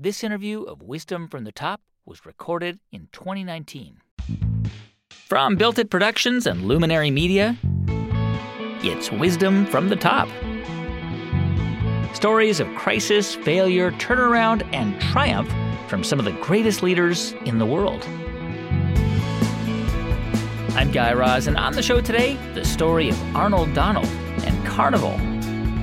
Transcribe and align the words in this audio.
This 0.00 0.22
interview 0.22 0.62
of 0.62 0.80
Wisdom 0.80 1.26
from 1.26 1.42
the 1.42 1.50
Top 1.50 1.80
was 2.06 2.24
recorded 2.24 2.78
in 2.92 3.08
2019. 3.10 4.00
From 5.10 5.56
Built 5.56 5.76
It 5.76 5.90
Productions 5.90 6.46
and 6.46 6.68
Luminary 6.68 7.10
Media, 7.10 7.56
it's 8.80 9.10
Wisdom 9.10 9.66
from 9.66 9.88
the 9.88 9.96
Top. 9.96 10.28
Stories 12.14 12.60
of 12.60 12.72
crisis, 12.76 13.34
failure, 13.34 13.90
turnaround, 13.90 14.64
and 14.72 15.00
triumph 15.00 15.52
from 15.88 16.04
some 16.04 16.20
of 16.20 16.24
the 16.24 16.38
greatest 16.42 16.80
leaders 16.80 17.32
in 17.44 17.58
the 17.58 17.66
world. 17.66 18.04
I'm 20.76 20.92
Guy 20.92 21.12
Raz, 21.12 21.48
and 21.48 21.56
on 21.56 21.72
the 21.72 21.82
show 21.82 22.00
today, 22.00 22.36
the 22.54 22.64
story 22.64 23.08
of 23.08 23.36
Arnold 23.36 23.74
Donald 23.74 24.06
and 24.06 24.64
Carnival. 24.64 25.14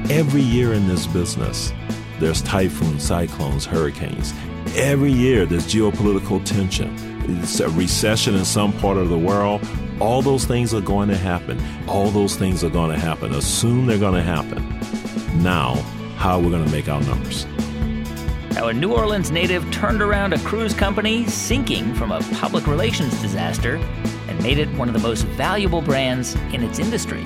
Every 0.09 0.41
year 0.41 0.71
in 0.71 0.88
this 0.88 1.05
business, 1.05 1.73
there's 2.20 2.41
typhoons, 2.41 3.04
cyclones, 3.04 3.66
hurricanes. 3.66 4.34
Every 4.75 5.11
year, 5.11 5.45
there's 5.45 5.66
geopolitical 5.66 6.44
tension. 6.45 6.95
It's 7.41 7.59
a 7.59 7.70
recession 7.70 8.35
in 8.35 8.45
some 8.45 8.73
part 8.73 8.98
of 8.98 9.09
the 9.09 9.17
world. 9.17 9.67
All 9.99 10.21
those 10.21 10.45
things 10.45 10.73
are 10.73 10.81
going 10.81 11.09
to 11.09 11.17
happen. 11.17 11.62
All 11.88 12.09
those 12.09 12.35
things 12.35 12.63
are 12.63 12.70
going 12.70 12.91
to 12.91 12.99
happen. 12.99 13.34
Assume 13.34 13.85
they're 13.85 13.98
going 13.98 14.16
to 14.16 14.21
happen. 14.21 14.63
Now, 15.41 15.76
how 16.17 16.38
are 16.38 16.41
we 16.41 16.49
going 16.49 16.66
to 16.66 16.71
make 16.71 16.88
our 16.88 17.02
numbers? 17.02 17.45
A 18.57 18.73
New 18.73 18.93
Orleans 18.93 19.32
native 19.32 19.70
turned 19.71 20.02
around 20.02 20.34
a 20.34 20.40
cruise 20.40 20.73
company 20.73 21.26
sinking 21.27 21.93
from 21.95 22.12
a 22.12 22.21
public 22.35 22.68
relations 22.68 23.21
disaster 23.21 23.76
and 24.27 24.41
made 24.41 24.57
it 24.57 24.70
one 24.77 24.88
of 24.88 24.93
the 24.93 24.99
most 24.99 25.23
valuable 25.23 25.82
brands 25.82 26.35
in 26.54 26.63
its 26.63 26.79
industry. 26.79 27.26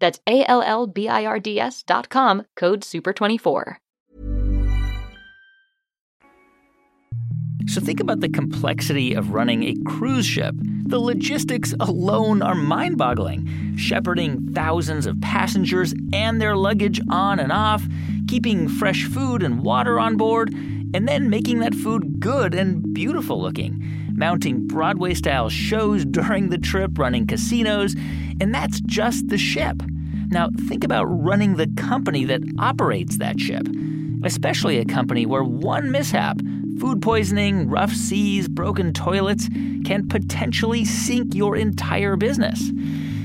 That's 0.00 0.20
A 0.26 0.44
L 0.46 0.62
L 0.62 0.86
B 0.86 1.08
I 1.08 1.24
R 1.24 1.38
D 1.38 1.60
S 1.60 1.82
dot 1.82 2.08
com, 2.08 2.44
code 2.56 2.80
SUPER24. 2.80 3.76
So 7.68 7.80
think 7.80 8.00
about 8.00 8.18
the 8.18 8.28
complexity 8.28 9.14
of 9.14 9.30
running 9.30 9.62
a 9.62 9.76
cruise 9.86 10.26
ship. 10.26 10.56
The 10.86 10.98
logistics 10.98 11.72
alone 11.78 12.42
are 12.42 12.56
mind 12.56 12.98
boggling. 12.98 13.76
Shepherding 13.76 14.52
thousands 14.54 15.06
of 15.06 15.20
passengers 15.20 15.94
and 16.12 16.40
their 16.40 16.56
luggage 16.56 17.00
on 17.10 17.38
and 17.38 17.52
off, 17.52 17.86
keeping 18.26 18.66
fresh 18.66 19.04
food 19.04 19.44
and 19.44 19.62
water 19.62 20.00
on 20.00 20.16
board, 20.16 20.52
and 20.52 21.06
then 21.06 21.30
making 21.30 21.60
that 21.60 21.76
food 21.76 22.18
good 22.18 22.54
and 22.54 22.92
beautiful 22.92 23.40
looking. 23.40 23.80
Mounting 24.20 24.66
Broadway 24.66 25.14
style 25.14 25.48
shows 25.48 26.04
during 26.04 26.50
the 26.50 26.58
trip, 26.58 26.98
running 26.98 27.26
casinos, 27.26 27.96
and 28.38 28.54
that's 28.54 28.78
just 28.82 29.28
the 29.28 29.38
ship. 29.38 29.82
Now, 30.28 30.50
think 30.68 30.84
about 30.84 31.06
running 31.06 31.56
the 31.56 31.68
company 31.78 32.26
that 32.26 32.42
operates 32.58 33.16
that 33.16 33.40
ship, 33.40 33.66
especially 34.22 34.76
a 34.76 34.84
company 34.84 35.24
where 35.24 35.42
one 35.42 35.90
mishap, 35.90 36.38
food 36.78 37.00
poisoning, 37.00 37.70
rough 37.70 37.94
seas, 37.94 38.46
broken 38.46 38.92
toilets, 38.92 39.48
can 39.86 40.06
potentially 40.06 40.84
sink 40.84 41.34
your 41.34 41.56
entire 41.56 42.16
business. 42.16 42.68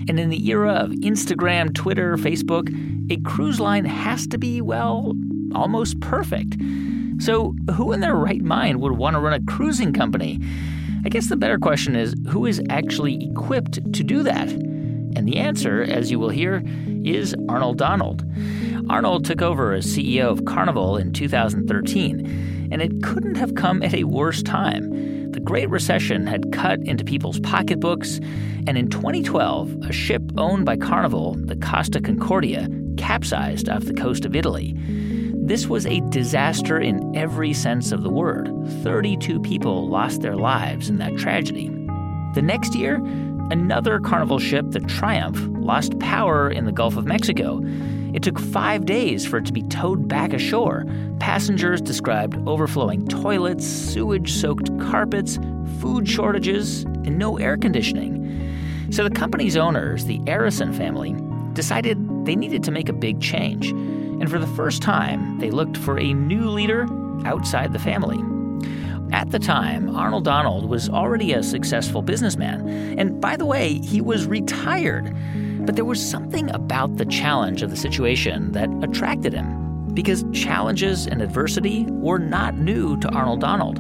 And 0.07 0.17
in 0.17 0.29
the 0.29 0.47
era 0.47 0.75
of 0.75 0.91
Instagram, 0.91 1.75
Twitter, 1.75 2.16
Facebook, 2.16 2.69
a 3.12 3.17
cruise 3.29 3.59
line 3.59 3.83
has 3.83 4.27
to 4.27 4.38
be, 4.38 4.62
well, 4.62 5.13
almost 5.53 6.00
perfect. 6.00 6.56
So, 7.19 7.53
who 7.75 7.91
in 7.91 8.00
their 8.00 8.16
right 8.16 8.41
mind 8.41 8.79
would 8.79 8.94
want 8.94 9.16
to 9.16 9.19
run 9.19 9.33
a 9.33 9.44
cruising 9.44 9.91
company? 9.91 10.39
I 11.05 11.09
guess 11.09 11.27
the 11.27 11.38
better 11.38 11.59
question 11.59 11.95
is 11.95 12.16
who 12.27 12.47
is 12.47 12.59
actually 12.67 13.29
equipped 13.29 13.93
to 13.93 14.03
do 14.03 14.23
that? 14.23 14.49
And 14.49 15.27
the 15.27 15.38
answer, 15.38 15.83
as 15.83 16.09
you 16.09 16.17
will 16.17 16.29
hear, 16.29 16.63
is 17.03 17.35
Arnold 17.47 17.77
Donald. 17.77 18.25
Arnold 18.89 19.23
took 19.23 19.44
over 19.44 19.73
as 19.73 19.85
CEO 19.85 20.31
of 20.31 20.45
Carnival 20.45 20.97
in 20.97 21.13
2013, 21.13 22.69
and 22.71 22.81
it 22.81 23.03
couldn't 23.03 23.35
have 23.35 23.53
come 23.53 23.83
at 23.83 23.94
a 23.94 24.05
worse 24.05 24.41
time. 24.41 25.31
The 25.31 25.39
Great 25.39 25.69
Recession 25.69 26.25
had 26.25 26.51
cut 26.51 26.79
into 26.79 27.03
people's 27.03 27.39
pocketbooks, 27.41 28.17
and 28.65 28.75
in 28.75 28.89
2012, 28.89 29.83
a 29.83 29.94
ship 29.94 30.23
owned 30.38 30.65
by 30.65 30.75
Carnival, 30.75 31.35
the 31.35 31.55
Costa 31.55 32.01
Concordia, 32.01 32.67
capsized 32.97 33.69
off 33.69 33.85
the 33.85 33.94
coast 33.94 34.25
of 34.25 34.35
Italy. 34.35 34.75
This 35.45 35.67
was 35.67 35.85
a 35.85 36.00
disaster 36.09 36.79
in 36.79 37.16
every 37.16 37.53
sense 37.53 37.91
of 37.91 38.01
the 38.01 38.09
word. 38.09 38.51
32 38.81 39.39
people 39.41 39.88
lost 39.88 40.23
their 40.23 40.35
lives 40.35 40.89
in 40.89 40.97
that 40.97 41.16
tragedy. 41.17 41.67
The 42.33 42.41
next 42.41 42.73
year, 42.73 42.95
Another 43.51 44.00
Carnival 44.00 44.39
ship, 44.39 44.66
the 44.72 44.79
Triumph, 44.79 45.39
lost 45.63 46.00
power 46.00 46.50
in 46.50 46.66
the 46.66 46.72
Gulf 46.72 46.97
of 46.97 47.06
Mexico. 47.06 47.61
It 48.11 48.23
took 48.23 48.39
five 48.39 48.88
days 48.88 49.23
for 49.23 49.38
it 49.38 49.45
to 49.45 49.53
be 49.53 49.61
towed 49.61 50.07
back 50.07 50.33
ashore. 50.33 50.83
Passengers 51.19 51.79
described 51.79 52.35
overflowing 52.47 53.07
toilets, 53.07 53.67
sewage 53.67 54.33
soaked 54.33 54.75
carpets, 54.79 55.38
food 55.79 56.09
shortages, 56.09 56.85
and 56.85 57.19
no 57.19 57.38
air 57.38 57.56
conditioning. 57.56 58.89
So 58.89 59.03
the 59.03 59.12
company's 59.12 59.56
owners, 59.56 60.06
the 60.06 60.17
Arison 60.22 60.75
family, 60.75 61.16
decided 61.53 62.25
they 62.25 62.35
needed 62.35 62.63
to 62.63 62.72
make 62.72 62.89
a 62.89 62.94
big 62.94 63.22
change. 63.22 63.72
And 64.25 64.31
for 64.31 64.40
the 64.40 64.56
first 64.56 64.81
time, 64.81 65.38
they 65.38 65.52
looked 65.52 65.78
for 65.78 66.00
a 66.00 66.12
new 66.12 66.50
leader 66.50 66.88
outside 67.28 67.74
the 67.74 67.78
family. 67.78 68.18
At 69.13 69.30
the 69.30 69.38
time, 69.38 69.96
Arnold 69.96 70.24
Donald 70.24 70.68
was 70.68 70.90
already 70.90 71.34
a 71.34 71.44
successful 71.44 72.02
businessman. 72.02 72.68
And 72.97 73.22
by 73.22 73.38
the 73.38 73.46
way, 73.46 73.78
he 73.84 74.02
was 74.02 74.25
retired. 74.25 75.16
But 75.68 75.75
there 75.75 75.86
was 75.86 76.03
something 76.03 76.50
about 76.56 76.97
the 76.97 77.06
challenge 77.06 77.62
of 77.62 77.69
the 77.69 77.75
situation 77.75 78.52
that 78.53 78.68
attracted 78.81 79.31
him. 79.31 79.94
Because 79.94 80.25
challenges 80.34 81.06
and 81.06 81.22
adversity 81.22 81.86
were 81.92 82.18
not 82.18 82.57
new 82.57 83.00
to 83.02 83.09
Arnold 83.09 83.42
Donald. 83.42 83.78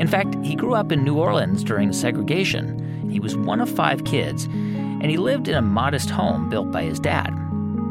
In 0.00 0.08
fact, 0.08 0.34
he 0.42 0.54
grew 0.54 0.72
up 0.72 0.90
in 0.90 1.04
New 1.04 1.18
Orleans 1.18 1.62
during 1.62 1.92
segregation. 1.92 3.10
He 3.10 3.20
was 3.20 3.36
one 3.36 3.60
of 3.60 3.68
five 3.68 4.04
kids, 4.04 4.46
and 4.46 5.10
he 5.10 5.18
lived 5.18 5.48
in 5.48 5.54
a 5.54 5.60
modest 5.60 6.08
home 6.08 6.48
built 6.48 6.72
by 6.72 6.84
his 6.84 6.98
dad. 6.98 7.41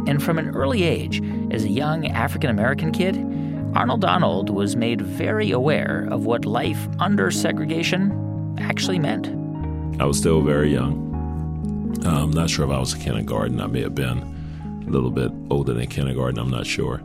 And 0.08 0.22
from 0.22 0.40
an 0.40 0.50
early 0.56 0.84
age, 0.84 1.22
as 1.52 1.64
a 1.64 1.70
young 1.70 2.08
African 2.08 2.50
American 2.50 2.92
kid, 2.92 3.18
Arnold 3.76 4.02
Donald 4.02 4.50
was 4.50 4.76
made 4.76 5.02
very 5.02 5.52
aware 5.52 6.08
of 6.12 6.26
what 6.26 6.46
life 6.46 6.88
under 7.00 7.32
segregation 7.32 8.56
actually 8.60 9.00
meant. 9.00 9.28
I 10.02 10.06
was 10.06 10.18
still 10.18 10.42
very 10.42 10.72
young. 10.72 11.08
I'm 12.04 12.16
um, 12.16 12.32
not 12.32 12.50
sure 12.50 12.66
if 12.66 12.72
I 12.72 12.80
was 12.80 12.94
in 12.94 13.02
kindergarten. 13.02 13.62
I 13.62 13.68
may 13.68 13.82
have 13.82 13.96
been 13.96 14.20
a 14.88 14.90
little 14.90 15.12
bit 15.12 15.32
older 15.50 15.74
than 15.74 15.88
kindergarten. 15.88 16.40
I'm 16.40 16.50
not 16.50 16.66
sure. 16.66 17.02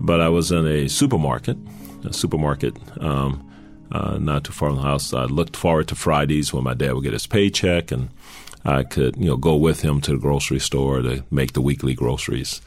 But 0.00 0.20
I 0.20 0.28
was 0.28 0.52
in 0.52 0.66
a 0.66 0.88
supermarket, 0.88 1.56
a 2.04 2.12
supermarket 2.12 2.76
um, 3.00 3.50
uh, 3.90 4.18
not 4.18 4.44
too 4.44 4.52
far 4.52 4.68
from 4.68 4.76
the 4.76 4.82
house. 4.82 5.14
I 5.14 5.24
looked 5.24 5.56
forward 5.56 5.88
to 5.88 5.94
Fridays 5.94 6.52
when 6.52 6.64
my 6.64 6.74
dad 6.74 6.92
would 6.94 7.04
get 7.04 7.12
his 7.12 7.26
paycheck 7.26 7.90
and 7.90 8.10
I 8.64 8.82
could, 8.82 9.16
you 9.16 9.26
know, 9.26 9.36
go 9.36 9.56
with 9.56 9.82
him 9.82 10.00
to 10.02 10.12
the 10.12 10.18
grocery 10.18 10.58
store 10.58 11.02
to 11.02 11.24
make 11.30 11.52
the 11.52 11.60
weekly 11.60 11.94
groceries. 11.94 12.60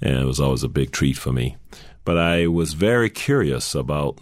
And 0.00 0.18
it 0.18 0.26
was 0.26 0.40
always 0.40 0.62
a 0.62 0.68
big 0.68 0.92
treat 0.92 1.16
for 1.16 1.32
me. 1.32 1.56
But 2.04 2.18
I 2.18 2.46
was 2.46 2.74
very 2.74 3.10
curious 3.10 3.74
about. 3.74 4.18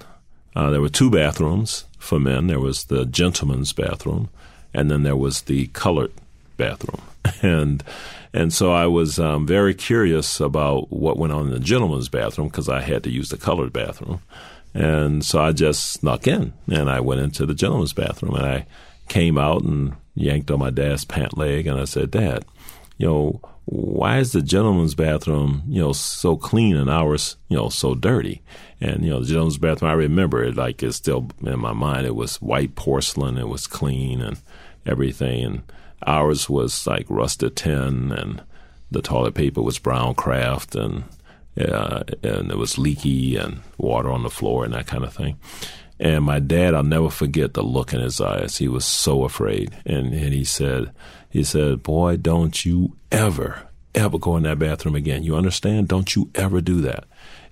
Uh, 0.54 0.70
there 0.70 0.80
were 0.80 0.88
two 0.88 1.10
bathrooms 1.10 1.84
for 1.98 2.18
men. 2.18 2.46
There 2.46 2.60
was 2.60 2.84
the 2.84 3.04
gentleman's 3.04 3.74
bathroom, 3.74 4.30
and 4.72 4.90
then 4.90 5.02
there 5.02 5.16
was 5.16 5.42
the 5.42 5.66
colored 5.68 6.12
bathroom. 6.56 7.02
and 7.42 7.84
And 8.36 8.52
so 8.52 8.70
I 8.70 8.86
was 8.86 9.18
um, 9.18 9.46
very 9.46 9.72
curious 9.72 10.40
about 10.40 10.92
what 10.92 11.16
went 11.16 11.32
on 11.32 11.46
in 11.46 11.52
the 11.52 11.58
gentleman's 11.58 12.10
bathroom 12.10 12.48
because 12.48 12.68
I 12.68 12.82
had 12.82 13.02
to 13.04 13.10
use 13.10 13.30
the 13.30 13.38
colored 13.38 13.72
bathroom. 13.72 14.20
And 14.74 15.24
so 15.24 15.40
I 15.40 15.52
just 15.52 15.90
snuck 15.92 16.26
in 16.26 16.52
and 16.70 16.90
I 16.90 17.00
went 17.00 17.22
into 17.22 17.46
the 17.46 17.54
gentleman's 17.54 17.94
bathroom 17.94 18.34
and 18.34 18.44
I 18.44 18.66
came 19.08 19.38
out 19.38 19.62
and 19.62 19.94
yanked 20.14 20.50
on 20.50 20.58
my 20.58 20.70
dad's 20.70 21.04
pant 21.04 21.36
leg 21.36 21.66
and 21.66 21.78
I 21.78 21.84
said, 21.84 22.10
Dad, 22.10 22.44
you 22.98 23.06
know, 23.06 23.40
why 23.66 24.18
is 24.18 24.32
the 24.32 24.42
gentleman's 24.42 24.94
bathroom, 24.94 25.62
you 25.68 25.82
know, 25.82 25.92
so 25.92 26.36
clean 26.36 26.76
and 26.76 26.88
ours, 26.88 27.36
you 27.48 27.56
know, 27.56 27.68
so 27.68 27.94
dirty? 27.94 28.42
And, 28.80 29.04
you 29.04 29.10
know, 29.10 29.20
the 29.20 29.26
gentleman's 29.26 29.58
bathroom, 29.58 29.90
I 29.90 29.94
remember 29.94 30.42
it 30.44 30.56
like 30.56 30.82
it's 30.82 30.96
still 30.96 31.28
in 31.42 31.58
my 31.58 31.72
mind. 31.72 32.06
It 32.06 32.14
was 32.14 32.40
white 32.40 32.76
porcelain, 32.76 33.38
it 33.38 33.48
was 33.48 33.66
clean 33.66 34.22
and 34.22 34.38
everything. 34.86 35.44
And 35.44 35.62
ours 36.06 36.48
was 36.48 36.86
like 36.86 37.06
rusted 37.08 37.56
tin 37.56 38.12
and 38.12 38.42
the 38.92 39.02
toilet 39.02 39.34
paper 39.34 39.62
was 39.62 39.80
brown 39.80 40.14
kraft 40.14 40.76
and, 40.76 41.04
uh, 41.60 42.04
and 42.22 42.52
it 42.52 42.58
was 42.58 42.78
leaky 42.78 43.36
and 43.36 43.62
water 43.78 44.10
on 44.10 44.22
the 44.22 44.30
floor 44.30 44.64
and 44.64 44.74
that 44.74 44.86
kind 44.86 45.02
of 45.02 45.12
thing. 45.12 45.38
And 45.98 46.24
my 46.24 46.40
dad, 46.40 46.74
I'll 46.74 46.82
never 46.82 47.10
forget 47.10 47.54
the 47.54 47.62
look 47.62 47.92
in 47.92 48.00
his 48.00 48.20
eyes. 48.20 48.58
He 48.58 48.68
was 48.68 48.84
so 48.84 49.24
afraid. 49.24 49.74
And, 49.86 50.12
and 50.12 50.32
he 50.32 50.44
said, 50.44 50.92
he 51.30 51.42
said, 51.42 51.82
boy, 51.82 52.18
don't 52.18 52.64
you 52.64 52.96
ever, 53.10 53.68
ever 53.94 54.18
go 54.18 54.36
in 54.36 54.42
that 54.42 54.58
bathroom 54.58 54.94
again. 54.94 55.22
You 55.22 55.36
understand? 55.36 55.88
Don't 55.88 56.14
you 56.14 56.30
ever 56.34 56.60
do 56.60 56.82
that. 56.82 57.04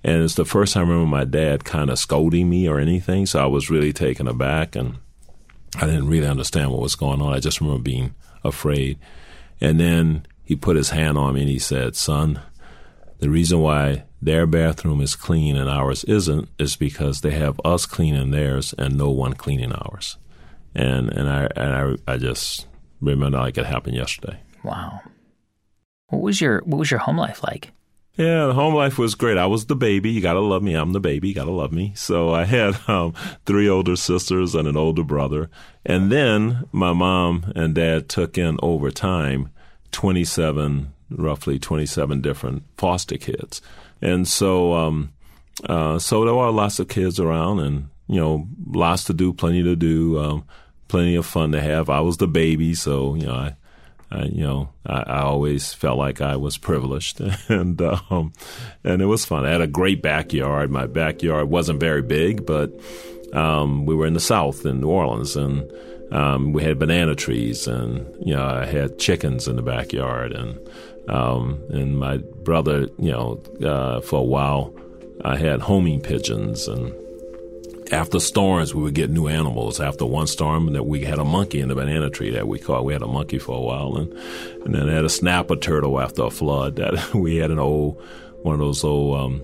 And 0.03 0.21
it's 0.21 0.35
the 0.35 0.45
first 0.45 0.73
time 0.73 0.87
I 0.87 0.91
remember 0.91 1.09
my 1.09 1.25
dad 1.25 1.63
kind 1.65 1.89
of 1.89 1.97
scolding 1.97 2.47
me 2.47 2.67
or 2.67 2.79
anything. 2.79 3.25
So 3.25 3.41
I 3.41 3.47
was 3.47 3.71
really 3.71 3.91
taken 3.91 4.27
aback 4.27 4.75
and 4.75 4.97
I 5.77 5.87
didn't 5.87 6.07
really 6.07 6.27
understand 6.27 6.71
what 6.71 6.81
was 6.81 6.95
going 6.95 7.21
on. 7.21 7.33
I 7.33 7.39
just 7.39 7.59
remember 7.59 7.81
being 7.81 8.13
afraid. 8.43 8.99
And 9.59 9.79
then 9.79 10.27
he 10.43 10.55
put 10.55 10.77
his 10.77 10.91
hand 10.91 11.17
on 11.17 11.33
me 11.33 11.41
and 11.41 11.49
he 11.49 11.57
said, 11.57 11.95
son, 11.95 12.39
the 13.17 13.29
reason 13.29 13.59
why 13.59 14.03
their 14.25 14.47
bathroom 14.47 15.01
is 15.01 15.15
clean 15.15 15.55
and 15.55 15.69
ours 15.69 16.03
isn't 16.05 16.49
is 16.57 16.75
because 16.75 17.21
they 17.21 17.31
have 17.31 17.61
us 17.63 17.85
cleaning 17.85 18.31
theirs 18.31 18.73
and 18.77 18.97
no 18.97 19.11
one 19.11 19.33
cleaning 19.33 19.71
ours. 19.71 20.17
And 20.73 21.09
and 21.09 21.29
I 21.29 21.47
and 21.55 21.99
I 22.07 22.13
I 22.13 22.17
just 22.17 22.67
remember 22.99 23.37
like 23.37 23.57
it 23.57 23.67
happened 23.67 23.95
yesterday. 23.95 24.39
Wow. 24.63 25.01
What 26.07 26.23
was 26.23 26.41
your 26.41 26.61
what 26.65 26.79
was 26.79 26.89
your 26.89 27.01
home 27.01 27.17
life 27.17 27.43
like? 27.43 27.71
Yeah, 28.17 28.47
the 28.47 28.53
home 28.53 28.73
life 28.73 28.97
was 28.97 29.13
great. 29.13 29.37
I 29.37 29.45
was 29.45 29.65
the 29.65 29.75
baby. 29.75 30.09
You 30.09 30.21
gotta 30.21 30.39
love 30.39 30.63
me. 30.63 30.73
I'm 30.73 30.93
the 30.93 30.99
baby. 30.99 31.27
You 31.27 31.35
gotta 31.35 31.51
love 31.51 31.71
me. 31.71 31.93
So 31.95 32.33
I 32.33 32.45
had 32.45 32.79
um, 32.87 33.13
three 33.45 33.69
older 33.69 33.95
sisters 33.95 34.55
and 34.55 34.67
an 34.67 34.75
older 34.75 35.03
brother, 35.03 35.51
and 35.85 36.11
then 36.11 36.65
my 36.71 36.93
mom 36.93 37.53
and 37.55 37.75
dad 37.75 38.09
took 38.09 38.39
in 38.39 38.57
over 38.63 38.89
time 38.89 39.49
27, 39.91 40.93
roughly 41.11 41.59
27 41.59 42.21
different 42.21 42.63
foster 42.75 43.17
kids. 43.17 43.61
And 44.01 44.27
so, 44.27 44.73
um, 44.73 45.13
uh, 45.67 45.99
so 45.99 46.25
there 46.25 46.35
were 46.35 46.51
lots 46.51 46.79
of 46.79 46.87
kids 46.87 47.19
around, 47.19 47.59
and 47.59 47.89
you 48.07 48.19
know, 48.19 48.47
lots 48.67 49.05
to 49.05 49.13
do, 49.13 49.33
plenty 49.33 49.63
to 49.63 49.75
do, 49.75 50.19
um, 50.19 50.45
plenty 50.87 51.15
of 51.15 51.25
fun 51.25 51.51
to 51.53 51.61
have. 51.61 51.89
I 51.89 52.01
was 52.01 52.17
the 52.17 52.27
baby, 52.27 52.73
so 52.73 53.15
you 53.15 53.25
know, 53.25 53.33
I, 53.33 53.55
I 54.11 54.23
you 54.25 54.43
know, 54.43 54.69
I, 54.85 55.01
I, 55.01 55.21
always 55.21 55.73
felt 55.73 55.97
like 55.97 56.21
I 56.21 56.35
was 56.35 56.57
privileged, 56.57 57.21
and 57.49 57.81
um, 57.81 58.33
and 58.83 59.01
it 59.01 59.05
was 59.05 59.25
fun. 59.25 59.45
I 59.45 59.51
had 59.51 59.61
a 59.61 59.67
great 59.67 60.01
backyard. 60.01 60.69
My 60.71 60.87
backyard 60.87 61.49
wasn't 61.49 61.79
very 61.79 62.01
big, 62.01 62.45
but 62.45 62.71
um, 63.33 63.85
we 63.85 63.95
were 63.95 64.05
in 64.05 64.13
the 64.13 64.19
South 64.19 64.65
in 64.65 64.81
New 64.81 64.89
Orleans, 64.89 65.35
and 65.35 65.69
um, 66.11 66.53
we 66.53 66.63
had 66.63 66.79
banana 66.79 67.15
trees, 67.15 67.67
and 67.67 68.05
you 68.25 68.33
know, 68.35 68.45
I 68.45 68.65
had 68.65 68.99
chickens 68.99 69.47
in 69.47 69.55
the 69.55 69.61
backyard, 69.61 70.31
and 70.31 70.59
um, 71.09 71.63
and 71.69 71.97
my 71.97 72.17
brother, 72.17 72.87
you 72.97 73.11
know, 73.11 73.41
uh, 73.63 74.01
for 74.01 74.19
a 74.19 74.23
while, 74.23 74.73
I 75.23 75.37
had 75.37 75.61
homing 75.61 76.01
pigeons. 76.01 76.67
And 76.67 76.93
after 77.91 78.19
storms, 78.19 78.73
we 78.73 78.81
would 78.83 78.95
get 78.95 79.09
new 79.09 79.27
animals. 79.27 79.79
After 79.79 80.05
one 80.05 80.27
storm, 80.27 80.73
that 80.73 80.85
we 80.85 81.03
had 81.03 81.19
a 81.19 81.23
monkey 81.23 81.59
in 81.59 81.69
the 81.69 81.75
banana 81.75 82.09
tree 82.09 82.31
that 82.31 82.47
we 82.47 82.59
caught. 82.59 82.85
We 82.85 82.93
had 82.93 83.01
a 83.01 83.07
monkey 83.07 83.39
for 83.39 83.57
a 83.57 83.61
while, 83.61 83.95
and 83.97 84.11
and 84.63 84.75
then 84.75 84.89
I 84.89 84.93
had 84.93 85.05
a 85.05 85.09
snapper 85.09 85.55
turtle 85.55 85.99
after 85.99 86.23
a 86.23 86.31
flood. 86.31 86.75
That 86.77 87.13
we 87.13 87.37
had 87.37 87.51
an 87.51 87.59
old 87.59 88.01
one 88.41 88.53
of 88.53 88.59
those 88.59 88.83
old 88.83 89.19
um, 89.19 89.43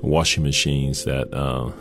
washing 0.00 0.44
machines 0.44 1.04
that. 1.04 1.32
Uh, 1.34 1.72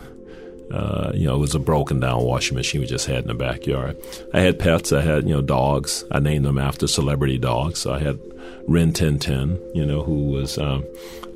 uh, 0.72 1.12
you 1.14 1.28
know, 1.28 1.36
it 1.36 1.40
was 1.40 1.56
a 1.56 1.60
broken 1.60 2.00
down 2.00 2.24
washing 2.24 2.56
machine 2.56 2.81
we 2.81 2.88
just 2.88 3.06
had 3.06 3.19
in 3.19 3.28
the 3.28 3.34
backyard. 3.34 3.98
I 4.34 4.42
had 4.42 4.60
pets. 4.60 4.92
I 4.92 5.02
had, 5.02 5.24
you 5.28 5.34
know, 5.36 5.42
dogs. 5.42 6.04
I 6.12 6.19
named 6.19 6.46
them 6.46 6.58
after 6.58 6.88
celebrity 6.88 7.38
dogs. 7.38 7.80
So 7.80 7.94
I 7.94 8.00
had 8.00 8.19
Rin 8.68 8.92
Tin 8.92 9.19
Tin, 9.19 9.60
you 9.74 9.86
know, 9.86 10.04
who 10.04 10.25
was, 10.25 10.58
um, 10.58 10.86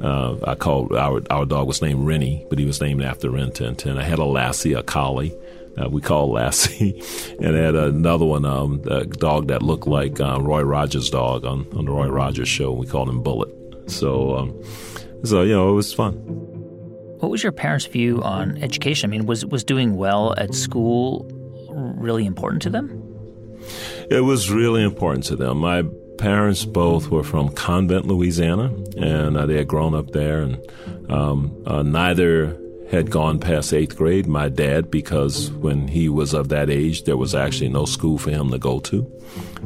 uh, 0.01 0.35
I 0.45 0.55
called, 0.55 0.91
our, 0.93 1.21
our 1.29 1.45
dog 1.45 1.67
was 1.67 1.81
named 1.81 2.05
Rennie, 2.05 2.45
but 2.49 2.59
he 2.59 2.65
was 2.65 2.81
named 2.81 3.01
after 3.01 3.29
Rin 3.29 3.51
Tin 3.51 3.75
Tin. 3.75 3.97
I 3.97 4.03
had 4.03 4.19
a 4.19 4.25
Lassie, 4.25 4.73
a 4.73 4.83
collie. 4.83 5.33
Uh, 5.81 5.87
we 5.87 6.01
called 6.01 6.31
Lassie, 6.33 7.01
and 7.39 7.55
I 7.55 7.59
had 7.59 7.75
another 7.75 8.25
one, 8.25 8.43
um, 8.43 8.81
a 8.87 9.05
dog 9.05 9.47
that 9.47 9.61
looked 9.61 9.87
like 9.87 10.19
uh, 10.19 10.39
Roy 10.41 10.61
Rogers' 10.63 11.09
dog 11.09 11.45
on, 11.45 11.65
on 11.73 11.85
the 11.85 11.91
Roy 11.91 12.09
Rogers 12.09 12.49
show. 12.49 12.73
We 12.73 12.85
called 12.85 13.07
him 13.07 13.23
Bullet. 13.23 13.49
So, 13.89 14.35
um, 14.35 14.63
so 15.23 15.43
you 15.43 15.53
know, 15.53 15.69
it 15.69 15.75
was 15.75 15.93
fun. 15.93 16.50
What 17.21 17.29
was 17.29 17.43
your 17.43 17.51
parents' 17.51 17.85
view 17.85 18.19
on 18.23 18.57
education? 18.63 19.07
I 19.07 19.11
mean, 19.11 19.27
was 19.27 19.45
was 19.45 19.63
doing 19.63 19.95
well 19.95 20.33
at 20.37 20.55
school 20.55 21.29
really 21.69 22.25
important 22.25 22.63
to 22.63 22.71
them? 22.71 22.89
It 24.09 24.21
was 24.21 24.49
really 24.49 24.83
important 24.83 25.25
to 25.25 25.35
them. 25.35 25.59
My 25.59 25.83
parents 26.17 26.65
both 26.65 27.09
were 27.09 27.23
from 27.23 27.53
Convent, 27.53 28.07
Louisiana, 28.07 28.73
and 28.97 29.37
uh, 29.37 29.45
they 29.45 29.57
had 29.57 29.67
grown 29.67 29.93
up 29.93 30.09
there, 30.11 30.41
and 30.41 31.11
um, 31.11 31.63
uh, 31.67 31.83
neither 31.83 32.57
had 32.89 33.11
gone 33.11 33.39
past 33.39 33.71
eighth 33.71 33.95
grade. 33.95 34.25
My 34.25 34.49
dad, 34.49 34.89
because 34.89 35.51
when 35.51 35.87
he 35.87 36.09
was 36.09 36.33
of 36.33 36.49
that 36.49 36.71
age, 36.71 37.03
there 37.03 37.17
was 37.17 37.35
actually 37.35 37.69
no 37.69 37.85
school 37.85 38.17
for 38.17 38.31
him 38.31 38.49
to 38.49 38.57
go 38.57 38.79
to. 38.79 39.21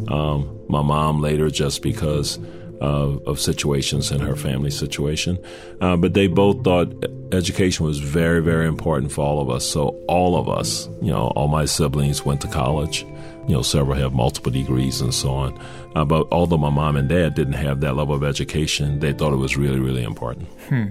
Um, 0.09 0.59
my 0.67 0.81
mom 0.81 1.21
later, 1.21 1.49
just 1.49 1.81
because 1.81 2.37
of 2.81 3.39
situations 3.39 4.11
in 4.11 4.19
her 4.19 4.35
family 4.35 4.71
situation. 4.71 5.37
Uh, 5.81 5.95
but 5.95 6.13
they 6.13 6.27
both 6.27 6.63
thought 6.63 6.91
education 7.31 7.85
was 7.85 7.99
very, 7.99 8.41
very 8.41 8.67
important 8.67 9.11
for 9.11 9.21
all 9.25 9.41
of 9.41 9.49
us. 9.49 9.65
So 9.65 9.89
all 10.07 10.37
of 10.37 10.49
us, 10.49 10.87
you 11.01 11.11
know, 11.11 11.27
all 11.35 11.47
my 11.47 11.65
siblings 11.65 12.25
went 12.25 12.41
to 12.41 12.47
college 12.47 13.05
you 13.47 13.53
know, 13.53 13.61
several 13.61 13.95
have 13.97 14.13
multiple 14.13 14.51
degrees 14.51 15.01
and 15.01 15.13
so 15.13 15.29
on. 15.29 15.59
Uh, 15.95 16.03
but 16.03 16.27
although 16.31 16.57
my 16.57 16.69
mom 16.69 16.95
and 16.95 17.07
dad 17.07 17.35
didn't 17.35 17.53
have 17.53 17.79
that 17.81 17.95
level 17.95 18.15
of 18.15 18.23
education, 18.23 18.99
they 18.99 19.13
thought 19.13 19.33
it 19.33 19.37
was 19.37 19.55
really, 19.55 19.79
really 19.79 20.03
important. 20.03 20.47
Hmm. 20.69 20.85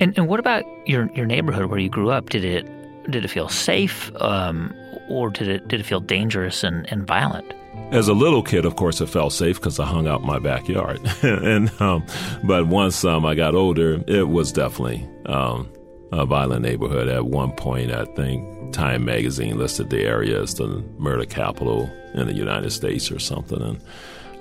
And 0.00 0.16
and 0.16 0.28
what 0.28 0.40
about 0.40 0.64
your 0.86 1.10
your 1.14 1.26
neighborhood 1.26 1.66
where 1.66 1.78
you 1.78 1.88
grew 1.88 2.10
up? 2.10 2.30
Did 2.30 2.44
it 2.44 2.66
did 3.10 3.24
it 3.24 3.28
feel 3.28 3.48
safe, 3.48 4.10
um, 4.20 4.74
or 5.08 5.30
did 5.30 5.48
it 5.48 5.68
did 5.68 5.80
it 5.80 5.84
feel 5.84 6.00
dangerous 6.00 6.64
and, 6.64 6.90
and 6.90 7.06
violent? 7.06 7.52
As 7.92 8.08
a 8.08 8.14
little 8.14 8.42
kid, 8.42 8.64
of 8.64 8.76
course, 8.76 9.00
it 9.00 9.06
felt 9.06 9.32
safe 9.32 9.56
because 9.60 9.78
I 9.78 9.86
hung 9.86 10.08
out 10.08 10.20
in 10.20 10.26
my 10.26 10.38
backyard. 10.38 11.00
and 11.22 11.70
um, 11.80 12.04
but 12.42 12.66
once 12.66 13.04
um, 13.04 13.24
I 13.24 13.34
got 13.34 13.54
older, 13.54 14.02
it 14.08 14.28
was 14.28 14.50
definitely 14.52 15.08
um, 15.26 15.70
a 16.10 16.26
violent 16.26 16.62
neighborhood. 16.62 17.08
At 17.08 17.26
one 17.26 17.52
point, 17.52 17.92
I 17.92 18.04
think 18.04 18.72
Time 18.72 19.04
magazine 19.04 19.56
listed 19.58 19.90
the 19.90 20.02
area 20.02 20.42
as 20.42 20.54
the 20.54 20.84
murder 20.98 21.24
capital 21.24 21.90
in 22.14 22.26
the 22.26 22.34
United 22.34 22.70
States 22.70 23.10
or 23.12 23.18
something. 23.18 23.62
And 23.62 23.80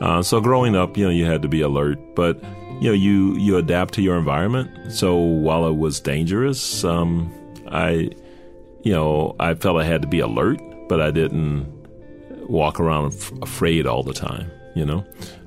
uh, 0.01 0.24
so 0.24 0.42
growing 0.42 0.75
up, 0.75 0.98
you 0.98 1.06
know, 1.06 1.12
you 1.12 1.25
had 1.25 1.42
to 1.44 1.48
be 1.48 1.62
alert, 1.62 2.00
but 2.15 2.44
you 2.82 2.89
know, 2.89 2.94
you 2.94 3.36
you 3.38 3.58
adapt 3.58 3.94
to 3.94 4.01
your 4.01 4.18
environment. 4.18 4.92
So 4.92 5.15
while 5.15 5.68
it 5.68 5.77
was 5.77 6.00
dangerous, 6.00 6.84
um, 6.84 7.32
I, 7.68 8.10
you 8.84 8.92
know, 8.92 9.36
I 9.39 9.54
felt 9.56 9.80
I 9.80 9.86
had 9.86 10.01
to 10.01 10.08
be 10.08 10.20
alert, 10.20 10.60
but 10.89 11.00
I 11.00 11.12
didn't 11.12 11.72
walk 12.50 12.80
around 12.80 13.14
afraid 13.42 13.86
all 13.86 14.04
the 14.04 14.14
time. 14.14 14.52
You 14.75 14.86
know, 14.86 15.06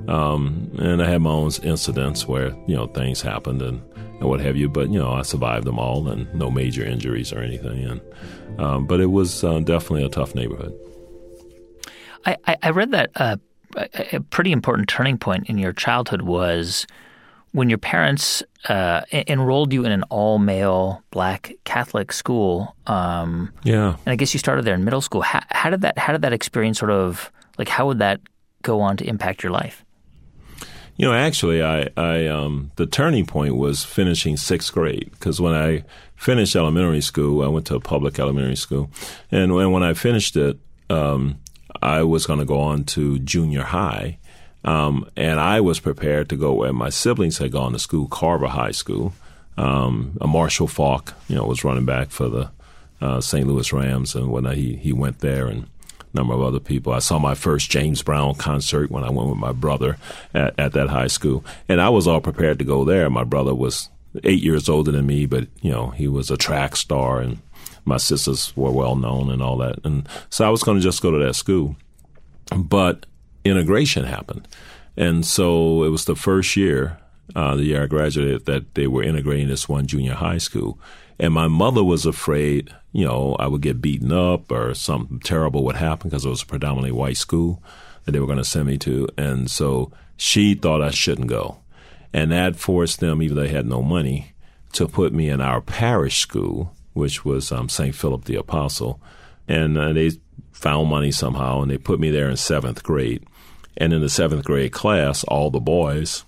um, 0.08 0.70
and 0.78 1.02
I 1.02 1.10
had 1.10 1.20
my 1.20 1.30
own 1.30 1.50
incidents 1.62 2.26
where 2.26 2.48
you 2.66 2.74
know 2.74 2.86
things 2.86 3.20
happened 3.20 3.60
and 3.60 3.82
and 3.94 4.22
what 4.22 4.40
have 4.40 4.56
you. 4.56 4.68
But 4.70 4.90
you 4.90 4.98
know, 4.98 5.12
I 5.12 5.22
survived 5.22 5.66
them 5.66 5.78
all, 5.78 6.08
and 6.08 6.32
no 6.34 6.50
major 6.50 6.84
injuries 6.84 7.32
or 7.32 7.40
anything. 7.40 7.84
And 7.84 8.00
um, 8.58 8.86
but 8.86 9.00
it 9.00 9.10
was 9.10 9.44
uh, 9.44 9.60
definitely 9.60 10.04
a 10.04 10.08
tough 10.08 10.34
neighborhood. 10.34 10.74
I, 12.24 12.56
I 12.62 12.70
read 12.70 12.90
that 12.90 13.10
uh, 13.16 13.36
a 14.12 14.20
pretty 14.20 14.52
important 14.52 14.88
turning 14.88 15.18
point 15.18 15.48
in 15.48 15.58
your 15.58 15.72
childhood 15.72 16.22
was 16.22 16.86
when 17.52 17.68
your 17.68 17.78
parents 17.78 18.42
uh, 18.68 19.02
enrolled 19.12 19.72
you 19.72 19.84
in 19.84 19.92
an 19.92 20.02
all 20.04 20.38
male 20.38 21.02
black 21.10 21.52
Catholic 21.64 22.12
school. 22.12 22.76
Um, 22.86 23.52
yeah, 23.64 23.96
and 24.04 24.12
I 24.12 24.16
guess 24.16 24.34
you 24.34 24.38
started 24.38 24.64
there 24.64 24.74
in 24.74 24.84
middle 24.84 25.00
school. 25.00 25.22
How, 25.22 25.42
how 25.50 25.70
did 25.70 25.80
that 25.82 25.98
How 25.98 26.12
did 26.12 26.22
that 26.22 26.32
experience 26.32 26.78
sort 26.78 26.90
of 26.90 27.32
like 27.58 27.68
how 27.68 27.86
would 27.86 27.98
that 27.98 28.20
go 28.62 28.80
on 28.80 28.96
to 28.98 29.04
impact 29.06 29.42
your 29.42 29.52
life? 29.52 29.84
You 30.96 31.06
know, 31.06 31.14
actually, 31.14 31.62
I, 31.62 31.88
I 31.96 32.26
um, 32.26 32.72
the 32.74 32.84
turning 32.86 33.24
point 33.24 33.56
was 33.56 33.84
finishing 33.84 34.36
sixth 34.36 34.72
grade 34.72 35.10
because 35.12 35.40
when 35.40 35.54
I 35.54 35.84
finished 36.16 36.56
elementary 36.56 37.00
school, 37.00 37.44
I 37.44 37.48
went 37.48 37.66
to 37.66 37.76
a 37.76 37.80
public 37.80 38.18
elementary 38.18 38.56
school, 38.56 38.90
and 39.30 39.54
when, 39.54 39.70
when 39.70 39.84
I 39.84 39.94
finished 39.94 40.36
it, 40.36 40.58
um, 40.90 41.38
I 41.80 42.02
was 42.02 42.26
going 42.26 42.40
to 42.40 42.44
go 42.44 42.58
on 42.58 42.82
to 42.84 43.20
junior 43.20 43.62
high, 43.62 44.18
Um, 44.64 45.08
and 45.16 45.38
I 45.38 45.60
was 45.60 45.80
prepared 45.80 46.28
to 46.30 46.36
go 46.36 46.52
where 46.52 46.72
my 46.72 46.90
siblings 46.90 47.38
had 47.38 47.52
gone 47.52 47.72
to 47.72 47.78
school, 47.78 48.08
Carver 48.08 48.48
High 48.48 48.72
School. 48.72 49.12
Um, 49.56 50.16
a 50.20 50.26
Marshall 50.26 50.68
Faulk, 50.68 51.14
you 51.28 51.34
know, 51.34 51.44
was 51.44 51.64
running 51.64 51.84
back 51.84 52.10
for 52.10 52.28
the 52.28 52.50
uh, 53.00 53.20
St. 53.20 53.46
Louis 53.46 53.72
Rams, 53.72 54.14
and 54.14 54.30
when 54.30 54.44
he 54.46 54.76
he 54.76 54.92
went 54.92 55.18
there, 55.18 55.46
and 55.46 55.68
a 56.12 56.16
number 56.16 56.34
of 56.34 56.42
other 56.42 56.60
people. 56.60 56.92
I 56.92 57.00
saw 57.00 57.18
my 57.18 57.34
first 57.34 57.70
James 57.70 58.02
Brown 58.02 58.34
concert 58.34 58.90
when 58.90 59.04
I 59.04 59.10
went 59.10 59.28
with 59.28 59.38
my 59.38 59.52
brother 59.52 59.96
at, 60.34 60.54
at 60.58 60.72
that 60.72 60.88
high 60.88 61.06
school, 61.06 61.44
and 61.68 61.80
I 61.80 61.88
was 61.88 62.06
all 62.06 62.20
prepared 62.20 62.58
to 62.60 62.64
go 62.64 62.84
there. 62.84 63.10
My 63.10 63.24
brother 63.24 63.54
was 63.54 63.88
eight 64.24 64.42
years 64.42 64.68
older 64.68 64.92
than 64.92 65.06
me, 65.06 65.26
but 65.26 65.48
you 65.60 65.70
know, 65.70 65.90
he 65.90 66.08
was 66.08 66.30
a 66.30 66.36
track 66.36 66.76
star, 66.76 67.20
and 67.20 67.38
my 67.84 67.96
sisters 67.96 68.56
were 68.56 68.72
well 68.72 68.96
known 68.96 69.30
and 69.30 69.42
all 69.42 69.56
that, 69.58 69.84
and 69.84 70.08
so 70.30 70.46
I 70.46 70.50
was 70.50 70.62
going 70.62 70.78
to 70.78 70.82
just 70.82 71.02
go 71.02 71.10
to 71.10 71.18
that 71.18 71.34
school, 71.34 71.76
but 72.56 73.06
integration 73.48 74.04
happened. 74.04 74.46
And 74.96 75.24
so 75.24 75.84
it 75.84 75.90
was 75.90 76.04
the 76.04 76.16
first 76.16 76.56
year, 76.56 76.98
uh, 77.36 77.54
the 77.54 77.64
year 77.64 77.84
I 77.84 77.86
graduated, 77.86 78.46
that 78.46 78.74
they 78.74 78.86
were 78.86 79.02
integrating 79.02 79.48
this 79.48 79.68
one 79.68 79.86
junior 79.86 80.14
high 80.14 80.38
school. 80.38 80.78
And 81.18 81.32
my 81.34 81.48
mother 81.48 81.82
was 81.82 82.06
afraid, 82.06 82.74
you 82.92 83.04
know, 83.04 83.36
I 83.38 83.46
would 83.46 83.62
get 83.62 83.80
beaten 83.80 84.12
up 84.12 84.50
or 84.50 84.74
something 84.74 85.20
terrible 85.20 85.64
would 85.64 85.76
happen 85.76 86.10
because 86.10 86.24
it 86.24 86.30
was 86.30 86.42
a 86.42 86.46
predominantly 86.46 86.92
white 86.92 87.16
school 87.16 87.62
that 88.04 88.12
they 88.12 88.20
were 88.20 88.26
going 88.26 88.38
to 88.38 88.44
send 88.44 88.66
me 88.66 88.78
to. 88.78 89.08
And 89.16 89.50
so 89.50 89.92
she 90.16 90.54
thought 90.54 90.82
I 90.82 90.90
shouldn't 90.90 91.28
go. 91.28 91.58
And 92.12 92.32
that 92.32 92.56
forced 92.56 93.00
them, 93.00 93.22
even 93.22 93.36
though 93.36 93.42
they 93.42 93.48
had 93.48 93.66
no 93.66 93.82
money, 93.82 94.32
to 94.72 94.88
put 94.88 95.12
me 95.12 95.28
in 95.28 95.40
our 95.40 95.60
parish 95.60 96.18
school, 96.18 96.74
which 96.92 97.24
was 97.24 97.52
um, 97.52 97.68
St. 97.68 97.94
Philip 97.94 98.24
the 98.24 98.36
Apostle. 98.36 99.00
And 99.46 99.76
uh, 99.76 99.92
they 99.92 100.12
found 100.52 100.88
money 100.88 101.12
somehow 101.12 101.62
and 101.62 101.70
they 101.70 101.78
put 101.78 102.00
me 102.00 102.10
there 102.10 102.28
in 102.28 102.36
seventh 102.36 102.82
grade. 102.82 103.24
And 103.78 103.92
in 103.92 104.02
the 104.02 104.08
seventh 104.10 104.44
grade 104.44 104.72
class, 104.72 105.24
all 105.24 105.50
the 105.50 105.60
boys 105.60 106.24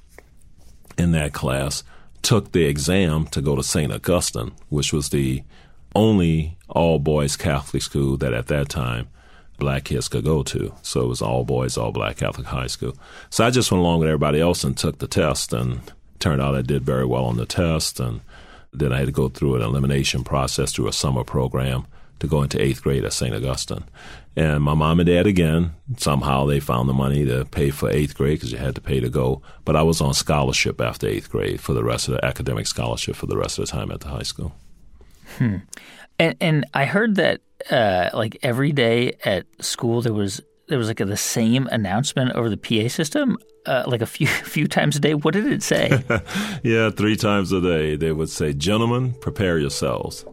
in 0.97 1.13
that 1.13 1.35
class 1.35 1.83
took 2.23 2.53
the 2.53 2.65
exam 2.65 3.27
to 3.27 3.43
go 3.43 3.57
to 3.57 3.63
St. 3.63 3.93
Augustine, 3.93 4.53
which 4.69 4.93
was 4.93 5.11
the 5.11 5.43
only 5.95 6.57
all 6.69 6.99
boys 6.99 7.37
Catholic 7.37 7.83
school 7.83 8.17
that 8.19 8.33
at 8.33 8.47
that 8.47 8.69
time 8.69 9.09
black 9.59 9.85
kids 9.85 10.09
could 10.09 10.25
go 10.25 10.43
to. 10.45 10.73
So 10.83 11.03
it 11.03 11.09
was 11.09 11.21
all 11.21 11.45
boys, 11.45 11.77
all 11.77 11.93
black 11.93 12.19
Catholic 12.19 12.47
high 12.47 12.69
school. 12.69 12.97
So 13.31 13.45
I 13.45 13.51
just 13.51 13.71
went 13.71 13.83
along 13.83 14.01
with 14.01 14.09
everybody 14.09 14.41
else 14.41 14.65
and 14.65 14.77
took 14.77 14.99
the 14.99 15.09
test 15.09 15.53
and 15.53 15.81
turned 16.19 16.41
out 16.41 16.55
I 16.55 16.63
did 16.63 16.85
very 16.85 17.05
well 17.05 17.25
on 17.25 17.37
the 17.37 17.47
test 17.47 17.99
and 17.99 18.21
then 18.73 18.93
I 18.93 18.99
had 18.99 19.07
to 19.07 19.13
go 19.13 19.29
through 19.29 19.57
an 19.57 19.63
elimination 19.63 20.23
process 20.23 20.73
through 20.73 20.87
a 20.87 20.93
summer 20.93 21.25
program 21.25 21.87
to 22.21 22.27
go 22.27 22.43
into 22.43 22.63
eighth 22.63 22.83
grade 22.83 23.05
at 23.05 23.13
St. 23.13 23.35
Augustine. 23.35 23.85
And 24.37 24.63
my 24.63 24.75
mom 24.75 25.01
and 25.01 25.09
dad, 25.09 25.27
again, 25.27 25.73
somehow 25.97 26.47
they 26.47 26.61
found 26.61 26.89
the 26.89 26.95
money 26.95 27.25
to 27.27 27.45
pay 27.47 27.71
for 27.71 27.91
eighth 27.91 28.17
grade 28.17 28.39
because 28.39 28.53
you 28.53 28.59
had 28.59 28.77
to 28.77 28.81
pay 28.81 29.01
to 29.01 29.09
go. 29.09 29.43
But 29.65 29.75
I 29.75 29.83
was 29.83 30.01
on 30.01 30.15
scholarship 30.15 30.81
after 30.81 31.09
eighth 31.09 31.31
grade 31.31 31.61
for 31.61 31.73
the 31.75 31.83
rest 31.83 32.09
of 32.09 32.15
the 32.15 32.25
academic 32.25 32.67
scholarship 32.67 33.17
for 33.17 33.27
the 33.27 33.37
rest 33.37 33.59
of 33.59 33.67
the 33.67 33.73
time 33.73 33.91
at 33.91 34.01
the 34.01 34.09
high 34.09 34.23
school. 34.23 34.55
Hmm. 35.39 35.57
And, 36.19 36.37
and 36.41 36.67
I 36.75 36.85
heard 36.85 37.17
that 37.17 37.41
uh, 37.71 38.11
like 38.13 38.39
every 38.43 38.73
day 38.73 39.15
at 39.25 39.47
school 39.63 40.03
there 40.03 40.13
was 40.13 40.41
there 40.69 40.79
was 40.79 40.89
like 40.89 41.01
a, 41.01 41.05
the 41.05 41.17
same 41.17 41.67
announcement 41.67 42.33
over 42.33 42.49
the 42.49 42.57
PA 42.57 42.89
system, 42.89 43.37
uh, 43.67 43.85
like 43.87 44.01
a 44.01 44.07
few 44.07 44.27
few 44.55 44.69
times 44.69 44.97
a 44.97 45.01
day. 45.01 45.15
What 45.15 45.35
did 45.35 45.47
it 45.47 45.63
say? 45.63 46.03
yeah, 46.63 46.91
three 46.91 47.17
times 47.17 47.53
a 47.53 47.61
day 47.61 47.97
they 47.97 48.13
would 48.13 48.31
say, 48.31 48.53
"Gentlemen, 48.53 49.15
prepare 49.15 49.59
yourselves. 49.59 50.25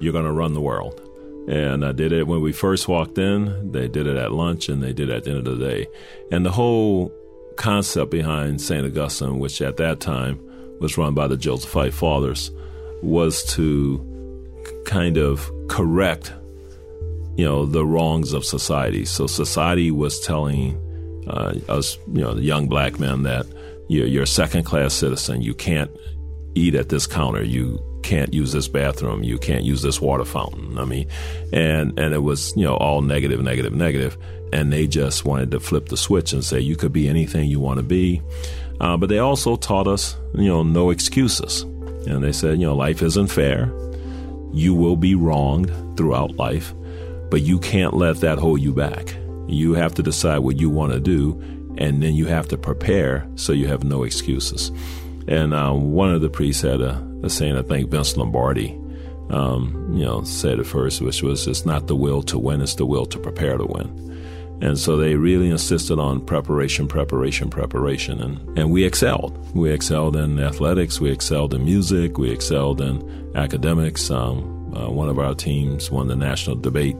You're 0.00 0.12
going 0.12 0.26
to 0.26 0.32
run 0.32 0.52
the 0.52 0.60
world." 0.60 1.05
And 1.48 1.84
I 1.84 1.92
did 1.92 2.12
it 2.12 2.26
when 2.26 2.40
we 2.40 2.52
first 2.52 2.88
walked 2.88 3.18
in, 3.18 3.70
they 3.70 3.86
did 3.86 4.06
it 4.06 4.16
at 4.16 4.32
lunch, 4.32 4.68
and 4.68 4.82
they 4.82 4.92
did 4.92 5.10
it 5.10 5.16
at 5.16 5.24
the 5.24 5.30
end 5.30 5.46
of 5.46 5.58
the 5.58 5.64
day. 5.64 5.86
And 6.32 6.44
the 6.44 6.50
whole 6.50 7.12
concept 7.56 8.10
behind 8.10 8.60
St. 8.60 8.84
Augustine, 8.84 9.38
which 9.38 9.62
at 9.62 9.76
that 9.76 10.00
time 10.00 10.40
was 10.80 10.98
run 10.98 11.14
by 11.14 11.28
the 11.28 11.36
Josephite 11.36 11.94
Fathers, 11.94 12.50
was 13.02 13.44
to 13.54 14.02
kind 14.86 15.16
of 15.16 15.50
correct, 15.68 16.32
you 17.36 17.44
know, 17.44 17.64
the 17.64 17.86
wrongs 17.86 18.32
of 18.32 18.44
society. 18.44 19.04
So 19.04 19.26
society 19.26 19.90
was 19.90 20.20
telling 20.20 20.82
uh, 21.28 21.54
us, 21.68 21.96
you 22.08 22.22
know, 22.22 22.34
the 22.34 22.42
young 22.42 22.66
black 22.66 22.98
men 22.98 23.22
that 23.22 23.46
you're, 23.88 24.06
you're 24.06 24.22
a 24.24 24.28
second 24.28 24.64
class 24.64 24.94
citizen. 24.94 25.42
You 25.42 25.54
can't 25.54 25.90
eat 26.54 26.74
at 26.74 26.88
this 26.88 27.06
counter. 27.06 27.42
You 27.44 27.80
can't 28.06 28.32
use 28.32 28.52
this 28.52 28.68
bathroom, 28.68 29.24
you 29.24 29.36
can't 29.36 29.64
use 29.64 29.82
this 29.82 30.00
water 30.00 30.24
fountain. 30.24 30.78
I 30.78 30.84
mean, 30.84 31.08
and 31.52 31.98
and 31.98 32.14
it 32.14 32.22
was 32.22 32.56
you 32.56 32.62
know 32.62 32.76
all 32.76 33.02
negative, 33.02 33.42
negative, 33.42 33.74
negative, 33.74 34.16
and 34.52 34.72
they 34.72 34.86
just 34.86 35.24
wanted 35.24 35.50
to 35.50 35.60
flip 35.60 35.88
the 35.88 35.96
switch 35.96 36.32
and 36.32 36.44
say 36.44 36.60
you 36.60 36.76
could 36.76 36.92
be 36.92 37.08
anything 37.08 37.50
you 37.50 37.58
want 37.58 37.78
to 37.78 37.82
be. 37.82 38.22
Uh, 38.80 38.96
but 38.96 39.08
they 39.08 39.18
also 39.18 39.56
taught 39.56 39.88
us 39.88 40.16
you 40.34 40.46
know 40.46 40.62
no 40.62 40.90
excuses, 40.90 41.62
and 42.06 42.22
they 42.22 42.32
said 42.32 42.60
you 42.60 42.66
know 42.66 42.76
life 42.76 43.02
isn't 43.02 43.26
fair. 43.26 43.72
You 44.52 44.72
will 44.72 44.96
be 44.96 45.16
wronged 45.16 45.72
throughout 45.96 46.36
life, 46.36 46.72
but 47.28 47.42
you 47.42 47.58
can't 47.58 47.94
let 47.94 48.20
that 48.20 48.38
hold 48.38 48.60
you 48.60 48.72
back. 48.72 49.16
You 49.48 49.74
have 49.74 49.94
to 49.94 50.02
decide 50.02 50.38
what 50.38 50.60
you 50.60 50.70
want 50.70 50.92
to 50.92 51.00
do, 51.00 51.40
and 51.76 52.00
then 52.00 52.14
you 52.14 52.26
have 52.26 52.46
to 52.48 52.56
prepare 52.56 53.28
so 53.34 53.52
you 53.52 53.66
have 53.66 53.82
no 53.82 54.04
excuses. 54.04 54.70
And 55.28 55.54
uh, 55.54 55.72
one 55.72 56.12
of 56.12 56.20
the 56.20 56.30
priests 56.30 56.62
had 56.62 56.80
a, 56.80 57.04
a 57.22 57.30
saying, 57.30 57.56
I 57.56 57.62
think 57.62 57.90
Vince 57.90 58.16
Lombardi, 58.16 58.78
um, 59.30 59.90
you 59.92 60.04
know, 60.04 60.22
said 60.22 60.60
it 60.60 60.66
first, 60.66 61.00
which 61.00 61.22
was, 61.22 61.46
"It's 61.48 61.66
not 61.66 61.88
the 61.88 61.96
will 61.96 62.22
to 62.24 62.38
win; 62.38 62.60
it's 62.60 62.76
the 62.76 62.86
will 62.86 63.06
to 63.06 63.18
prepare 63.18 63.58
to 63.58 63.66
win." 63.66 64.06
And 64.62 64.78
so 64.78 64.96
they 64.96 65.16
really 65.16 65.50
insisted 65.50 65.98
on 65.98 66.24
preparation, 66.24 66.88
preparation, 66.88 67.50
preparation, 67.50 68.22
and 68.22 68.58
and 68.58 68.70
we 68.70 68.84
excelled. 68.84 69.36
We 69.54 69.70
excelled 69.70 70.16
in 70.16 70.38
athletics, 70.38 71.00
we 71.00 71.10
excelled 71.10 71.54
in 71.54 71.64
music, 71.64 72.18
we 72.18 72.30
excelled 72.30 72.80
in 72.80 73.32
academics. 73.34 74.10
Um, 74.10 74.72
uh, 74.74 74.90
one 74.90 75.08
of 75.08 75.18
our 75.18 75.34
teams 75.34 75.90
won 75.90 76.08
the 76.08 76.16
national 76.16 76.56
debate 76.56 76.96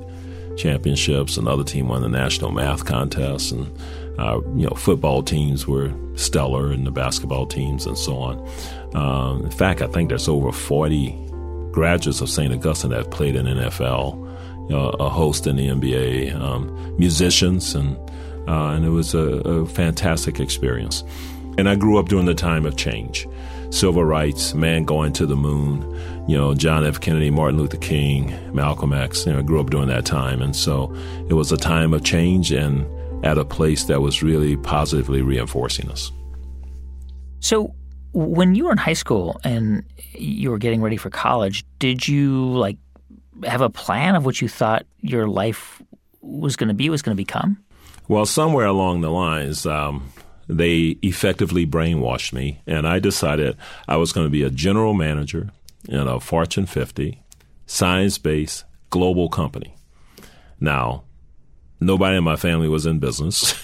championships. 0.57 1.37
Another 1.37 1.65
team 1.65 1.89
won 1.89 2.03
the 2.03 2.09
national 2.09 2.51
math 2.51 2.85
contest, 2.85 3.53
and 3.53 3.71
uh, 4.19 4.41
you 4.55 4.67
know, 4.67 4.75
football 4.75 5.23
teams 5.23 5.67
were 5.67 5.93
stellar, 6.15 6.73
and 6.73 6.87
the 6.87 6.91
basketball 6.91 7.47
teams, 7.47 7.87
and 7.87 7.97
so 7.97 8.17
on. 8.17 8.49
Um, 8.95 9.45
in 9.45 9.51
fact, 9.51 9.83
I 9.83 9.87
think 9.87 10.09
there's 10.09 10.29
over 10.29 10.53
40 10.53 11.15
graduates 11.73 12.21
of 12.21 12.31
St. 12.31 12.53
Augustine 12.53 12.91
that 12.91 13.11
played 13.11 13.37
in 13.37 13.47
NFL, 13.47 14.17
you 14.69 14.77
know, 14.77 14.89
a 15.01 15.09
host 15.09 15.47
in 15.47 15.57
the 15.57 15.69
NBA, 15.69 16.35
um, 16.41 16.97
musicians, 16.99 17.75
and 17.75 17.97
uh, 18.49 18.71
and 18.71 18.85
it 18.85 18.91
was 18.91 19.15
a, 19.15 19.19
a 19.19 19.67
fantastic 19.67 20.41
experience. 20.41 21.03
And 21.59 21.69
I 21.69 21.75
grew 21.75 21.99
up 21.99 22.09
during 22.09 22.27
the 22.27 22.35
time 22.35 22.65
of 22.65 22.77
change 22.77 23.27
civil 23.71 24.05
rights, 24.05 24.55
man 24.55 24.85
going 24.85 25.13
to 25.15 25.27
the 25.27 25.37
moon, 25.37 25.83
you 26.29 26.37
know, 26.37 26.55
John 26.55 26.85
F. 26.85 27.01
Kennedy, 27.01 27.31
Martin 27.31 27.59
Luther 27.59 27.77
King, 27.77 28.35
Malcolm 28.55 28.93
X. 28.93 29.27
You 29.27 29.33
know, 29.33 29.41
I 29.41 29.43
grew 29.43 29.61
up 29.61 29.71
during 29.71 29.89
that 29.89 30.05
time. 30.05 30.43
And 30.43 30.55
so 30.55 30.95
it 31.29 31.35
was 31.35 31.53
a 31.53 31.57
time 31.57 31.93
of 31.93 32.05
change 32.05 32.53
and 32.53 32.87
at 33.27 33.39
a 33.39 33.45
place 33.45 33.85
that 33.85 34.01
was 34.01 34.23
really 34.23 34.57
positively 34.57 35.21
reinforcing 35.21 35.91
us. 35.91 36.13
So, 37.41 37.75
when 38.13 38.55
you 38.55 38.67
were 38.67 38.73
in 38.73 38.79
high 38.79 38.95
school 38.95 39.41
and 39.43 39.85
you 40.13 40.51
were 40.51 40.59
getting 40.59 40.81
ready 40.81 40.97
for 40.97 41.11
college, 41.11 41.67
did 41.81 42.07
you 42.07 42.57
like 42.57 42.79
have 43.45 43.61
a 43.61 43.69
plan 43.69 44.15
of 44.15 44.25
what 44.25 44.41
you 44.41 44.49
thought 44.49 44.87
your 45.01 45.27
life 45.27 45.83
was 46.21 46.55
going 46.57 46.69
to 46.69 46.75
be, 46.75 46.89
was 46.89 47.03
going 47.03 47.15
to 47.17 47.21
become? 47.21 47.59
Well, 48.09 48.27
somewhere 48.27 48.67
along 48.67 49.01
the 49.01 49.11
lines, 49.11 49.67
um, 49.67 50.13
they 50.49 50.97
effectively 51.03 51.67
brainwashed 51.67 52.33
me, 52.33 52.61
and 52.65 52.87
I 52.87 53.01
decided 53.01 53.57
I 53.89 53.97
was 53.97 54.13
going 54.13 54.27
to 54.27 54.31
be 54.31 54.45
a 54.45 54.51
general 54.51 54.95
manager 54.95 55.51
in 55.89 56.07
a 56.07 56.21
Fortune 56.21 56.67
50, 56.67 57.21
science 57.67 58.19
based 58.19 58.65
global 58.91 59.29
company. 59.29 59.75
Now, 60.61 61.03
Nobody 61.79 62.17
in 62.17 62.25
my 62.25 62.37
family 62.37 62.69
was 62.69 62.87
in 62.87 63.01
business, 63.01 63.55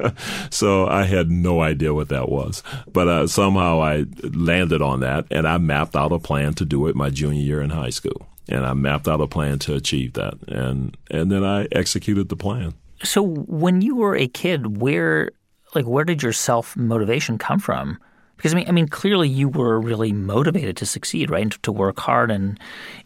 so 0.50 0.86
I 0.86 1.04
had 1.04 1.30
no 1.30 1.60
idea 1.60 1.92
what 1.92 2.10
that 2.10 2.28
was. 2.28 2.62
But 2.92 3.08
uh, 3.08 3.26
somehow 3.26 3.82
I 3.82 4.04
landed 4.22 4.82
on 4.82 5.00
that, 5.00 5.26
and 5.32 5.48
I 5.48 5.58
mapped 5.58 5.96
out 5.96 6.12
a 6.12 6.20
plan 6.20 6.54
to 6.54 6.64
do 6.64 6.86
it 6.86 6.94
my 6.94 7.10
junior 7.10 7.42
year 7.42 7.60
in 7.60 7.70
high 7.70 7.90
school, 7.90 8.28
and 8.48 8.64
I 8.64 8.74
mapped 8.74 9.08
out 9.08 9.20
a 9.20 9.26
plan 9.26 9.58
to 9.60 9.74
achieve 9.74 10.12
that, 10.12 10.34
and 10.46 10.96
and 11.10 11.32
then 11.32 11.44
I 11.44 11.66
executed 11.72 12.28
the 12.28 12.36
plan. 12.36 12.74
So 13.02 13.22
when 13.22 13.82
you 13.82 13.96
were 13.96 14.16
a 14.16 14.28
kid, 14.28 14.80
where 14.80 15.32
like 15.74 15.86
where 15.86 16.04
did 16.04 16.22
your 16.22 16.32
self 16.32 16.76
motivation 16.76 17.36
come 17.36 17.58
from? 17.58 17.98
Because 18.36 18.52
I 18.52 18.56
mean, 18.56 18.68
I 18.68 18.72
mean, 18.72 18.88
clearly 18.88 19.28
you 19.28 19.48
were 19.48 19.80
really 19.80 20.12
motivated 20.12 20.76
to 20.78 20.86
succeed, 20.86 21.30
right? 21.30 21.42
And 21.42 21.62
To 21.62 21.72
work 21.72 21.98
hard 21.98 22.30
and 22.30 22.58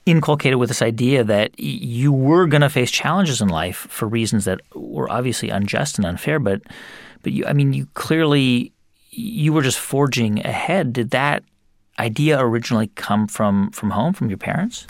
inculcated 0.06 0.58
with 0.58 0.68
this 0.68 0.82
idea 0.82 1.22
that 1.24 1.58
you 1.58 2.12
were 2.12 2.46
going 2.46 2.62
to 2.62 2.68
face 2.68 2.90
challenges 2.90 3.40
in 3.40 3.48
life 3.48 3.86
for 3.88 4.08
reasons 4.08 4.44
that 4.44 4.60
were 4.74 5.10
obviously 5.10 5.48
unjust 5.50 5.98
and 5.98 6.06
unfair. 6.06 6.38
But, 6.38 6.62
but 7.22 7.32
you, 7.32 7.46
I 7.46 7.52
mean, 7.52 7.72
you 7.72 7.86
clearly 7.94 8.72
you 9.10 9.52
were 9.52 9.62
just 9.62 9.78
forging 9.78 10.44
ahead. 10.44 10.92
Did 10.92 11.10
that 11.10 11.44
idea 11.98 12.40
originally 12.40 12.88
come 12.88 13.26
from 13.26 13.70
from 13.70 13.90
home, 13.90 14.12
from 14.12 14.28
your 14.28 14.38
parents? 14.38 14.86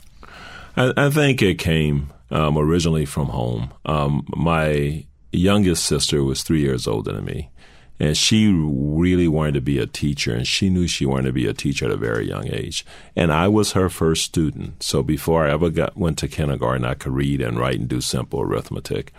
I, 0.77 0.93
I 0.97 1.11
think 1.11 1.43
it 1.43 1.59
came 1.59 2.13
um, 2.31 2.57
originally 2.57 3.05
from 3.05 3.27
home. 3.27 3.73
Um, 3.85 4.27
my 4.29 5.05
youngest 5.33 5.85
sister 5.85 6.25
was 6.25 6.43
three 6.43 6.61
years 6.61 6.87
older 6.87 7.13
than 7.13 7.25
me 7.25 7.51
and 8.01 8.17
she 8.17 8.51
really 8.51 9.29
wanted 9.29 9.55
to 9.55 9.61
be 9.61 9.79
a 9.79 9.87
teacher, 9.87 10.35
and 10.35 10.47
she 10.47 10.71
knew 10.71 10.89
she 10.89 11.05
wanted 11.05 11.27
to 11.27 11.33
be 11.35 11.47
a 11.47 11.53
teacher 11.53 11.85
at 11.85 11.91
a 11.91 11.97
very 11.97 12.27
young 12.27 12.49
age. 12.49 12.85
And 13.15 13.31
I 13.31 13.47
was 13.47 13.73
her 13.73 13.91
first 13.91 14.25
student, 14.25 14.83
so 14.83 15.03
before 15.03 15.47
I 15.47 15.53
ever 15.53 15.69
got 15.69 15.99
went 15.99 16.17
to 16.19 16.29
kindergarten, 16.29 16.87
I 16.87 16.95
could 16.95 17.13
read 17.13 17.43
and 17.43 17.59
write 17.59 17.79
and 17.79 17.89
do 17.89 18.01
simple 18.01 18.41
arithmetic. 18.41 19.13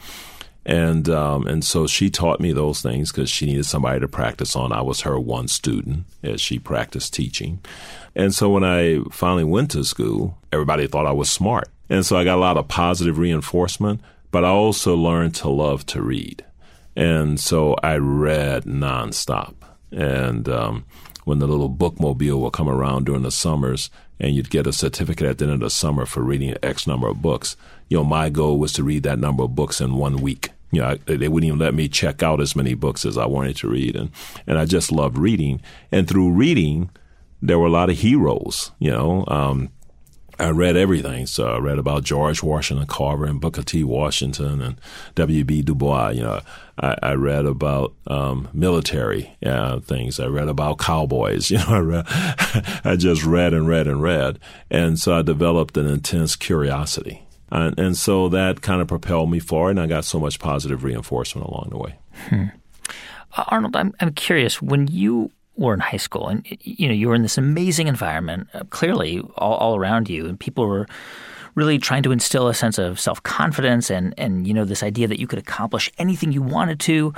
And 0.65 1.09
um, 1.09 1.47
and 1.47 1.63
so 1.63 1.87
she 1.87 2.09
taught 2.09 2.39
me 2.39 2.51
those 2.51 2.81
things 2.81 3.11
because 3.11 3.29
she 3.29 3.45
needed 3.45 3.65
somebody 3.65 3.99
to 3.99 4.07
practice 4.07 4.55
on. 4.55 4.71
I 4.71 4.81
was 4.81 5.01
her 5.01 5.19
one 5.19 5.47
student 5.47 6.05
as 6.23 6.41
she 6.41 6.59
practiced 6.59 7.13
teaching. 7.13 7.59
And 8.15 8.33
so 8.33 8.49
when 8.49 8.63
I 8.63 8.99
finally 9.11 9.43
went 9.43 9.71
to 9.71 9.83
school, 9.83 10.37
everybody 10.51 10.85
thought 10.87 11.07
I 11.07 11.13
was 11.13 11.31
smart. 11.31 11.69
And 11.89 12.05
so 12.05 12.15
I 12.15 12.23
got 12.23 12.37
a 12.37 12.41
lot 12.41 12.57
of 12.57 12.67
positive 12.67 13.17
reinforcement, 13.17 14.01
but 14.31 14.45
I 14.45 14.49
also 14.49 14.95
learned 14.95 15.35
to 15.35 15.49
love 15.49 15.85
to 15.87 16.01
read. 16.01 16.45
And 17.01 17.39
so 17.39 17.75
I 17.81 17.97
read 17.97 18.65
nonstop. 18.65 19.55
And 19.91 20.47
um, 20.47 20.85
when 21.25 21.39
the 21.39 21.47
little 21.47 21.67
bookmobile 21.67 22.39
would 22.39 22.53
come 22.53 22.69
around 22.69 23.07
during 23.07 23.23
the 23.23 23.31
summers 23.31 23.89
and 24.19 24.35
you'd 24.35 24.51
get 24.51 24.67
a 24.67 24.71
certificate 24.71 25.25
at 25.25 25.39
the 25.39 25.45
end 25.45 25.55
of 25.55 25.59
the 25.61 25.71
summer 25.71 26.05
for 26.05 26.21
reading 26.21 26.55
X 26.61 26.85
number 26.85 27.07
of 27.07 27.19
books, 27.19 27.55
you 27.89 27.97
know, 27.97 28.03
my 28.03 28.29
goal 28.29 28.59
was 28.59 28.71
to 28.73 28.83
read 28.83 29.01
that 29.01 29.17
number 29.17 29.41
of 29.41 29.55
books 29.55 29.81
in 29.81 29.95
one 29.95 30.17
week. 30.17 30.51
You 30.71 30.81
know, 30.81 30.89
I, 30.89 30.97
they 31.07 31.27
wouldn't 31.27 31.47
even 31.47 31.57
let 31.57 31.73
me 31.73 31.89
check 31.89 32.21
out 32.21 32.39
as 32.39 32.55
many 32.55 32.75
books 32.75 33.03
as 33.03 33.17
I 33.17 33.25
wanted 33.25 33.55
to 33.57 33.67
read. 33.67 33.95
And, 33.95 34.11
and 34.45 34.59
I 34.59 34.65
just 34.65 34.91
loved 34.91 35.17
reading. 35.17 35.59
And 35.91 36.07
through 36.07 36.33
reading, 36.33 36.91
there 37.41 37.57
were 37.57 37.65
a 37.65 37.71
lot 37.71 37.89
of 37.89 37.97
heroes, 37.97 38.73
you 38.77 38.91
know. 38.91 39.25
Um, 39.27 39.71
I 40.41 40.49
read 40.49 40.75
everything. 40.75 41.27
So 41.27 41.53
I 41.53 41.59
read 41.59 41.77
about 41.77 42.03
George 42.03 42.41
Washington 42.41 42.87
Carver 42.87 43.25
and 43.25 43.39
Booker 43.39 43.61
T. 43.61 43.83
Washington 43.83 44.59
and 44.61 44.81
W.B. 45.13 45.61
Du 45.61 45.75
Bois. 45.75 46.09
You 46.09 46.23
know, 46.23 46.41
I, 46.79 46.97
I 47.03 47.13
read 47.13 47.45
about 47.45 47.93
um, 48.07 48.49
military 48.51 49.37
uh, 49.45 49.79
things. 49.81 50.19
I 50.19 50.25
read 50.25 50.47
about 50.47 50.79
cowboys. 50.79 51.51
You 51.51 51.57
know, 51.57 51.65
I 51.67 51.79
read, 51.79 52.05
I 52.83 52.95
just 52.97 53.23
read 53.25 53.53
and 53.53 53.67
read 53.67 53.85
and 53.85 54.01
read, 54.01 54.39
and 54.69 54.97
so 54.97 55.13
I 55.13 55.21
developed 55.21 55.75
an 55.75 55.85
intense 55.85 56.37
curiosity, 56.37 57.23
and, 57.51 57.77
and 57.77 57.97
so 57.97 58.29
that 58.29 58.61
kind 58.61 58.81
of 58.81 58.87
propelled 58.87 59.29
me 59.29 59.39
forward. 59.39 59.71
And 59.71 59.81
I 59.81 59.87
got 59.87 60.05
so 60.05 60.17
much 60.17 60.39
positive 60.39 60.85
reinforcement 60.85 61.45
along 61.45 61.67
the 61.71 61.77
way. 61.77 61.99
Hmm. 62.29 62.45
Uh, 63.35 63.43
Arnold, 63.47 63.75
I'm 63.75 63.93
I'm 63.99 64.13
curious 64.13 64.61
when 64.61 64.87
you 64.87 65.29
were 65.67 65.73
in 65.73 65.79
high 65.79 65.97
school 65.97 66.27
and 66.27 66.45
you 66.61 66.87
know 66.87 66.93
you 66.93 67.07
were 67.07 67.15
in 67.15 67.21
this 67.21 67.37
amazing 67.37 67.87
environment 67.87 68.47
uh, 68.53 68.63
clearly 68.69 69.19
all, 69.37 69.55
all 69.55 69.75
around 69.75 70.09
you 70.09 70.25
and 70.25 70.39
people 70.39 70.67
were 70.67 70.87
really 71.55 71.77
trying 71.77 72.03
to 72.03 72.11
instill 72.11 72.47
a 72.47 72.53
sense 72.53 72.77
of 72.77 72.99
self-confidence 72.99 73.89
and 73.89 74.13
and 74.17 74.47
you 74.47 74.53
know 74.53 74.65
this 74.65 74.83
idea 74.83 75.07
that 75.07 75.19
you 75.19 75.27
could 75.27 75.39
accomplish 75.39 75.91
anything 75.97 76.31
you 76.31 76.41
wanted 76.41 76.79
to. 76.79 77.13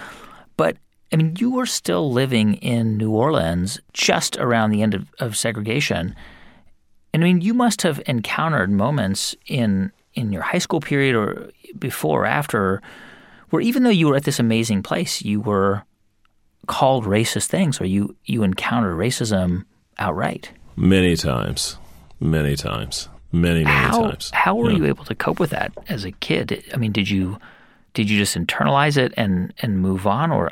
But 0.58 0.78
I 1.12 1.16
mean 1.16 1.36
you 1.38 1.52
were 1.52 1.66
still 1.66 2.12
living 2.12 2.56
in 2.56 2.98
New 2.98 3.12
Orleans 3.12 3.80
just 3.94 4.38
around 4.38 4.72
the 4.72 4.82
end 4.82 4.94
of, 4.94 5.08
of 5.20 5.38
segregation. 5.38 6.16
And 7.14 7.24
I 7.24 7.28
mean 7.28 7.42
you 7.42 7.54
must 7.54 7.82
have 7.84 8.02
encountered 8.06 8.72
moments 8.72 9.36
in 9.48 9.92
in 10.14 10.32
your 10.32 10.44
high 10.44 10.60
school 10.60 10.80
period 10.80 11.16
or 11.16 11.52
before 11.78 12.24
or 12.24 12.26
after 12.26 12.82
where 13.50 13.62
even 13.62 13.84
though 13.84 13.90
you 13.90 14.08
were 14.08 14.16
at 14.16 14.24
this 14.24 14.40
amazing 14.40 14.84
place 14.84 15.22
you 15.22 15.42
were 15.42 15.84
called 16.68 17.06
racist 17.06 17.48
things 17.48 17.80
or 17.80 17.86
you, 17.86 18.16
you 18.26 18.44
encountered 18.44 18.96
racism 18.96 19.66
outright? 19.98 20.52
Many 20.76 21.16
times. 21.16 21.78
Many 22.20 22.56
times. 22.56 23.10
Many, 23.32 23.64
many 23.64 23.76
how, 23.76 24.02
times. 24.10 24.32
How 24.34 24.56
were 24.56 24.72
yeah. 24.72 24.78
you 24.78 24.86
able 24.86 25.06
to 25.06 25.16
cope 25.16 25.40
with 25.40 25.50
that 25.50 25.74
as 25.90 26.06
a 26.06 26.12
kid? 26.12 26.64
I 26.74 26.78
mean, 26.78 26.92
did 26.92 27.10
you 27.10 27.38
did 27.94 28.10
you 28.10 28.18
just 28.18 28.36
internalize 28.36 28.98
it 28.98 29.14
and, 29.18 29.54
and 29.60 29.80
move 29.80 30.08
on 30.08 30.32
or 30.32 30.52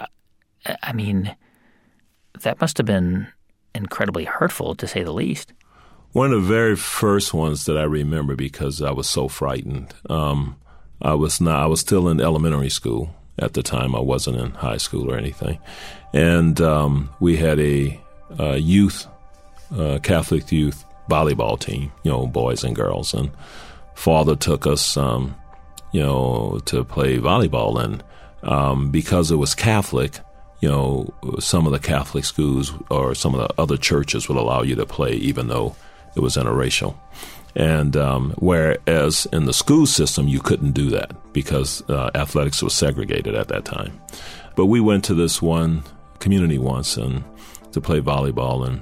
I 0.83 0.93
mean 0.93 1.35
that 2.41 2.61
must 2.61 2.77
have 2.77 2.85
been 2.85 3.27
incredibly 3.73 4.25
hurtful 4.25 4.75
to 4.75 4.87
say 4.87 5.03
the 5.03 5.13
least. 5.13 5.53
One 6.11 6.33
of 6.33 6.41
the 6.41 6.47
very 6.47 6.75
first 6.75 7.33
ones 7.33 7.65
that 7.65 7.77
I 7.77 7.83
remember 7.83 8.35
because 8.35 8.81
I 8.81 8.91
was 8.91 9.07
so 9.09 9.27
frightened. 9.27 9.93
Um, 10.09 10.57
I 11.01 11.13
was 11.13 11.39
not. 11.39 11.63
I 11.63 11.65
was 11.67 11.79
still 11.79 12.09
in 12.09 12.19
elementary 12.19 12.69
school 12.69 13.15
at 13.39 13.53
the 13.53 13.63
time. 13.63 13.95
I 13.95 13.99
wasn't 13.99 14.37
in 14.37 14.51
high 14.51 14.77
school 14.77 15.11
or 15.11 15.17
anything, 15.17 15.59
and 16.13 16.59
um, 16.61 17.09
we 17.19 17.37
had 17.37 17.59
a, 17.59 17.99
a 18.37 18.57
youth, 18.57 19.07
uh, 19.75 19.99
Catholic 20.03 20.51
youth 20.51 20.85
volleyball 21.09 21.59
team, 21.59 21.91
you 22.03 22.11
know, 22.11 22.27
boys 22.27 22.63
and 22.63 22.75
girls, 22.75 23.13
and 23.13 23.31
father 23.95 24.35
took 24.35 24.65
us, 24.65 24.97
um, 24.97 25.35
you 25.91 26.01
know, 26.01 26.59
to 26.65 26.83
play 26.83 27.17
volleyball, 27.17 27.81
and 27.83 28.03
um, 28.43 28.91
because 28.91 29.31
it 29.31 29.35
was 29.35 29.53
Catholic, 29.55 30.19
you 30.61 30.69
know, 30.69 31.13
some 31.39 31.65
of 31.65 31.71
the 31.71 31.79
Catholic 31.79 32.25
schools 32.25 32.73
or 32.89 33.15
some 33.15 33.35
of 33.35 33.41
the 33.41 33.61
other 33.61 33.77
churches 33.77 34.27
would 34.27 34.37
allow 34.37 34.61
you 34.61 34.75
to 34.75 34.85
play, 34.85 35.13
even 35.13 35.47
though 35.47 35.75
it 36.15 36.19
was 36.19 36.35
interracial. 36.35 36.95
And 37.55 37.97
um, 37.97 38.33
whereas 38.37 39.27
in 39.33 39.45
the 39.45 39.53
school 39.53 39.85
system, 39.85 40.27
you 40.27 40.39
couldn't 40.39 40.71
do 40.71 40.89
that 40.91 41.11
because 41.33 41.83
uh, 41.89 42.11
athletics 42.15 42.63
was 42.63 42.73
segregated 42.73 43.35
at 43.35 43.49
that 43.49 43.65
time. 43.65 43.99
But 44.55 44.67
we 44.67 44.79
went 44.79 45.03
to 45.05 45.13
this 45.13 45.41
one 45.41 45.83
community 46.19 46.57
once 46.57 46.97
and 46.97 47.23
to 47.71 47.81
play 47.81 48.01
volleyball, 48.01 48.67
and 48.67 48.81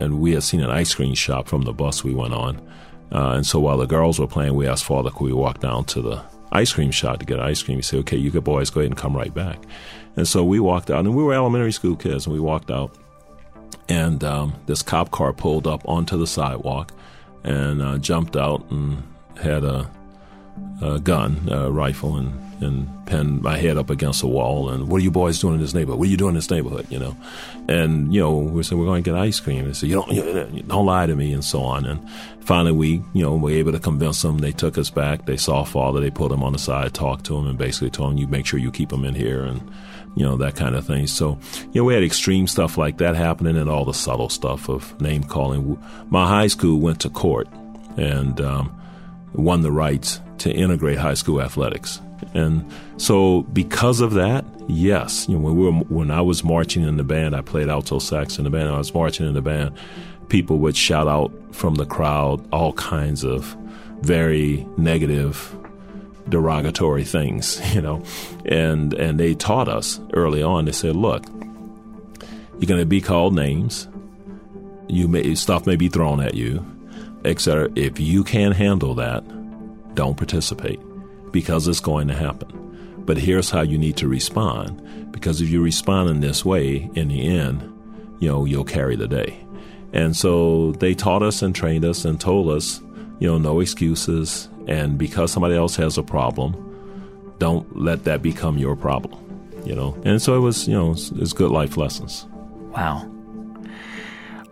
and 0.00 0.20
we 0.20 0.32
had 0.32 0.42
seen 0.42 0.60
an 0.60 0.70
ice 0.70 0.94
cream 0.94 1.14
shop 1.14 1.46
from 1.46 1.62
the 1.62 1.72
bus 1.72 2.02
we 2.02 2.14
went 2.14 2.34
on. 2.34 2.56
Uh, 3.12 3.32
and 3.32 3.46
so 3.46 3.60
while 3.60 3.76
the 3.76 3.86
girls 3.86 4.18
were 4.18 4.26
playing, 4.26 4.54
we 4.54 4.66
asked 4.66 4.84
Father, 4.84 5.10
could 5.10 5.24
we 5.24 5.32
walk 5.32 5.60
down 5.60 5.84
to 5.86 6.00
the 6.00 6.22
ice 6.52 6.72
cream 6.72 6.90
shop 6.90 7.18
to 7.18 7.26
get 7.26 7.40
ice 7.40 7.62
cream? 7.62 7.78
He 7.78 7.82
said, 7.82 8.00
okay, 8.00 8.16
you 8.16 8.30
good 8.30 8.44
boys, 8.44 8.70
go 8.70 8.80
ahead 8.80 8.90
and 8.90 8.98
come 8.98 9.16
right 9.16 9.32
back. 9.32 9.58
And 10.16 10.26
so 10.26 10.44
we 10.44 10.60
walked 10.60 10.90
out, 10.90 11.00
and 11.00 11.14
we 11.14 11.22
were 11.22 11.34
elementary 11.34 11.72
school 11.72 11.96
kids, 11.96 12.26
and 12.26 12.32
we 12.32 12.40
walked 12.40 12.70
out, 12.70 12.96
and 13.88 14.22
um, 14.24 14.54
this 14.66 14.82
cop 14.82 15.10
car 15.10 15.32
pulled 15.32 15.66
up 15.66 15.86
onto 15.88 16.16
the 16.16 16.26
sidewalk 16.26 16.92
and 17.44 17.82
uh, 17.82 17.98
jumped 17.98 18.36
out 18.36 18.64
and 18.70 19.02
had 19.36 19.64
a, 19.64 19.90
a 20.82 21.00
gun, 21.00 21.48
a 21.50 21.70
rifle, 21.70 22.16
and, 22.16 22.62
and 22.62 23.06
pinned 23.06 23.42
my 23.42 23.56
head 23.56 23.76
up 23.76 23.90
against 23.90 24.22
a 24.22 24.26
wall. 24.26 24.68
And 24.68 24.88
what 24.88 25.00
are 25.00 25.04
you 25.04 25.10
boys 25.10 25.40
doing 25.40 25.54
in 25.54 25.60
this 25.60 25.74
neighborhood? 25.74 25.98
What 25.98 26.08
are 26.08 26.10
you 26.10 26.16
doing 26.16 26.30
in 26.30 26.34
this 26.36 26.50
neighborhood? 26.50 26.86
You 26.90 26.98
know, 26.98 27.16
and 27.68 28.12
you 28.12 28.20
know 28.20 28.36
we 28.36 28.62
said 28.62 28.78
we're 28.78 28.84
going 28.84 29.02
to 29.02 29.10
get 29.10 29.18
ice 29.18 29.40
cream. 29.40 29.66
They 29.66 29.72
said 29.72 29.88
you 29.88 29.94
don't 29.94 30.12
you 30.12 30.62
don't 30.62 30.86
lie 30.86 31.06
to 31.06 31.16
me 31.16 31.32
and 31.32 31.44
so 31.44 31.62
on. 31.62 31.86
And 31.86 32.06
finally 32.40 32.72
we 32.72 33.02
you 33.14 33.22
know 33.22 33.36
were 33.36 33.50
able 33.50 33.72
to 33.72 33.80
convince 33.80 34.22
them. 34.22 34.38
They 34.38 34.52
took 34.52 34.76
us 34.76 34.90
back. 34.90 35.26
They 35.26 35.36
saw 35.36 35.64
father. 35.64 36.00
They 36.00 36.10
put 36.10 36.32
him 36.32 36.42
on 36.42 36.52
the 36.52 36.58
side, 36.58 36.92
talked 36.94 37.24
to 37.26 37.36
him, 37.38 37.46
and 37.46 37.58
basically 37.58 37.90
told 37.90 38.12
him 38.12 38.18
you 38.18 38.26
make 38.26 38.46
sure 38.46 38.58
you 38.58 38.70
keep 38.70 38.92
him 38.92 39.04
in 39.04 39.14
here 39.14 39.42
and 39.44 39.62
you 40.16 40.24
know, 40.24 40.36
that 40.36 40.56
kind 40.56 40.74
of 40.74 40.86
thing. 40.86 41.06
So, 41.06 41.38
you 41.72 41.80
know, 41.80 41.84
we 41.84 41.94
had 41.94 42.02
extreme 42.02 42.46
stuff 42.46 42.76
like 42.76 42.98
that 42.98 43.16
happening 43.16 43.56
and 43.56 43.70
all 43.70 43.84
the 43.84 43.94
subtle 43.94 44.28
stuff 44.28 44.68
of 44.68 45.00
name 45.00 45.24
calling. 45.24 45.82
My 46.08 46.26
high 46.26 46.48
school 46.48 46.80
went 46.80 47.00
to 47.00 47.10
court 47.10 47.48
and 47.96 48.40
um, 48.40 48.80
won 49.34 49.62
the 49.62 49.72
rights 49.72 50.20
to 50.38 50.52
integrate 50.52 50.98
high 50.98 51.14
school 51.14 51.40
athletics. 51.40 52.00
And 52.34 52.70
so, 52.96 53.42
because 53.42 54.00
of 54.00 54.14
that, 54.14 54.44
yes, 54.68 55.26
you 55.28 55.36
know, 55.36 55.40
when 55.40 55.56
we 55.56 55.64
were 55.64 55.72
when 55.72 56.10
I 56.10 56.20
was 56.20 56.44
marching 56.44 56.82
in 56.82 56.96
the 56.96 57.04
band, 57.04 57.34
I 57.34 57.40
played 57.40 57.68
alto 57.68 57.98
sax 57.98 58.38
in 58.38 58.44
the 58.44 58.50
band. 58.50 58.68
I 58.68 58.78
was 58.78 58.92
marching 58.92 59.26
in 59.26 59.34
the 59.34 59.42
band. 59.42 59.76
People 60.28 60.58
would 60.58 60.76
shout 60.76 61.08
out 61.08 61.32
from 61.50 61.76
the 61.76 61.86
crowd 61.86 62.46
all 62.52 62.72
kinds 62.74 63.24
of 63.24 63.56
very 64.02 64.66
negative 64.76 65.54
derogatory 66.30 67.04
things, 67.04 67.60
you 67.74 67.80
know. 67.80 68.02
And 68.44 68.94
and 68.94 69.18
they 69.18 69.34
taught 69.34 69.68
us 69.68 70.00
early 70.12 70.42
on. 70.42 70.64
They 70.64 70.72
said, 70.72 70.96
look, 70.96 71.26
you're 72.58 72.68
going 72.68 72.80
to 72.80 72.86
be 72.86 73.00
called 73.00 73.34
names. 73.34 73.88
You 74.88 75.08
may 75.08 75.34
stuff 75.34 75.66
may 75.66 75.76
be 75.76 75.88
thrown 75.88 76.20
at 76.20 76.34
you, 76.34 76.64
etc. 77.24 77.70
If 77.76 78.00
you 78.00 78.24
can't 78.24 78.56
handle 78.56 78.94
that, 78.96 79.24
don't 79.94 80.16
participate 80.16 80.80
because 81.32 81.68
it's 81.68 81.80
going 81.80 82.08
to 82.08 82.14
happen. 82.14 82.56
But 83.04 83.16
here's 83.16 83.50
how 83.50 83.62
you 83.62 83.78
need 83.78 83.96
to 83.96 84.08
respond 84.08 85.10
because 85.10 85.40
if 85.40 85.48
you 85.48 85.62
respond 85.62 86.10
in 86.10 86.20
this 86.20 86.44
way, 86.44 86.90
in 86.94 87.08
the 87.08 87.26
end, 87.26 87.62
you 88.20 88.28
know, 88.28 88.44
you'll 88.44 88.64
carry 88.64 88.94
the 88.94 89.08
day. 89.08 89.40
And 89.92 90.16
so 90.16 90.72
they 90.72 90.94
taught 90.94 91.22
us 91.22 91.42
and 91.42 91.54
trained 91.54 91.84
us 91.84 92.04
and 92.04 92.20
told 92.20 92.50
us, 92.50 92.80
you 93.18 93.26
know, 93.26 93.38
no 93.38 93.60
excuses, 93.60 94.48
and 94.70 94.96
because 94.96 95.32
somebody 95.32 95.56
else 95.56 95.76
has 95.76 95.98
a 95.98 96.02
problem, 96.02 97.34
don't 97.38 97.76
let 97.76 98.04
that 98.04 98.22
become 98.22 98.56
your 98.56 98.76
problem. 98.76 99.18
You 99.66 99.74
know, 99.74 100.00
and 100.04 100.22
so 100.22 100.34
it 100.36 100.40
was. 100.40 100.66
You 100.66 100.74
know, 100.74 100.92
it's, 100.92 101.10
it's 101.10 101.34
good 101.34 101.50
life 101.50 101.76
lessons. 101.76 102.26
Wow. 102.74 103.10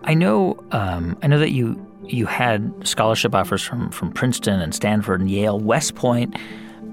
I 0.02 0.12
know. 0.12 0.62
Um, 0.72 1.16
I 1.22 1.28
know 1.28 1.38
that 1.38 1.52
you 1.52 1.82
you 2.04 2.26
had 2.26 2.86
scholarship 2.86 3.34
offers 3.34 3.62
from 3.62 3.90
from 3.90 4.12
Princeton 4.12 4.60
and 4.60 4.74
Stanford 4.74 5.20
and 5.20 5.30
Yale, 5.30 5.58
West 5.58 5.94
Point. 5.94 6.36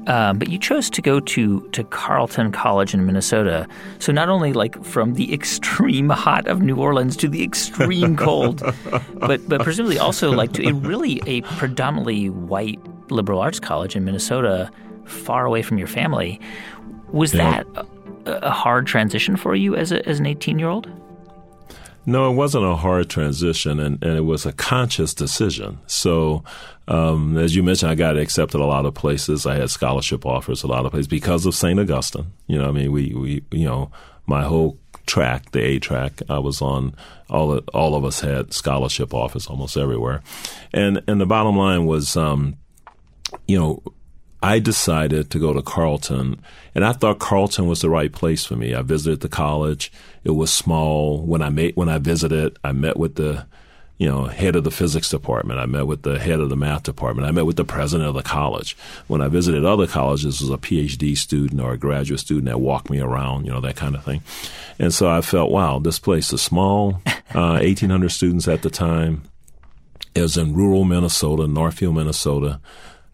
Um, 0.08 0.38
but 0.38 0.50
you 0.50 0.60
chose 0.60 0.90
to 0.92 1.02
go 1.02 1.20
to 1.20 1.68
to 1.72 1.84
Carleton 1.84 2.52
College 2.52 2.94
in 2.94 3.06
Minnesota. 3.06 3.68
So 4.00 4.12
not 4.12 4.30
only 4.30 4.54
like 4.54 4.82
from 4.86 5.16
the 5.16 5.34
extreme 5.40 6.10
hot 6.10 6.48
of 6.48 6.62
New 6.62 6.78
Orleans 6.78 7.18
to 7.18 7.28
the 7.28 7.44
extreme 7.44 8.16
cold, 8.16 8.62
but 9.16 9.48
but 9.50 9.62
presumably 9.62 9.98
also 9.98 10.32
like 10.32 10.54
to 10.54 10.68
a 10.68 10.74
really 10.74 11.22
a 11.26 11.42
predominantly 11.42 12.30
white 12.30 12.80
liberal 13.10 13.40
arts 13.40 13.60
college 13.60 13.96
in 13.96 14.06
Minnesota, 14.06 14.72
far 15.06 15.46
away 15.46 15.62
from 15.62 15.78
your 15.78 15.88
family. 15.88 16.40
Was 17.12 17.34
yeah. 17.34 17.64
that 17.64 17.86
a 18.26 18.52
hard 18.52 18.88
transition 18.88 19.36
for 19.36 19.56
you 19.56 19.76
as, 19.76 19.92
a, 19.92 20.08
as 20.08 20.20
an 20.20 20.26
18 20.26 20.60
year 20.60 20.70
old? 20.70 20.90
No, 22.08 22.32
it 22.32 22.36
wasn't 22.36 22.66
a 22.66 22.76
hard 22.76 23.10
transition, 23.10 23.80
and, 23.80 24.04
and 24.04 24.16
it 24.16 24.26
was 24.26 24.46
a 24.46 24.54
conscious 24.54 25.14
decision. 25.16 25.80
So, 25.88 26.44
um, 26.88 27.36
as 27.36 27.56
you 27.56 27.64
mentioned, 27.64 27.92
I 27.92 27.96
got 27.96 28.16
accepted 28.16 28.62
a 28.62 28.66
lot 28.66 28.86
of 28.86 28.94
places. 28.94 29.48
I 29.48 29.56
had 29.56 29.72
scholarship 29.72 30.24
offers 30.24 30.62
a 30.62 30.68
lot 30.68 30.86
of 30.86 30.92
places 30.92 31.08
because 31.08 31.48
of 31.48 31.56
St. 31.56 31.80
Augustine. 31.80 32.32
You 32.46 32.60
know, 32.60 32.70
I 32.70 32.72
mean, 32.72 32.92
we, 32.92 33.14
we 33.16 33.44
you 33.52 33.66
know, 33.66 33.90
my 34.28 34.44
whole 34.44 34.78
track, 35.08 35.52
the 35.52 35.62
A 35.62 35.80
track, 35.80 36.22
I 36.30 36.38
was 36.38 36.62
on. 36.62 36.96
All 37.28 37.54
of, 37.54 37.68
all 37.74 37.96
of 37.96 38.06
us 38.06 38.20
had 38.20 38.54
scholarship 38.54 39.12
offers 39.12 39.48
almost 39.48 39.76
everywhere, 39.76 40.22
and 40.72 41.02
and 41.08 41.20
the 41.20 41.26
bottom 41.26 41.58
line 41.58 41.88
was, 41.88 42.16
um, 42.16 42.58
you 43.48 43.60
know, 43.60 43.84
I 44.42 44.60
decided 44.60 45.32
to 45.32 45.40
go 45.40 45.54
to 45.54 45.62
Carleton, 45.62 46.42
and 46.76 46.86
I 46.86 46.94
thought 46.94 47.20
Carleton 47.20 47.68
was 47.68 47.82
the 47.82 47.90
right 47.90 48.12
place 48.12 48.46
for 48.46 48.56
me. 48.56 48.76
I 48.76 48.82
visited 48.82 49.22
the 49.22 49.30
college; 49.30 49.92
it 50.24 50.32
was 50.32 50.54
small. 50.54 51.26
When 51.26 51.42
I 51.42 51.50
made 51.50 51.76
when 51.76 51.90
I 51.90 51.98
visited, 51.98 52.58
I 52.64 52.72
met 52.72 52.98
with 52.98 53.16
the 53.16 53.46
you 53.98 54.10
know, 54.10 54.26
head 54.26 54.56
of 54.56 54.64
the 54.66 54.72
physics 54.72 55.10
department. 55.10 55.60
I 55.60 55.66
met 55.66 55.88
with 55.88 56.02
the 56.02 56.20
head 56.20 56.42
of 56.42 56.50
the 56.50 56.58
math 56.58 56.84
department. 56.84 57.28
I 57.28 57.32
met 57.32 57.46
with 57.46 57.56
the 57.56 57.64
president 57.64 58.10
of 58.10 58.16
the 58.16 58.24
college. 58.24 58.76
When 59.08 59.22
I 59.22 59.30
visited 59.30 59.64
other 59.64 59.88
colleges, 59.88 60.42
was 60.42 60.50
a 60.50 60.58
PhD 60.58 61.18
student 61.18 61.62
or 61.62 61.74
a 61.74 61.78
graduate 61.78 62.20
student 62.20 62.48
that 62.48 62.60
walked 62.60 62.90
me 62.90 63.00
around, 63.00 63.46
you 63.46 63.54
know, 63.54 63.62
that 63.62 63.78
kind 63.78 63.96
of 63.96 64.04
thing. 64.04 64.22
And 64.80 64.94
so 64.94 65.10
I 65.10 65.22
felt, 65.22 65.50
wow, 65.50 65.80
this 65.80 66.00
place 66.00 66.34
is 66.34 66.42
small, 66.42 67.02
uh, 67.34 67.60
1,800 67.62 68.10
students 68.10 68.50
at 68.50 68.64
the 68.64 68.70
time. 68.70 69.24
It 70.14 70.22
was 70.22 70.38
in 70.38 70.54
rural 70.54 70.84
Minnesota, 70.84 71.48
Northfield, 71.48 71.96
Minnesota. 71.96 72.60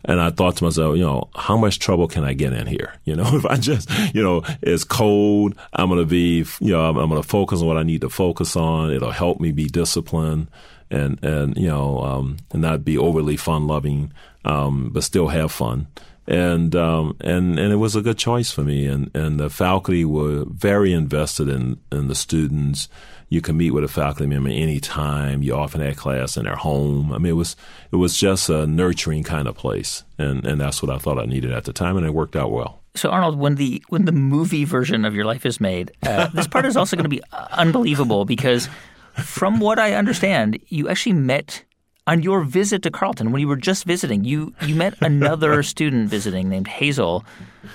And 0.05 0.19
I 0.19 0.31
thought 0.31 0.57
to 0.57 0.63
myself, 0.63 0.97
you 0.97 1.03
know, 1.03 1.29
how 1.35 1.57
much 1.57 1.79
trouble 1.79 2.07
can 2.07 2.23
I 2.23 2.33
get 2.33 2.53
in 2.53 2.67
here? 2.67 2.93
You 3.03 3.15
know, 3.17 3.35
if 3.35 3.45
I 3.45 3.57
just, 3.57 3.89
you 4.13 4.23
know, 4.23 4.43
it's 4.61 4.85
cold, 4.85 5.55
I'm 5.73 5.89
going 5.89 5.99
to 5.99 6.05
be, 6.05 6.45
you 6.61 6.71
know, 6.71 6.87
I'm, 6.87 6.95
I'm 6.97 7.09
going 7.09 7.21
to 7.21 7.27
focus 7.27 7.59
on 7.59 7.67
what 7.67 7.75
I 7.75 7.83
need 7.83 8.01
to 8.01 8.09
focus 8.09 8.55
on. 8.55 8.91
It'll 8.91 9.11
help 9.11 9.41
me 9.41 9.51
be 9.51 9.65
disciplined 9.65 10.47
and, 10.89 11.21
and, 11.21 11.57
you 11.57 11.67
know, 11.67 11.99
um, 11.99 12.37
and 12.51 12.61
not 12.61 12.85
be 12.85 12.97
overly 12.97 13.35
fun 13.35 13.67
loving, 13.67 14.13
um, 14.45 14.91
but 14.93 15.03
still 15.03 15.27
have 15.27 15.51
fun. 15.51 15.87
And, 16.27 16.73
um, 16.75 17.17
and, 17.19 17.59
and 17.59 17.73
it 17.73 17.77
was 17.77 17.95
a 17.95 18.01
good 18.01 18.17
choice 18.17 18.51
for 18.51 18.63
me. 18.63 18.85
And, 18.85 19.13
and 19.15 19.39
the 19.39 19.49
faculty 19.49 20.05
were 20.05 20.45
very 20.45 20.93
invested 20.93 21.49
in, 21.49 21.79
in 21.91 22.07
the 22.07 22.15
students 22.15 22.87
you 23.31 23.39
can 23.39 23.55
meet 23.55 23.71
with 23.71 23.85
a 23.85 23.87
faculty 23.87 24.27
member 24.27 24.49
anytime. 24.49 25.41
You 25.41 25.55
often 25.55 25.79
had 25.79 25.95
class 25.95 26.35
in 26.35 26.43
their 26.43 26.57
home. 26.57 27.13
I 27.13 27.17
mean, 27.17 27.31
it 27.31 27.35
was 27.35 27.55
it 27.89 27.95
was 27.95 28.17
just 28.17 28.49
a 28.49 28.67
nurturing 28.67 29.23
kind 29.23 29.47
of 29.47 29.55
place, 29.55 30.03
and 30.17 30.45
and 30.45 30.59
that's 30.59 30.83
what 30.83 30.93
I 30.93 30.97
thought 30.97 31.17
I 31.17 31.25
needed 31.25 31.51
at 31.51 31.63
the 31.63 31.71
time, 31.71 31.95
and 31.95 32.05
it 32.05 32.13
worked 32.13 32.35
out 32.35 32.51
well. 32.51 32.81
So 32.93 33.09
Arnold, 33.09 33.39
when 33.39 33.55
the 33.55 33.81
when 33.87 34.03
the 34.03 34.11
movie 34.11 34.65
version 34.65 35.05
of 35.05 35.15
your 35.15 35.23
life 35.23 35.45
is 35.45 35.61
made, 35.61 35.93
uh, 36.03 36.27
this 36.33 36.45
part 36.45 36.65
is 36.65 36.75
also 36.75 36.97
going 36.97 37.05
to 37.05 37.09
be 37.09 37.21
unbelievable 37.53 38.25
because, 38.25 38.67
from 39.15 39.61
what 39.61 39.79
I 39.79 39.93
understand, 39.93 40.59
you 40.67 40.89
actually 40.89 41.13
met 41.13 41.63
on 42.07 42.23
your 42.23 42.43
visit 42.43 42.81
to 42.83 42.91
Carleton 42.91 43.31
when 43.31 43.41
you 43.41 43.47
were 43.47 43.55
just 43.55 43.85
visiting. 43.85 44.23
You 44.23 44.53
you 44.65 44.75
met 44.75 44.95
another 45.01 45.63
student 45.63 46.09
visiting 46.09 46.49
named 46.49 46.67
Hazel, 46.67 47.25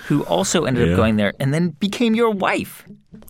who 0.07 0.23
also 0.25 0.65
ended 0.65 0.87
yeah. 0.87 0.93
up 0.93 0.97
going 0.97 1.15
there 1.15 1.33
and 1.39 1.53
then 1.53 1.69
became 1.69 2.15
your 2.15 2.31
wife. 2.31 2.85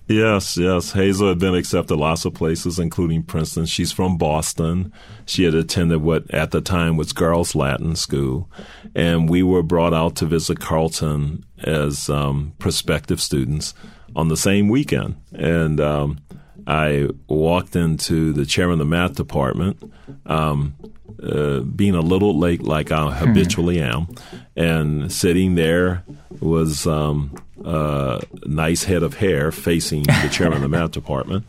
Yes, 0.08 0.58
yes. 0.58 0.94
Hazel 0.94 1.30
had 1.30 1.40
been 1.40 1.56
accepted 1.56 1.98
lots 1.98 2.24
of 2.24 2.34
places, 2.34 2.80
including 2.80 3.24
Princeton. 3.24 3.66
She's 3.66 3.92
from 3.92 4.18
Boston. 4.18 4.94
She 5.26 5.44
had 5.44 5.54
attended 5.54 6.02
what 6.02 6.30
at 6.34 6.52
the 6.52 6.62
time 6.62 6.96
was 6.96 7.12
Girls 7.12 7.56
Latin 7.56 7.96
School. 7.96 8.50
And 8.96 9.30
we 9.30 9.44
were 9.44 9.64
brought 9.64 9.94
out 9.94 10.16
to 10.18 10.26
visit 10.26 10.60
Carleton 10.60 11.46
as 11.62 12.10
um, 12.10 12.54
prospective 12.58 13.22
students 13.22 13.74
on 14.16 14.30
the 14.30 14.38
same 14.38 14.70
weekend. 14.70 15.18
And 15.34 15.82
um, 15.82 16.20
I 16.68 17.08
walked 17.28 17.76
into 17.78 18.34
the 18.34 18.46
chairman 18.46 18.74
of 18.74 18.80
the 18.80 18.86
math 18.86 19.16
department, 19.16 19.92
um, 20.26 20.76
uh, 21.24 21.62
being 21.62 21.96
a 21.96 22.02
little 22.02 22.38
late, 22.38 22.62
like 22.62 22.92
I 22.92 23.10
habitually 23.12 23.80
am, 23.80 24.08
and 24.56 25.12
sitting 25.12 25.56
there 25.56 26.04
was 26.42 26.86
um, 26.86 27.34
a 27.64 28.22
nice 28.46 28.84
head 28.84 29.04
of 29.04 29.16
hair 29.16 29.52
facing 29.52 30.04
the 30.04 30.30
chairman 30.32 30.58
of 30.58 30.62
the 30.62 30.70
math 30.70 30.92
department, 30.92 31.46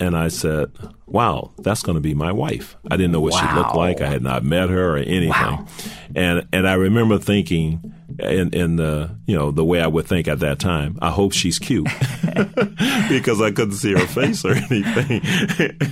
and 0.00 0.16
I 0.16 0.28
said, 0.28 0.70
"Wow, 1.06 1.52
that's 1.58 1.82
going 1.82 1.96
to 1.96 2.00
be 2.00 2.14
my 2.14 2.32
wife." 2.32 2.76
I 2.90 2.96
didn't 2.96 3.12
know 3.12 3.20
what 3.20 3.32
wow. 3.32 3.40
she 3.40 3.56
looked 3.56 3.74
like. 3.74 4.00
I 4.00 4.08
had 4.08 4.22
not 4.22 4.44
met 4.44 4.70
her 4.70 4.94
or 4.94 4.98
anything, 4.98 5.30
wow. 5.30 5.66
and 6.14 6.46
and 6.52 6.68
I 6.68 6.74
remember 6.74 7.18
thinking 7.18 7.94
in, 8.18 8.50
in 8.52 8.76
the 8.76 9.10
you 9.26 9.36
know 9.36 9.50
the 9.50 9.64
way 9.64 9.80
I 9.80 9.86
would 9.86 10.06
think 10.06 10.28
at 10.28 10.40
that 10.40 10.58
time. 10.58 10.98
I 11.00 11.10
hope 11.10 11.32
she's 11.32 11.58
cute 11.58 11.88
because 13.08 13.40
I 13.40 13.50
couldn't 13.50 13.74
see 13.74 13.92
her 13.92 14.06
face 14.06 14.44
or 14.44 14.52
anything. 14.70 15.20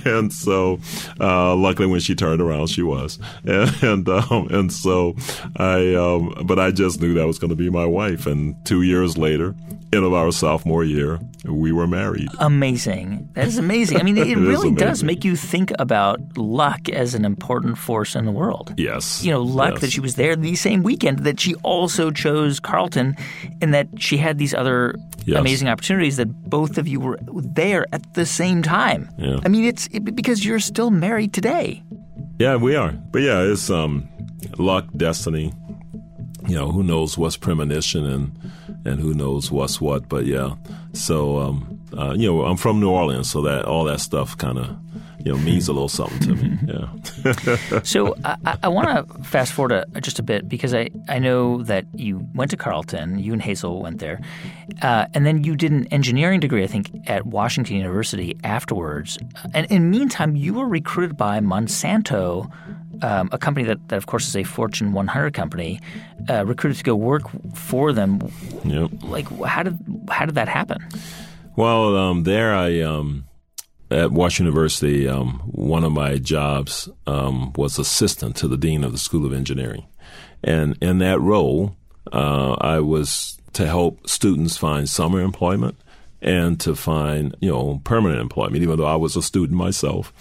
and 0.05 0.33
so, 0.33 0.79
uh, 1.19 1.55
luckily, 1.55 1.87
when 1.87 1.99
she 1.99 2.15
turned 2.15 2.41
around, 2.41 2.67
she 2.67 2.83
was. 2.83 3.19
And 3.43 3.83
and, 3.83 4.09
um, 4.09 4.47
and 4.49 4.71
so 4.71 5.15
I, 5.55 5.95
um, 5.95 6.33
but 6.45 6.59
I 6.59 6.71
just 6.71 7.01
knew 7.01 7.13
that 7.15 7.27
was 7.27 7.39
going 7.39 7.49
to 7.49 7.55
be 7.55 7.69
my 7.69 7.85
wife. 7.85 8.25
And 8.25 8.55
two 8.65 8.81
years 8.81 9.17
later, 9.17 9.55
end 9.93 10.03
of 10.03 10.13
our 10.13 10.31
sophomore 10.31 10.83
year, 10.83 11.19
we 11.45 11.71
were 11.71 11.87
married. 11.87 12.29
Amazing. 12.39 13.29
That 13.33 13.47
is 13.47 13.57
amazing. 13.57 13.99
I 13.99 14.03
mean, 14.03 14.17
it, 14.17 14.27
it 14.27 14.37
really 14.37 14.71
does 14.71 15.03
make 15.03 15.23
you 15.23 15.35
think 15.35 15.71
about 15.79 16.19
luck 16.37 16.89
as 16.89 17.13
an 17.13 17.25
important 17.25 17.77
force 17.77 18.15
in 18.15 18.25
the 18.25 18.31
world. 18.31 18.73
Yes. 18.77 19.23
You 19.23 19.31
know, 19.31 19.41
luck 19.41 19.73
yes. 19.73 19.81
that 19.81 19.91
she 19.91 20.01
was 20.01 20.15
there 20.15 20.35
the 20.35 20.55
same 20.55 20.83
weekend 20.83 21.19
that 21.19 21.39
she 21.39 21.55
also 21.55 22.11
chose 22.11 22.59
Carleton, 22.59 23.15
and 23.61 23.73
that 23.73 23.87
she 23.97 24.17
had 24.17 24.37
these 24.37 24.53
other 24.53 24.95
yes. 25.25 25.39
amazing 25.39 25.67
opportunities 25.67 26.17
that 26.17 26.27
both 26.49 26.77
of 26.77 26.87
you 26.87 26.99
were 26.99 27.19
there 27.21 27.85
at 27.93 28.13
the 28.13 28.25
same 28.25 28.61
time. 28.61 29.09
Yeah. 29.17 29.39
I 29.43 29.49
mean, 29.49 29.65
it's 29.65 29.87
it, 29.91 30.15
because 30.15 30.45
you're 30.45 30.59
still 30.59 30.91
married 30.91 31.33
today. 31.33 31.83
Yeah, 32.39 32.57
we 32.57 32.75
are. 32.75 32.91
But 32.91 33.21
yeah, 33.23 33.41
it's 33.41 33.69
um, 33.69 34.07
luck, 34.57 34.85
destiny. 34.95 35.53
You 36.47 36.55
know, 36.55 36.71
who 36.71 36.83
knows 36.83 37.17
what's 37.17 37.37
premonition 37.37 38.05
and 38.05 38.31
and 38.85 38.99
who 38.99 39.13
knows 39.13 39.51
what's 39.51 39.81
what. 39.81 40.07
But 40.07 40.25
yeah, 40.25 40.55
so 40.93 41.39
um, 41.39 41.79
uh, 41.97 42.13
you 42.15 42.31
know, 42.31 42.43
I'm 42.45 42.57
from 42.57 42.79
New 42.79 42.89
Orleans, 42.89 43.29
so 43.29 43.41
that 43.43 43.65
all 43.65 43.83
that 43.85 43.99
stuff 43.99 44.37
kind 44.37 44.57
of 44.57 44.77
you 45.27 45.31
know 45.31 45.37
means 45.39 45.67
a 45.67 45.73
little 45.73 45.89
something 45.89 46.19
to 46.19 46.35
me. 46.35 46.57
Yeah. 46.67 47.81
so 47.83 48.15
I, 48.23 48.57
I 48.63 48.67
want 48.67 48.87
to 48.87 49.23
fast 49.23 49.51
forward 49.51 49.71
a, 49.71 50.01
just 50.01 50.19
a 50.19 50.23
bit 50.23 50.47
because 50.47 50.73
I 50.73 50.89
I 51.09 51.19
know 51.19 51.63
that 51.63 51.85
you 51.93 52.27
went 52.33 52.51
to 52.51 52.57
Carleton, 52.57 53.19
you 53.19 53.33
and 53.33 53.41
Hazel 53.41 53.81
went 53.81 53.99
there, 53.99 54.21
uh, 54.81 55.07
and 55.13 55.25
then 55.25 55.43
you 55.43 55.55
did 55.55 55.71
an 55.71 55.87
engineering 55.87 56.39
degree, 56.39 56.63
I 56.63 56.67
think, 56.67 56.91
at 57.07 57.25
Washington 57.25 57.75
University 57.77 58.37
afterwards. 58.43 59.17
And 59.53 59.65
in 59.67 59.91
the 59.91 59.97
meantime, 59.97 60.35
you 60.35 60.53
were 60.53 60.67
recruited 60.67 61.17
by 61.17 61.39
Monsanto 61.39 62.51
um, 63.01 63.29
a 63.31 63.37
company 63.37 63.65
that, 63.65 63.87
that, 63.89 63.97
of 63.97 64.05
course, 64.05 64.27
is 64.27 64.35
a 64.35 64.43
Fortune 64.43 64.93
100 64.93 65.33
company, 65.33 65.79
uh, 66.29 66.45
recruited 66.45 66.77
to 66.77 66.83
go 66.83 66.95
work 66.95 67.23
for 67.55 67.93
them. 67.93 68.19
Yep. 68.63 68.91
Like, 69.03 69.29
how 69.45 69.63
did 69.63 69.77
how 70.09 70.25
did 70.25 70.35
that 70.35 70.47
happen? 70.47 70.85
Well, 71.55 71.95
um, 71.97 72.23
there 72.23 72.53
I 72.53 72.81
um, 72.81 73.25
at 73.89 74.11
Washington 74.11 74.53
University. 74.53 75.07
Um, 75.07 75.39
one 75.45 75.83
of 75.83 75.91
my 75.91 76.17
jobs 76.17 76.89
um, 77.05 77.53
was 77.55 77.79
assistant 77.79 78.35
to 78.37 78.47
the 78.47 78.57
dean 78.57 78.83
of 78.83 78.91
the 78.91 78.97
School 78.97 79.25
of 79.25 79.33
Engineering, 79.33 79.85
and 80.43 80.77
in 80.81 80.99
that 80.99 81.19
role, 81.19 81.75
uh, 82.11 82.53
I 82.61 82.79
was 82.79 83.37
to 83.53 83.65
help 83.65 84.07
students 84.07 84.55
find 84.55 84.87
summer 84.87 85.21
employment 85.21 85.77
and 86.21 86.59
to 86.59 86.75
find 86.75 87.35
you 87.39 87.49
know 87.49 87.81
permanent 87.83 88.21
employment. 88.21 88.61
Even 88.61 88.77
though 88.77 88.85
I 88.85 88.95
was 88.95 89.15
a 89.15 89.21
student 89.21 89.57
myself. 89.57 90.13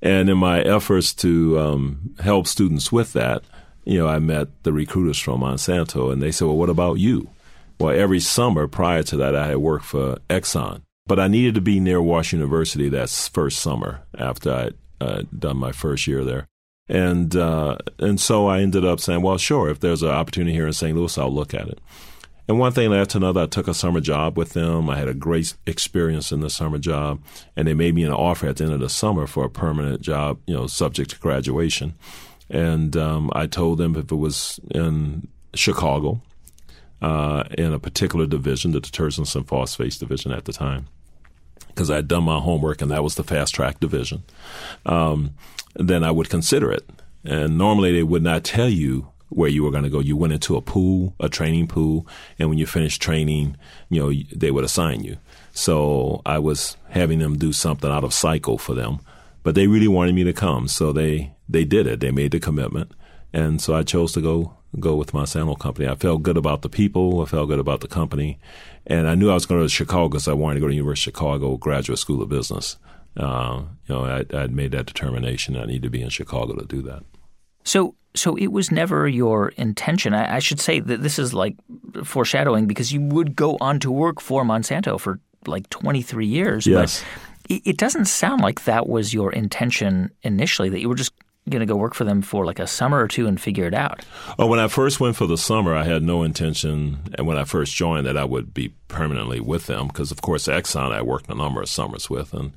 And 0.00 0.30
in 0.30 0.38
my 0.38 0.60
efforts 0.60 1.12
to 1.14 1.58
um, 1.58 2.14
help 2.20 2.46
students 2.46 2.92
with 2.92 3.12
that, 3.14 3.42
you 3.84 3.98
know, 3.98 4.06
I 4.06 4.18
met 4.18 4.48
the 4.62 4.72
recruiters 4.72 5.18
from 5.18 5.40
Monsanto, 5.40 6.12
and 6.12 6.22
they 6.22 6.30
said, 6.30 6.46
"Well, 6.46 6.56
what 6.56 6.68
about 6.68 6.94
you?" 6.94 7.30
Well, 7.80 7.98
every 7.98 8.20
summer 8.20 8.68
prior 8.68 9.02
to 9.04 9.16
that, 9.16 9.34
I 9.34 9.48
had 9.48 9.58
worked 9.58 9.86
for 9.86 10.18
Exxon, 10.28 10.82
but 11.06 11.18
I 11.18 11.28
needed 11.28 11.54
to 11.54 11.60
be 11.60 11.80
near 11.80 12.02
Washington 12.02 12.46
University 12.46 12.88
that 12.90 13.08
first 13.08 13.60
summer 13.60 14.02
after 14.16 14.52
I'd 14.52 14.74
uh, 15.00 15.22
done 15.36 15.56
my 15.56 15.72
first 15.72 16.06
year 16.06 16.24
there, 16.24 16.46
and 16.88 17.34
uh, 17.34 17.78
and 17.98 18.20
so 18.20 18.46
I 18.46 18.60
ended 18.60 18.84
up 18.84 19.00
saying, 19.00 19.22
"Well, 19.22 19.38
sure, 19.38 19.70
if 19.70 19.80
there's 19.80 20.02
an 20.02 20.10
opportunity 20.10 20.52
here 20.52 20.66
in 20.66 20.72
St. 20.74 20.96
Louis, 20.96 21.16
I'll 21.16 21.34
look 21.34 21.54
at 21.54 21.68
it." 21.68 21.78
And 22.48 22.58
one 22.58 22.72
thing 22.72 22.88
led 22.88 23.10
to 23.10 23.18
another. 23.18 23.42
I 23.42 23.46
took 23.46 23.68
a 23.68 23.74
summer 23.74 24.00
job 24.00 24.38
with 24.38 24.54
them. 24.54 24.88
I 24.88 24.96
had 24.96 25.06
a 25.06 25.14
great 25.14 25.54
experience 25.66 26.32
in 26.32 26.40
the 26.40 26.48
summer 26.48 26.78
job, 26.78 27.22
and 27.54 27.68
they 27.68 27.74
made 27.74 27.94
me 27.94 28.04
an 28.04 28.12
offer 28.12 28.48
at 28.48 28.56
the 28.56 28.64
end 28.64 28.72
of 28.72 28.80
the 28.80 28.88
summer 28.88 29.26
for 29.26 29.44
a 29.44 29.50
permanent 29.50 30.00
job, 30.00 30.40
you 30.46 30.54
know, 30.54 30.66
subject 30.66 31.10
to 31.10 31.18
graduation. 31.18 31.94
And 32.48 32.96
um, 32.96 33.30
I 33.34 33.46
told 33.46 33.76
them 33.76 33.94
if 33.96 34.10
it 34.10 34.16
was 34.16 34.58
in 34.70 35.28
Chicago, 35.54 36.22
uh, 37.02 37.44
in 37.56 37.74
a 37.74 37.78
particular 37.78 38.26
division, 38.26 38.72
the 38.72 38.80
detergents 38.80 39.36
and 39.36 39.46
phosphates 39.46 39.98
division 39.98 40.32
at 40.32 40.46
the 40.46 40.52
time, 40.52 40.88
because 41.68 41.90
I 41.90 41.96
had 41.96 42.08
done 42.08 42.24
my 42.24 42.38
homework 42.38 42.80
and 42.80 42.90
that 42.90 43.04
was 43.04 43.16
the 43.16 43.24
fast 43.24 43.54
track 43.54 43.78
division, 43.78 44.22
um, 44.86 45.34
then 45.76 46.02
I 46.02 46.10
would 46.10 46.30
consider 46.30 46.72
it. 46.72 46.88
And 47.24 47.58
normally 47.58 47.92
they 47.92 48.02
would 48.02 48.22
not 48.22 48.42
tell 48.42 48.70
you 48.70 49.10
where 49.28 49.48
you 49.48 49.62
were 49.62 49.70
going 49.70 49.84
to 49.84 49.90
go. 49.90 50.00
You 50.00 50.16
went 50.16 50.32
into 50.32 50.56
a 50.56 50.62
pool, 50.62 51.14
a 51.20 51.28
training 51.28 51.68
pool, 51.68 52.06
and 52.38 52.48
when 52.48 52.58
you 52.58 52.66
finished 52.66 53.02
training, 53.02 53.56
you 53.90 54.00
know, 54.00 54.22
they 54.34 54.50
would 54.50 54.64
assign 54.64 55.04
you. 55.04 55.18
So 55.52 56.22
I 56.24 56.38
was 56.38 56.76
having 56.90 57.18
them 57.18 57.38
do 57.38 57.52
something 57.52 57.90
out 57.90 58.04
of 58.04 58.14
cycle 58.14 58.58
for 58.58 58.74
them, 58.74 59.00
but 59.42 59.54
they 59.54 59.66
really 59.66 59.88
wanted 59.88 60.14
me 60.14 60.24
to 60.24 60.32
come, 60.32 60.68
so 60.68 60.92
they 60.92 61.32
they 61.48 61.64
did 61.64 61.86
it. 61.86 62.00
They 62.00 62.10
made 62.10 62.32
the 62.32 62.40
commitment, 62.40 62.92
and 63.32 63.60
so 63.60 63.74
I 63.74 63.82
chose 63.82 64.12
to 64.12 64.20
go 64.20 64.54
go 64.78 64.96
with 64.96 65.12
Monsanto 65.12 65.58
Company. 65.58 65.88
I 65.88 65.94
felt 65.94 66.22
good 66.22 66.36
about 66.36 66.62
the 66.62 66.68
people. 66.68 67.22
I 67.22 67.24
felt 67.24 67.48
good 67.48 67.58
about 67.58 67.80
the 67.80 67.88
company, 67.88 68.38
and 68.86 69.08
I 69.08 69.14
knew 69.14 69.30
I 69.30 69.34
was 69.34 69.46
going 69.46 69.62
to 69.62 69.68
Chicago 69.68 70.08
because 70.08 70.28
I 70.28 70.34
wanted 70.34 70.54
to 70.54 70.60
go 70.60 70.68
to 70.68 70.74
University 70.74 71.10
of 71.10 71.16
Chicago 71.16 71.56
Graduate 71.56 71.98
School 71.98 72.22
of 72.22 72.28
Business. 72.28 72.76
Uh, 73.16 73.62
you 73.86 73.94
know, 73.94 74.04
I, 74.04 74.24
I'd 74.36 74.54
made 74.54 74.72
that 74.72 74.86
determination. 74.86 75.56
I 75.56 75.64
need 75.64 75.82
to 75.82 75.90
be 75.90 76.02
in 76.02 76.08
Chicago 76.08 76.54
to 76.54 76.64
do 76.64 76.82
that. 76.82 77.02
So, 77.68 77.94
so 78.14 78.34
it 78.36 78.46
was 78.46 78.70
never 78.70 79.06
your 79.06 79.50
intention. 79.50 80.14
I, 80.14 80.36
I, 80.36 80.38
should 80.38 80.58
say 80.58 80.80
that 80.80 81.02
this 81.02 81.18
is 81.18 81.34
like 81.34 81.54
foreshadowing 82.02 82.66
because 82.66 82.92
you 82.92 83.02
would 83.02 83.36
go 83.36 83.58
on 83.60 83.78
to 83.80 83.92
work 83.92 84.22
for 84.22 84.42
Monsanto 84.42 84.98
for 84.98 85.20
like 85.46 85.68
23 85.68 86.26
years. 86.26 86.66
Yes. 86.66 87.04
But 87.42 87.54
it, 87.54 87.62
it 87.66 87.76
doesn't 87.76 88.06
sound 88.06 88.40
like 88.40 88.64
that 88.64 88.88
was 88.88 89.12
your 89.12 89.30
intention 89.32 90.10
initially, 90.22 90.70
that 90.70 90.80
you 90.80 90.88
were 90.88 90.94
just 90.94 91.12
going 91.50 91.60
to 91.60 91.66
go 91.66 91.76
work 91.76 91.94
for 91.94 92.04
them 92.04 92.22
for 92.22 92.46
like 92.46 92.58
a 92.58 92.66
summer 92.66 93.02
or 93.02 93.08
two 93.08 93.26
and 93.26 93.38
figure 93.38 93.66
it 93.66 93.74
out? 93.74 94.02
Oh, 94.38 94.46
when 94.46 94.60
I 94.60 94.68
first 94.68 94.98
went 94.98 95.16
for 95.16 95.26
the 95.26 95.38
summer, 95.38 95.74
I 95.74 95.84
had 95.84 96.02
no 96.02 96.22
intention, 96.22 96.98
and 97.18 97.26
when 97.26 97.36
I 97.36 97.44
first 97.44 97.74
joined, 97.74 98.06
that 98.06 98.16
I 98.16 98.24
would 98.24 98.54
be 98.54 98.72
permanently 98.88 99.40
with 99.40 99.66
them 99.66 99.88
because, 99.88 100.10
of 100.10 100.22
course, 100.22 100.46
Exxon 100.46 100.92
I 100.92 101.02
worked 101.02 101.28
a 101.28 101.34
number 101.34 101.60
of 101.60 101.68
summers 101.68 102.08
with, 102.08 102.32
and 102.32 102.52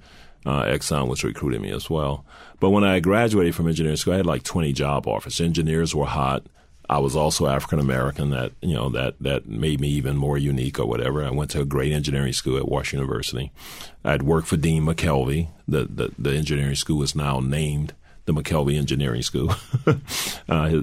uh, 0.45 0.63
Exxon 0.63 1.07
was 1.07 1.23
recruiting 1.23 1.61
me 1.61 1.71
as 1.71 1.89
well. 1.89 2.25
But 2.59 2.71
when 2.71 2.83
I 2.83 2.99
graduated 2.99 3.55
from 3.55 3.67
engineering 3.67 3.97
school, 3.97 4.13
I 4.13 4.17
had 4.17 4.25
like 4.25 4.43
20 4.43 4.73
job 4.73 5.07
offers. 5.07 5.41
Engineers 5.41 5.95
were 5.95 6.05
hot. 6.05 6.45
I 6.89 6.97
was 6.99 7.15
also 7.15 7.47
African 7.47 7.79
American. 7.79 8.31
That 8.31 8.51
you 8.61 8.73
know 8.73 8.89
that 8.89 9.15
that 9.21 9.47
made 9.47 9.79
me 9.79 9.87
even 9.89 10.17
more 10.17 10.37
unique 10.37 10.77
or 10.77 10.85
whatever. 10.85 11.23
I 11.23 11.29
went 11.29 11.51
to 11.51 11.61
a 11.61 11.65
great 11.65 11.93
engineering 11.93 12.33
school 12.33 12.57
at 12.57 12.67
Washington 12.67 13.07
University. 13.07 13.51
I'd 14.03 14.23
worked 14.23 14.47
for 14.47 14.57
Dean 14.57 14.83
McKelvey. 14.83 15.47
The, 15.67 15.85
the 15.85 16.11
the 16.19 16.33
engineering 16.33 16.75
school 16.75 17.01
is 17.01 17.15
now 17.15 17.39
named 17.39 17.93
the 18.33 18.41
McKelvey 18.41 18.77
Engineering 18.77 19.21
School, 19.21 19.53
uh, 20.49 20.81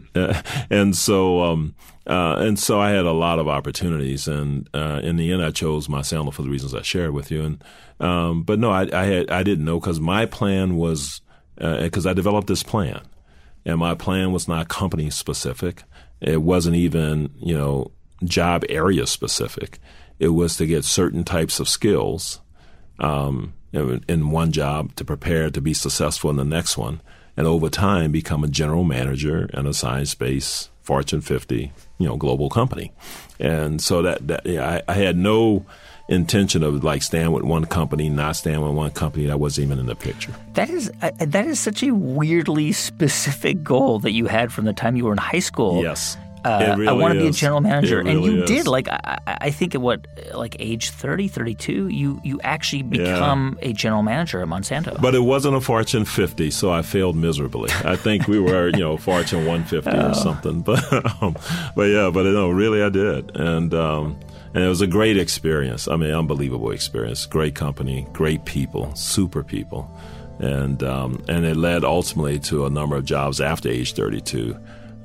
and 0.71 0.97
so 0.97 1.43
um, 1.43 1.75
uh, 2.09 2.37
and 2.39 2.59
so 2.59 2.81
I 2.81 2.91
had 2.91 3.05
a 3.05 3.13
lot 3.13 3.39
of 3.39 3.49
opportunities, 3.49 4.27
and 4.27 4.69
uh, 4.73 5.01
in 5.03 5.17
the 5.17 5.31
end, 5.31 5.45
I 5.45 5.51
chose 5.51 5.89
Monsanto 5.89 6.33
for 6.33 6.43
the 6.43 6.49
reasons 6.49 6.75
I 6.75 6.81
shared 6.81 7.13
with 7.13 7.31
you. 7.31 7.45
And 7.45 7.65
um, 8.01 8.43
but 8.45 8.59
no, 8.59 8.71
I 8.71 8.89
I, 8.93 9.05
had, 9.05 9.31
I 9.31 9.43
didn't 9.43 9.65
know 9.65 9.79
because 9.79 10.01
my 10.01 10.25
plan 10.25 10.77
was 10.77 11.21
because 11.57 12.07
uh, 12.07 12.11
I 12.11 12.15
developed 12.15 12.47
this 12.47 12.63
plan, 12.63 13.03
and 13.67 13.79
my 13.79 13.95
plan 13.95 14.33
was 14.33 14.49
not 14.49 14.69
company 14.69 15.11
specific. 15.11 15.83
It 16.21 16.43
wasn't 16.43 16.77
even 16.77 17.31
you 17.39 17.57
know 17.57 17.91
job 18.25 18.65
area 18.71 19.07
specific. 19.07 19.79
It 20.19 20.29
was 20.29 20.57
to 20.57 20.67
get 20.67 20.85
certain 20.85 21.25
types 21.25 21.61
of 21.61 21.69
skills 21.69 22.41
um, 22.99 23.53
in 23.73 24.31
one 24.31 24.51
job 24.51 24.95
to 24.97 25.05
prepare 25.05 25.51
to 25.51 25.61
be 25.61 25.75
successful 25.75 26.31
in 26.31 26.37
the 26.37 26.45
next 26.45 26.79
one 26.79 27.03
and 27.39 27.47
over 27.47 27.71
time 27.71 28.11
become 28.11 28.43
a 28.43 28.49
general 28.49 28.83
manager 28.83 29.49
in 29.55 29.65
a 29.65 29.73
science-based 29.73 30.71
Fortune 30.83 31.21
50, 31.21 31.71
you 31.99 32.07
know, 32.09 32.17
global 32.17 32.51
company. 32.51 32.93
And 33.39 33.81
so 33.81 34.03
that, 34.03 34.27
that 34.27 34.45
yeah, 34.45 34.81
I, 34.89 34.93
I, 34.93 34.95
had 34.95 35.17
no 35.17 35.65
intention 36.09 36.65
of 36.65 36.83
like 36.83 37.03
staying 37.03 37.31
with 37.31 37.45
one 37.45 37.67
company, 37.67 38.09
not 38.09 38.35
staying 38.35 38.61
with 38.61 38.73
one 38.73 38.91
company. 38.91 39.27
That 39.27 39.39
wasn't 39.39 39.67
even 39.67 39.79
in 39.79 39.87
the 39.87 39.95
picture. 39.95 40.35
That 40.55 40.69
is 40.69 40.91
uh, 41.01 41.13
that 41.21 41.47
is 41.47 41.61
such 41.61 41.85
a 41.85 41.93
weirdly 41.95 42.73
specific 42.73 43.63
goal 43.63 44.01
that 44.01 44.13
you 44.13 44.27
had 44.27 44.53
from 44.53 44.65
the 44.65 44.73
time 44.73 44.97
you 44.97 45.05
were 45.05 45.13
in 45.13 45.19
high 45.19 45.39
school. 45.39 45.81
Yes. 45.81 46.17
Uh, 46.45 46.75
really 46.77 46.89
I 46.89 46.93
want 46.93 47.15
to 47.15 47.21
be 47.21 47.27
a 47.27 47.33
general 47.33 47.61
manager, 47.61 47.99
really 47.99 48.13
and 48.13 48.25
you 48.25 48.43
is. 48.43 48.49
did. 48.49 48.67
Like 48.67 48.89
I, 48.89 49.19
I 49.27 49.51
think 49.51 49.75
at 49.75 49.81
what, 49.81 50.07
like 50.35 50.57
age 50.59 50.91
30, 50.91 51.29
32, 51.29 51.89
you 51.89 52.21
you 52.23 52.41
actually 52.43 52.83
become 52.83 53.59
yeah. 53.61 53.69
a 53.69 53.73
general 53.73 54.03
manager 54.03 54.41
at 54.41 54.49
Monsanto. 54.49 55.01
But 55.01 55.15
it 55.15 55.21
wasn't 55.21 55.57
a 55.57 55.61
Fortune 55.61 56.05
50, 56.05 56.51
so 56.51 56.71
I 56.71 56.83
failed 56.83 57.17
miserably. 57.17 57.71
I 57.85 57.97
think 57.97 58.29
we 58.29 58.39
were, 58.39 58.69
you 58.69 58.81
know, 58.81 58.97
Fortune 58.97 59.47
150 59.47 59.91
oh. 59.91 60.11
or 60.11 60.15
something. 60.15 60.61
But 60.61 60.93
um, 61.23 61.37
but 61.75 61.85
yeah, 61.85 62.11
but 62.13 62.25
no, 62.25 62.51
really, 62.51 62.83
I 62.83 62.89
did, 62.89 63.37
and. 63.37 63.73
Um, 63.75 64.19
and 64.55 64.65
it 64.65 64.69
was 64.69 64.81
a 64.81 64.87
great 64.87 65.19
experience. 65.19 65.89
I 65.89 65.97
mean, 65.97 66.11
unbelievable 66.11 66.71
experience. 66.71 67.27
Great 67.27 67.55
company, 67.55 68.07
great 68.15 68.47
people, 68.47 68.95
super 68.95 69.45
people, 69.45 69.95
and 70.39 70.83
um, 70.83 71.23
and 71.29 71.45
it 71.45 71.57
led 71.57 71.85
ultimately 71.85 72.39
to 72.41 72.65
a 72.65 72.71
number 72.71 72.97
of 72.97 73.05
jobs 73.05 73.43
after 73.43 73.69
age 73.69 73.93
32 73.93 74.57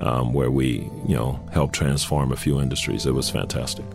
um, 0.01 0.33
where 0.33 0.51
we, 0.51 0.89
you 1.07 1.15
know, 1.15 1.39
helped 1.51 1.75
transform 1.75 2.31
a 2.31 2.35
few 2.35 2.59
industries. 2.59 3.05
It 3.05 3.13
was 3.13 3.29
fantastic. 3.29 3.85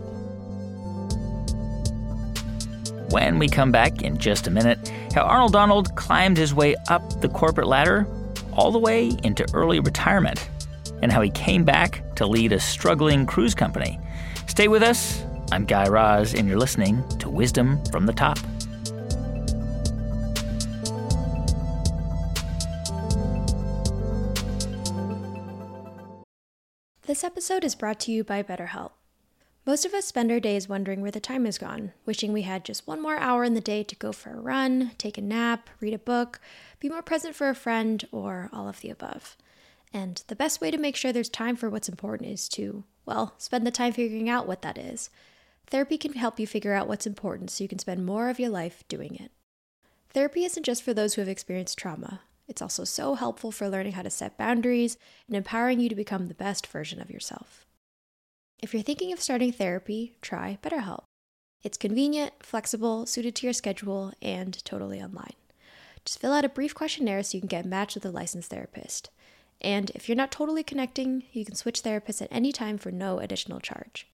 When 3.10 3.38
we 3.38 3.48
come 3.48 3.72
back 3.72 4.02
in 4.02 4.18
just 4.18 4.46
a 4.46 4.50
minute, 4.50 4.92
how 5.14 5.22
Arnold 5.22 5.52
Donald 5.52 5.94
climbed 5.96 6.36
his 6.36 6.52
way 6.54 6.76
up 6.88 7.20
the 7.20 7.28
corporate 7.28 7.66
ladder 7.66 8.06
all 8.52 8.70
the 8.70 8.78
way 8.78 9.16
into 9.22 9.46
early 9.54 9.80
retirement, 9.80 10.50
and 11.00 11.12
how 11.12 11.22
he 11.22 11.30
came 11.30 11.64
back 11.64 12.02
to 12.16 12.26
lead 12.26 12.52
a 12.52 12.58
struggling 12.58 13.24
cruise 13.24 13.54
company. 13.54 13.98
Stay 14.46 14.68
with 14.68 14.82
us. 14.82 15.24
I'm 15.52 15.64
Guy 15.64 15.88
Raz, 15.88 16.34
and 16.34 16.48
you're 16.48 16.58
listening 16.58 17.06
to 17.18 17.30
Wisdom 17.30 17.82
from 17.86 18.04
the 18.04 18.12
Top. 18.12 18.38
This 27.08 27.24
episode 27.24 27.64
is 27.64 27.74
brought 27.74 27.98
to 28.00 28.12
you 28.12 28.22
by 28.22 28.42
BetterHelp. 28.42 28.90
Most 29.64 29.86
of 29.86 29.94
us 29.94 30.04
spend 30.04 30.30
our 30.30 30.40
days 30.40 30.68
wondering 30.68 31.00
where 31.00 31.10
the 31.10 31.20
time 31.20 31.46
has 31.46 31.56
gone, 31.56 31.92
wishing 32.04 32.34
we 32.34 32.42
had 32.42 32.66
just 32.66 32.86
one 32.86 33.00
more 33.00 33.16
hour 33.16 33.44
in 33.44 33.54
the 33.54 33.62
day 33.62 33.82
to 33.82 33.96
go 33.96 34.12
for 34.12 34.28
a 34.28 34.38
run, 34.38 34.90
take 34.98 35.16
a 35.16 35.22
nap, 35.22 35.70
read 35.80 35.94
a 35.94 35.98
book, 35.98 36.38
be 36.80 36.90
more 36.90 37.00
present 37.00 37.34
for 37.34 37.48
a 37.48 37.54
friend, 37.54 38.06
or 38.12 38.50
all 38.52 38.68
of 38.68 38.82
the 38.82 38.90
above. 38.90 39.38
And 39.90 40.22
the 40.26 40.36
best 40.36 40.60
way 40.60 40.70
to 40.70 40.76
make 40.76 40.96
sure 40.96 41.10
there's 41.10 41.30
time 41.30 41.56
for 41.56 41.70
what's 41.70 41.88
important 41.88 42.30
is 42.30 42.46
to, 42.50 42.84
well, 43.06 43.32
spend 43.38 43.66
the 43.66 43.70
time 43.70 43.94
figuring 43.94 44.28
out 44.28 44.46
what 44.46 44.60
that 44.60 44.76
is. 44.76 45.08
Therapy 45.66 45.96
can 45.96 46.12
help 46.12 46.38
you 46.38 46.46
figure 46.46 46.74
out 46.74 46.88
what's 46.88 47.06
important 47.06 47.50
so 47.50 47.64
you 47.64 47.68
can 47.68 47.78
spend 47.78 48.04
more 48.04 48.28
of 48.28 48.38
your 48.38 48.50
life 48.50 48.84
doing 48.86 49.14
it. 49.14 49.30
Therapy 50.10 50.44
isn't 50.44 50.66
just 50.66 50.82
for 50.82 50.92
those 50.92 51.14
who 51.14 51.22
have 51.22 51.28
experienced 51.28 51.78
trauma. 51.78 52.20
It's 52.48 52.62
also 52.62 52.84
so 52.84 53.14
helpful 53.14 53.52
for 53.52 53.68
learning 53.68 53.92
how 53.92 54.02
to 54.02 54.10
set 54.10 54.38
boundaries 54.38 54.96
and 55.26 55.36
empowering 55.36 55.80
you 55.80 55.88
to 55.90 55.94
become 55.94 56.26
the 56.26 56.34
best 56.34 56.66
version 56.66 57.00
of 57.00 57.10
yourself. 57.10 57.66
If 58.60 58.72
you're 58.72 58.82
thinking 58.82 59.12
of 59.12 59.20
starting 59.20 59.52
therapy, 59.52 60.16
try 60.22 60.58
BetterHelp. 60.62 61.04
It's 61.62 61.76
convenient, 61.76 62.32
flexible, 62.40 63.04
suited 63.04 63.34
to 63.36 63.46
your 63.46 63.52
schedule, 63.52 64.12
and 64.22 64.64
totally 64.64 65.00
online. 65.00 65.34
Just 66.04 66.20
fill 66.20 66.32
out 66.32 66.44
a 66.44 66.48
brief 66.48 66.74
questionnaire 66.74 67.22
so 67.22 67.36
you 67.36 67.42
can 67.42 67.48
get 67.48 67.66
matched 67.66 67.94
with 67.94 68.06
a 68.06 68.10
licensed 68.10 68.50
therapist. 68.50 69.10
And 69.60 69.90
if 69.90 70.08
you're 70.08 70.16
not 70.16 70.30
totally 70.30 70.62
connecting, 70.62 71.24
you 71.32 71.44
can 71.44 71.56
switch 71.56 71.82
therapists 71.82 72.22
at 72.22 72.28
any 72.30 72.52
time 72.52 72.78
for 72.78 72.90
no 72.90 73.18
additional 73.18 73.60
charge. 73.60 74.06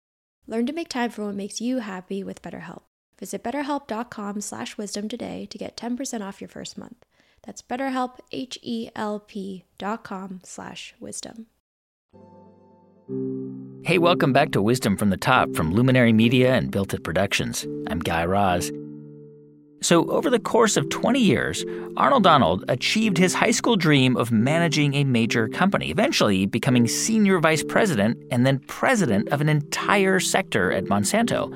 Learn 0.47 0.67
to 0.67 0.73
make 0.73 0.89
time 0.89 1.11
for 1.11 1.25
what 1.25 1.35
makes 1.35 1.61
you 1.61 1.79
happy 1.79 2.25
with 2.25 2.43
BetterHelp. 2.43 2.83
Visit 3.19 3.45
betterhelp.com/wisdom 3.45 5.09
today 5.09 5.47
to 5.51 5.59
get 5.59 5.77
10% 5.77 6.23
off 6.23 6.41
your 6.41 6.49
first 6.49 6.77
month. 6.77 7.05
That's 7.47 7.63
betterhelp, 7.63 8.19
H-E-L-P 8.33 9.65
dot 9.79 10.05
com 10.05 10.41
slash 10.45 10.95
wisdom. 10.99 11.47
Hey, 13.85 13.99
welcome 13.99 14.33
back 14.33 14.53
to 14.53 14.63
Wisdom 14.63 14.97
from 14.97 15.11
the 15.11 15.19
Top 15.19 15.55
from 15.55 15.71
Luminary 15.71 16.13
Media 16.13 16.55
and 16.55 16.71
Built 16.71 16.95
It 16.95 17.05
Productions. 17.05 17.67
I'm 17.89 17.99
Guy 17.99 18.25
Raz. 18.25 18.73
So, 19.83 20.09
over 20.09 20.31
the 20.31 20.39
course 20.39 20.79
of 20.79 20.89
20 20.89 21.21
years, 21.21 21.63
Arnold 21.99 22.23
Donald 22.23 22.65
achieved 22.69 23.19
his 23.19 23.35
high 23.35 23.51
school 23.51 23.77
dream 23.77 24.17
of 24.17 24.33
managing 24.33 24.95
a 24.95 25.05
major 25.05 25.47
company, 25.49 25.91
eventually 25.91 26.47
becoming 26.47 26.89
senior 26.89 27.39
vice 27.41 27.63
president 27.63 28.17
and 28.31 28.47
then 28.47 28.61
president 28.61 29.29
of 29.29 29.43
an 29.43 29.51
entire 29.51 30.19
sector 30.19 30.73
at 30.73 30.85
Monsanto. 30.85 31.55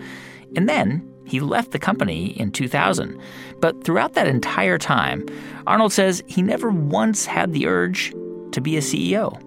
And 0.55 0.68
then 0.68 1.11
he 1.29 1.41
left 1.41 1.73
the 1.73 1.79
company 1.79 2.29
in 2.38 2.51
2000. 2.51 3.21
But 3.61 3.85
throughout 3.85 4.14
that 4.14 4.27
entire 4.27 4.79
time, 4.79 5.27
Arnold 5.67 5.93
says 5.93 6.23
he 6.27 6.43
never 6.43 6.71
once 6.71 7.27
had 7.27 7.53
the 7.53 7.67
urge 7.67 8.12
to 8.53 8.61
be 8.61 8.77
a 8.77 8.81
CEO. 8.81 9.41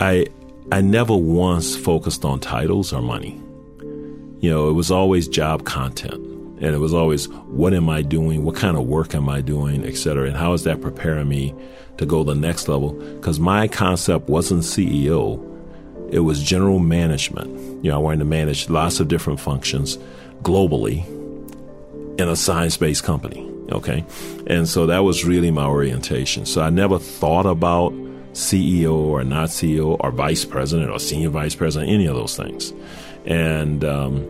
I 0.00 0.26
I 0.72 0.80
never 0.80 1.16
once 1.16 1.74
focused 1.76 2.24
on 2.24 2.38
titles 2.38 2.92
or 2.92 3.02
money. 3.02 3.40
You 4.40 4.50
know, 4.50 4.68
it 4.68 4.72
was 4.72 4.90
always 4.90 5.26
job 5.26 5.64
content. 5.64 6.26
And 6.62 6.74
it 6.74 6.78
was 6.78 6.92
always, 6.92 7.28
what 7.48 7.72
am 7.72 7.88
I 7.88 8.02
doing? 8.02 8.44
What 8.44 8.54
kind 8.54 8.76
of 8.76 8.86
work 8.86 9.14
am 9.14 9.30
I 9.30 9.40
doing, 9.40 9.84
et 9.84 9.96
cetera? 9.96 10.26
And 10.26 10.36
how 10.36 10.52
is 10.52 10.64
that 10.64 10.82
preparing 10.82 11.26
me 11.28 11.54
to 11.96 12.04
go 12.04 12.22
the 12.22 12.34
next 12.34 12.68
level? 12.68 12.92
Because 12.92 13.40
my 13.40 13.66
concept 13.66 14.28
wasn't 14.28 14.62
CEO, 14.62 15.42
it 16.10 16.20
was 16.20 16.42
general 16.42 16.78
management. 16.78 17.82
You 17.82 17.90
know, 17.90 17.96
I 17.96 17.98
wanted 17.98 18.18
to 18.18 18.24
manage 18.26 18.68
lots 18.68 19.00
of 19.00 19.08
different 19.08 19.40
functions 19.40 19.98
globally 20.42 21.06
in 22.20 22.28
a 22.28 22.36
science 22.36 22.76
based 22.76 23.04
company. 23.04 23.46
Okay. 23.72 24.04
And 24.46 24.68
so 24.68 24.86
that 24.86 25.00
was 25.00 25.24
really 25.24 25.50
my 25.50 25.64
orientation. 25.64 26.44
So 26.44 26.60
I 26.60 26.70
never 26.70 26.98
thought 26.98 27.46
about 27.46 27.92
CEO 28.32 28.94
or 28.94 29.24
not 29.24 29.48
CEO 29.48 29.96
or 30.00 30.10
vice 30.10 30.44
president 30.44 30.90
or 30.90 30.98
senior 30.98 31.30
vice 31.30 31.54
president, 31.54 31.90
any 31.90 32.06
of 32.06 32.14
those 32.14 32.36
things. 32.36 32.72
And 33.26 33.84
um, 33.84 34.24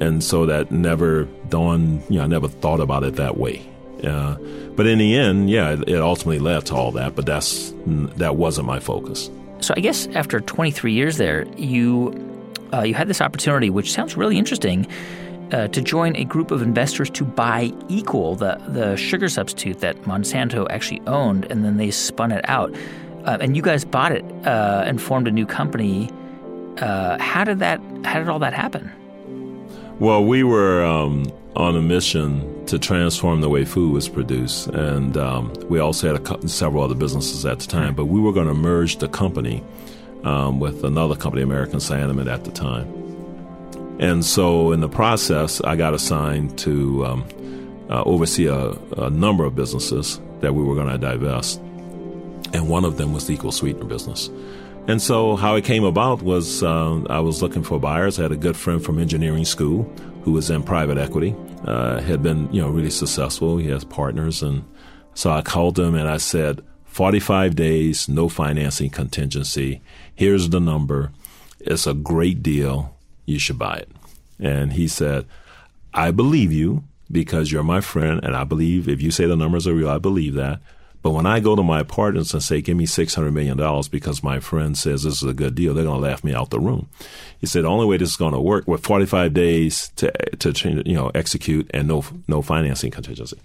and 0.00 0.24
so 0.24 0.46
that 0.46 0.70
never 0.70 1.24
dawned. 1.48 2.02
You 2.08 2.18
know, 2.18 2.24
I 2.24 2.26
never 2.26 2.48
thought 2.48 2.80
about 2.80 3.04
it 3.04 3.16
that 3.16 3.36
way. 3.36 3.62
Uh, 4.02 4.36
but 4.76 4.86
in 4.86 4.98
the 4.98 5.14
end, 5.14 5.50
yeah, 5.50 5.72
it, 5.72 5.88
it 5.88 6.00
ultimately 6.00 6.38
led 6.38 6.64
to 6.66 6.74
all 6.74 6.90
that. 6.92 7.14
But 7.14 7.26
that's 7.26 7.72
that 7.86 8.36
wasn't 8.36 8.66
my 8.66 8.80
focus. 8.80 9.30
So 9.60 9.74
I 9.76 9.80
guess 9.80 10.06
after 10.14 10.40
23 10.40 10.92
years 10.92 11.18
there, 11.18 11.46
you 11.56 12.14
uh, 12.72 12.82
you 12.82 12.94
had 12.94 13.08
this 13.08 13.20
opportunity, 13.20 13.68
which 13.68 13.92
sounds 13.92 14.16
really 14.16 14.38
interesting, 14.38 14.86
uh, 15.52 15.68
to 15.68 15.80
join 15.80 16.16
a 16.16 16.24
group 16.24 16.50
of 16.50 16.62
investors 16.62 17.10
to 17.10 17.24
buy 17.24 17.72
Equal, 17.88 18.36
the 18.36 18.60
the 18.68 18.96
sugar 18.96 19.28
substitute 19.28 19.80
that 19.80 20.02
Monsanto 20.02 20.66
actually 20.70 21.02
owned, 21.06 21.46
and 21.50 21.64
then 21.64 21.76
they 21.76 21.90
spun 21.90 22.32
it 22.32 22.48
out. 22.48 22.74
Uh, 23.24 23.36
and 23.40 23.56
you 23.56 23.62
guys 23.62 23.84
bought 23.84 24.12
it 24.12 24.24
uh, 24.46 24.82
and 24.86 25.00
formed 25.00 25.28
a 25.28 25.30
new 25.30 25.46
company. 25.46 26.10
Uh, 26.78 27.18
how 27.18 27.44
did 27.44 27.58
that? 27.58 27.80
How 28.04 28.18
did 28.18 28.28
all 28.28 28.38
that 28.38 28.54
happen? 28.54 28.90
Well, 29.98 30.24
we 30.24 30.42
were 30.42 30.82
um, 30.84 31.30
on 31.56 31.76
a 31.76 31.82
mission 31.82 32.64
to 32.66 32.78
transform 32.78 33.40
the 33.40 33.50
way 33.50 33.64
food 33.64 33.92
was 33.92 34.08
produced, 34.08 34.68
and 34.68 35.16
um, 35.16 35.52
we 35.68 35.78
also 35.78 36.14
had 36.14 36.26
a, 36.26 36.48
several 36.48 36.82
other 36.82 36.94
businesses 36.94 37.44
at 37.44 37.60
the 37.60 37.66
time. 37.66 37.94
But 37.94 38.06
we 38.06 38.20
were 38.20 38.32
going 38.32 38.48
to 38.48 38.54
merge 38.54 38.96
the 38.96 39.08
company 39.08 39.62
um, 40.24 40.60
with 40.60 40.84
another 40.84 41.16
company, 41.16 41.42
American 41.42 41.80
Cyanamid, 41.80 42.32
at 42.32 42.44
the 42.44 42.50
time. 42.50 42.99
And 44.00 44.24
so, 44.24 44.72
in 44.72 44.80
the 44.80 44.88
process, 44.88 45.60
I 45.60 45.76
got 45.76 45.92
assigned 45.92 46.58
to 46.60 47.04
um, 47.04 47.86
uh, 47.90 48.02
oversee 48.04 48.46
a, 48.46 48.70
a 48.96 49.10
number 49.10 49.44
of 49.44 49.54
businesses 49.54 50.18
that 50.40 50.54
we 50.54 50.64
were 50.64 50.74
going 50.74 50.88
to 50.88 50.96
divest, 50.96 51.58
and 52.54 52.66
one 52.66 52.86
of 52.86 52.96
them 52.96 53.12
was 53.12 53.26
the 53.26 53.34
Equal 53.34 53.52
Sweetener 53.52 53.84
business. 53.84 54.30
And 54.88 55.02
so, 55.02 55.36
how 55.36 55.54
it 55.54 55.66
came 55.66 55.84
about 55.84 56.22
was 56.22 56.62
uh, 56.62 57.02
I 57.10 57.20
was 57.20 57.42
looking 57.42 57.62
for 57.62 57.78
buyers. 57.78 58.18
I 58.18 58.22
had 58.22 58.32
a 58.32 58.36
good 58.36 58.56
friend 58.56 58.82
from 58.82 58.98
engineering 58.98 59.44
school 59.44 59.82
who 60.22 60.32
was 60.32 60.48
in 60.48 60.62
private 60.62 60.96
equity, 60.96 61.36
uh, 61.66 62.00
had 62.00 62.22
been 62.22 62.50
you 62.50 62.62
know 62.62 62.70
really 62.70 62.88
successful. 62.88 63.58
He 63.58 63.68
has 63.68 63.84
partners, 63.84 64.42
and 64.42 64.64
so 65.12 65.30
I 65.30 65.42
called 65.42 65.78
him 65.78 65.94
and 65.94 66.08
I 66.08 66.16
said, 66.16 66.62
"45 66.86 67.54
days, 67.54 68.08
no 68.08 68.30
financing 68.30 68.88
contingency. 68.88 69.82
Here's 70.14 70.48
the 70.48 70.58
number. 70.58 71.12
It's 71.60 71.86
a 71.86 71.92
great 71.92 72.42
deal. 72.42 72.96
You 73.26 73.38
should 73.38 73.58
buy 73.58 73.76
it." 73.76 73.88
And 74.38 74.72
he 74.72 74.88
said, 74.88 75.26
"I 75.92 76.10
believe 76.10 76.52
you 76.52 76.84
because 77.10 77.50
you're 77.50 77.62
my 77.62 77.80
friend, 77.80 78.20
and 78.22 78.36
I 78.36 78.44
believe 78.44 78.88
if 78.88 79.02
you 79.02 79.10
say 79.10 79.26
the 79.26 79.36
numbers 79.36 79.66
are 79.66 79.74
real, 79.74 79.88
I 79.88 79.98
believe 79.98 80.34
that." 80.34 80.60
But 81.02 81.12
when 81.12 81.24
I 81.24 81.40
go 81.40 81.56
to 81.56 81.62
my 81.62 81.82
partners 81.82 82.34
and 82.34 82.42
say, 82.42 82.60
give 82.60 82.76
me 82.76 82.86
$600 82.86 83.32
million 83.32 83.56
because 83.90 84.22
my 84.22 84.38
friend 84.38 84.76
says 84.76 85.02
this 85.02 85.22
is 85.22 85.28
a 85.28 85.32
good 85.32 85.54
deal, 85.54 85.72
they're 85.72 85.84
going 85.84 86.00
to 86.00 86.06
laugh 86.06 86.22
me 86.22 86.34
out 86.34 86.50
the 86.50 86.60
room. 86.60 86.90
He 87.38 87.46
said, 87.46 87.64
the 87.64 87.68
only 87.68 87.86
way 87.86 87.96
this 87.96 88.10
is 88.10 88.16
going 88.16 88.34
to 88.34 88.40
work 88.40 88.68
with 88.68 88.84
45 88.84 89.32
days 89.32 89.90
to, 89.96 90.12
to 90.36 90.52
change, 90.52 90.86
you 90.86 90.94
know, 90.94 91.10
execute 91.14 91.70
and 91.72 91.88
no, 91.88 92.04
no 92.28 92.42
financing 92.42 92.90
contingency. 92.90 93.38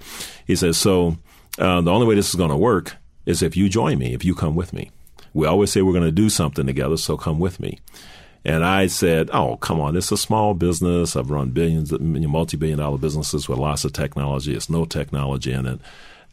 He 0.46 0.58
says, 0.58 0.78
so 0.78 1.18
uh, 1.58 1.80
the 1.80 1.92
only 1.92 2.06
way 2.06 2.16
this 2.16 2.30
is 2.30 2.36
going 2.36 2.50
to 2.50 2.58
work 2.58 2.98
is 3.26 3.42
if 3.42 3.56
you 3.56 3.70
join 3.70 4.00
me, 4.00 4.14
if 4.14 4.26
you 4.26 4.36
come 4.36 4.56
with 4.56 4.74
me. 4.74 4.92
We 5.34 5.48
always 5.48 5.72
say 5.72 5.82
we're 5.82 5.94
going 5.94 6.04
to 6.04 6.12
do 6.12 6.30
something 6.30 6.66
together, 6.66 6.98
so 6.98 7.18
come 7.18 7.40
with 7.40 7.60
me. 7.60 7.80
And 8.46 8.64
I 8.64 8.88
said, 8.88 9.30
"Oh, 9.34 9.58
come 9.58 9.82
on! 9.82 9.98
It's 9.98 10.12
a 10.12 10.18
small 10.18 10.54
business. 10.54 11.16
I've 11.16 11.32
run 11.32 11.50
billions, 11.50 11.92
multi-billion 12.00 12.78
dollar 12.78 13.00
businesses 13.00 13.50
with 13.50 13.58
lots 13.58 13.86
of 13.86 13.94
technology. 13.94 14.54
It's 14.54 14.70
no 14.70 14.86
technology 14.86 15.52
in 15.52 15.66
it." 15.66 15.80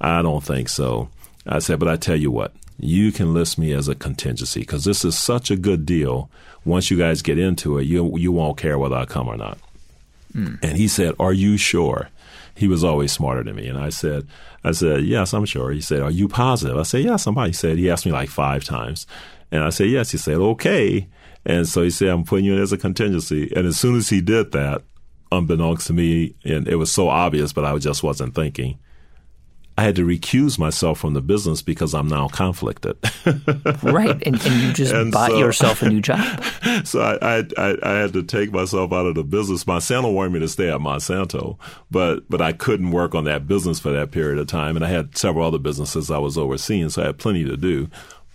I 0.00 0.20
don't 0.20 0.44
think 0.44 0.68
so. 0.68 1.08
I 1.46 1.60
said, 1.60 1.78
but 1.78 1.88
I 1.88 1.96
tell 1.96 2.16
you 2.16 2.30
what, 2.30 2.52
you 2.78 3.12
can 3.12 3.32
list 3.32 3.56
me 3.58 3.72
as 3.72 3.88
a 3.88 3.94
contingency 3.94 4.60
because 4.60 4.84
this 4.84 5.04
is 5.04 5.18
such 5.18 5.50
a 5.50 5.56
good 5.56 5.86
deal. 5.86 6.28
Once 6.64 6.90
you 6.90 6.98
guys 6.98 7.22
get 7.22 7.38
into 7.38 7.78
it, 7.78 7.84
you 7.84 8.16
you 8.18 8.30
won't 8.30 8.58
care 8.58 8.78
whether 8.78 8.96
I 8.96 9.04
come 9.04 9.28
or 9.28 9.36
not. 9.36 9.58
Mm. 10.34 10.58
And 10.62 10.76
he 10.76 10.88
said, 10.88 11.14
"Are 11.18 11.32
you 11.32 11.56
sure?" 11.56 12.10
He 12.54 12.68
was 12.68 12.84
always 12.84 13.12
smarter 13.12 13.42
than 13.42 13.56
me, 13.56 13.66
and 13.66 13.78
I 13.78 13.88
said, 13.88 14.26
"I 14.62 14.72
said 14.72 15.04
yes, 15.04 15.32
I'm 15.32 15.46
sure." 15.46 15.70
He 15.70 15.80
said, 15.80 16.02
"Are 16.02 16.10
you 16.10 16.28
positive?" 16.28 16.76
I 16.76 16.82
said, 16.82 17.04
"Yes." 17.04 17.22
Somebody 17.22 17.52
said 17.52 17.78
he 17.78 17.90
asked 17.90 18.06
me 18.06 18.12
like 18.12 18.28
five 18.28 18.64
times, 18.64 19.06
and 19.50 19.64
I 19.64 19.70
said, 19.70 19.88
"Yes." 19.88 20.10
He 20.10 20.18
said, 20.18 20.36
"Okay." 20.36 21.06
And 21.44 21.66
so 21.66 21.82
he 21.82 21.90
said, 21.90 22.08
"I'm 22.08 22.24
putting 22.24 22.44
you 22.44 22.54
in 22.54 22.60
as 22.60 22.72
a 22.72 22.78
contingency." 22.78 23.52
And 23.54 23.66
as 23.66 23.78
soon 23.78 23.96
as 23.96 24.08
he 24.08 24.20
did 24.20 24.52
that, 24.52 24.82
unbeknownst 25.32 25.86
to 25.88 25.92
me, 25.92 26.34
and 26.44 26.68
it 26.68 26.76
was 26.76 26.92
so 26.92 27.08
obvious, 27.08 27.52
but 27.52 27.64
I 27.64 27.76
just 27.78 28.02
wasn't 28.02 28.34
thinking. 28.34 28.78
I 29.76 29.84
had 29.84 29.96
to 29.96 30.06
recuse 30.06 30.58
myself 30.58 30.98
from 30.98 31.14
the 31.14 31.22
business 31.22 31.62
because 31.62 31.94
I'm 31.94 32.06
now 32.06 32.28
conflicted. 32.28 32.98
right, 33.82 34.22
and, 34.26 34.46
and, 34.46 34.62
you 34.62 34.72
just 34.74 34.92
and 34.92 35.10
bought 35.10 35.30
so, 35.30 35.38
yourself 35.38 35.80
a 35.82 35.88
new 35.88 36.00
job. 36.00 36.42
So 36.84 37.00
I, 37.00 37.44
I, 37.58 37.76
I 37.82 37.92
had 37.98 38.12
to 38.14 38.22
take 38.22 38.50
myself 38.50 38.92
out 38.92 39.06
of 39.06 39.14
the 39.14 39.22
business. 39.22 39.64
Monsanto 39.64 40.12
wanted 40.12 40.32
me 40.32 40.40
to 40.40 40.48
stay 40.48 40.70
at 40.70 40.80
Monsanto, 40.80 41.58
but 41.90 42.28
but 42.30 42.40
I 42.40 42.52
couldn't 42.52 42.92
work 42.92 43.14
on 43.14 43.24
that 43.24 43.46
business 43.46 43.78
for 43.78 43.92
that 43.92 44.10
period 44.10 44.38
of 44.38 44.46
time, 44.46 44.76
and 44.76 44.84
I 44.84 44.88
had 44.88 45.16
several 45.16 45.46
other 45.46 45.58
businesses 45.58 46.10
I 46.10 46.18
was 46.18 46.38
overseeing, 46.38 46.88
so 46.88 47.02
I 47.02 47.06
had 47.06 47.18
plenty 47.18 47.44
to 47.44 47.56
do. 47.56 47.88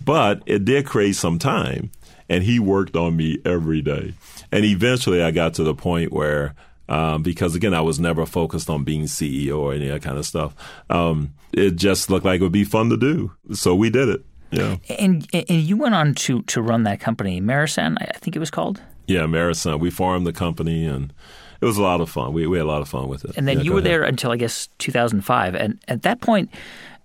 But 0.04 0.43
it 0.46 0.65
did 0.65 0.86
create 0.86 1.15
some 1.15 1.39
time, 1.39 1.91
and 2.30 2.44
he 2.44 2.60
worked 2.60 2.96
on 2.96 3.16
me 3.16 3.40
every 3.46 3.82
day. 3.82 4.13
And 4.52 4.66
eventually, 4.66 5.22
I 5.22 5.32
got 5.32 5.54
to 5.56 5.63
the 5.63 5.76
point 5.76 6.12
where 6.12 6.56
um, 6.90 7.22
because 7.22 7.56
again, 7.56 7.74
I 7.74 7.82
was 7.82 8.00
never 8.00 8.26
focused 8.26 8.70
on 8.70 8.84
being 8.84 9.04
CEO 9.04 9.60
or 9.60 9.74
any 9.74 9.88
of 9.90 9.94
that 9.94 10.08
kind 10.08 10.18
of 10.18 10.26
stuff. 10.26 10.56
Um, 10.90 11.34
it 11.52 11.76
just 11.76 12.10
looked 12.10 12.26
like 12.26 12.40
it 12.40 12.44
would 12.44 12.52
be 12.52 12.63
fun 12.63 12.90
to 12.90 12.98
do, 12.98 13.32
so 13.54 13.76
we 13.76 13.90
did 13.90 14.10
it. 14.10 14.26
Yeah. 14.52 14.78
And 14.98 15.28
and 15.34 15.50
you 15.50 15.76
went 15.76 15.96
on 15.96 16.13
to 16.16 16.42
to 16.44 16.62
run 16.62 16.84
that 16.84 17.00
company, 17.00 17.42
Merisant, 17.42 17.98
I 18.00 18.18
think 18.18 18.36
it 18.36 18.40
was 18.40 18.52
called. 18.52 18.82
Yeah, 19.08 19.22
Merisant. 19.22 19.80
We 19.80 19.90
formed 19.90 20.26
the 20.26 20.34
company 20.34 20.86
and. 20.86 21.13
It 21.60 21.66
was 21.66 21.78
a 21.78 21.82
lot 21.82 22.02
of 22.02 22.10
fun. 22.12 22.34
We, 22.34 22.46
we 22.46 22.60
had 22.60 22.66
a 22.66 22.70
lot 22.70 22.84
of 22.84 22.88
fun 22.88 23.08
with 23.08 23.26
it. 23.26 23.36
And 23.36 23.48
then 23.48 23.58
yeah, 23.58 23.63
you 23.63 23.72
were 23.72 23.80
ahead. 23.80 23.92
there 23.92 24.04
until 24.04 24.30
I 24.30 24.36
guess 24.38 24.70
2005. 24.78 25.56
And 25.56 25.84
at 25.88 26.04
that 26.04 26.22
point, 26.22 26.52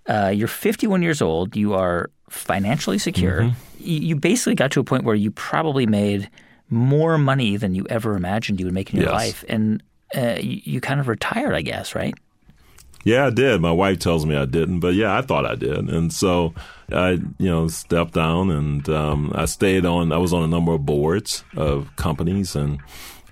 uh, 0.05 0.31
you're 0.31 0.47
51 0.47 1.01
years 1.01 1.23
old. 1.23 1.55
You 1.55 1.73
are 1.73 2.11
financially 2.33 2.97
secure. 2.97 3.41
Mm-hmm. 3.41 3.55
You 3.79 4.15
basically 4.15 4.55
got 4.55 4.71
to 4.71 4.79
a 4.79 4.83
point 4.83 5.03
where 5.03 5.15
you 5.15 5.31
probably 5.31 5.85
made 5.85 6.29
more 6.69 7.17
money 7.17 7.57
than 7.57 7.75
you 7.75 7.85
ever 7.89 8.15
imagined 8.15 8.59
you 8.59 8.65
would 8.65 8.73
make 8.73 8.93
in 8.93 8.99
your 8.99 9.09
yes. 9.09 9.13
life, 9.13 9.45
and 9.47 9.83
uh, 10.15 10.37
you, 10.39 10.61
you, 10.63 10.81
kind 10.81 10.99
of 10.99 11.07
retired, 11.07 11.53
I 11.53 11.61
guess, 11.61 11.93
right? 11.93 12.13
Yeah, 13.03 13.27
I 13.27 13.29
did. 13.29 13.61
My 13.61 13.71
wife 13.71 13.99
tells 13.99 14.25
me 14.25 14.35
I 14.35 14.45
didn't, 14.45 14.79
but 14.79 14.95
yeah, 14.95 15.17
I 15.17 15.21
thought 15.21 15.45
I 15.45 15.55
did, 15.55 15.89
and 15.89 16.11
so 16.11 16.53
I, 16.91 17.19
you 17.37 17.49
know, 17.49 17.67
stepped 17.67 18.13
down 18.13 18.49
and 18.49 18.87
um, 18.89 19.31
I 19.35 19.45
stayed 19.45 19.85
on. 19.85 20.11
I 20.11 20.17
was 20.17 20.33
on 20.33 20.43
a 20.43 20.47
number 20.47 20.73
of 20.73 20.85
boards 20.85 21.43
of 21.55 21.95
companies, 21.97 22.55
and 22.55 22.79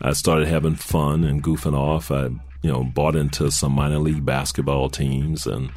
I 0.01 0.13
started 0.13 0.47
having 0.47 0.75
fun 0.75 1.23
and 1.23 1.41
goofing 1.41 1.75
off. 1.75 2.11
I, 2.11 2.29
you 2.61 2.71
know, 2.71 2.83
bought 2.83 3.15
into 3.15 3.51
some 3.51 3.73
minor 3.73 3.99
league 3.99 4.25
basketball 4.25 4.89
teams, 4.89 5.47
and 5.47 5.71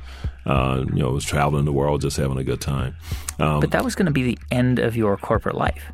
uh, 0.46 0.84
you 0.88 1.02
know, 1.02 1.10
was 1.10 1.24
traveling 1.24 1.64
the 1.64 1.72
world, 1.72 2.00
just 2.00 2.16
having 2.16 2.38
a 2.38 2.44
good 2.44 2.60
time. 2.60 2.94
Um, 3.38 3.60
but 3.60 3.70
that 3.70 3.84
was 3.84 3.94
going 3.94 4.06
to 4.06 4.12
be 4.12 4.22
the 4.22 4.38
end 4.50 4.78
of 4.78 4.96
your 4.96 5.16
corporate 5.16 5.56
life 5.56 5.92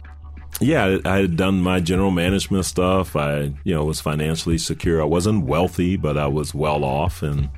yeah, 0.60 0.98
I 1.06 1.18
had 1.18 1.36
done 1.36 1.62
my 1.62 1.80
general 1.80 2.10
management 2.10 2.66
stuff. 2.66 3.16
I, 3.16 3.52
you 3.64 3.74
know, 3.74 3.84
was 3.84 4.00
financially 4.00 4.58
secure. 4.58 5.00
I 5.00 5.06
wasn't 5.06 5.46
wealthy, 5.46 5.96
but 5.96 6.18
I 6.18 6.26
was 6.26 6.54
well 6.54 6.84
off, 6.84 7.22
and 7.22 7.48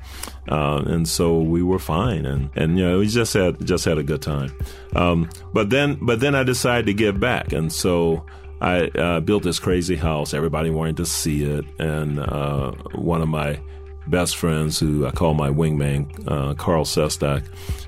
uh, 0.47 0.83
and 0.85 1.07
so 1.07 1.41
we 1.41 1.61
were 1.61 1.79
fine. 1.79 2.25
And 2.25 2.49
and 2.55 2.77
you 2.77 2.85
know, 2.85 2.99
we 2.99 3.07
just 3.07 3.33
had 3.33 3.65
just 3.65 3.83
had 3.83 3.97
a 3.97 4.03
good 4.03 4.21
time. 4.21 4.57
Um, 4.95 5.29
but 5.53 5.69
then, 5.69 5.97
but 6.01 6.21
then 6.21 6.33
I 6.33 6.43
decided 6.43 6.85
to 6.85 6.93
give 6.93 7.19
back, 7.19 7.51
and 7.51 7.71
so. 7.71 8.25
I 8.63 8.87
uh, 8.97 9.19
built 9.19 9.43
this 9.43 9.59
crazy 9.59 9.97
house. 9.97 10.33
Everybody 10.33 10.69
wanted 10.69 10.97
to 10.97 11.05
see 11.05 11.43
it, 11.43 11.65
and 11.79 12.19
uh, 12.19 12.71
one 12.95 13.21
of 13.21 13.27
my 13.27 13.59
best 14.07 14.37
friends, 14.37 14.79
who 14.79 15.05
I 15.05 15.11
call 15.11 15.33
my 15.33 15.49
wingman, 15.49 16.07
uh, 16.27 16.53
Carl 16.53 16.85
Sestak, 16.85 17.43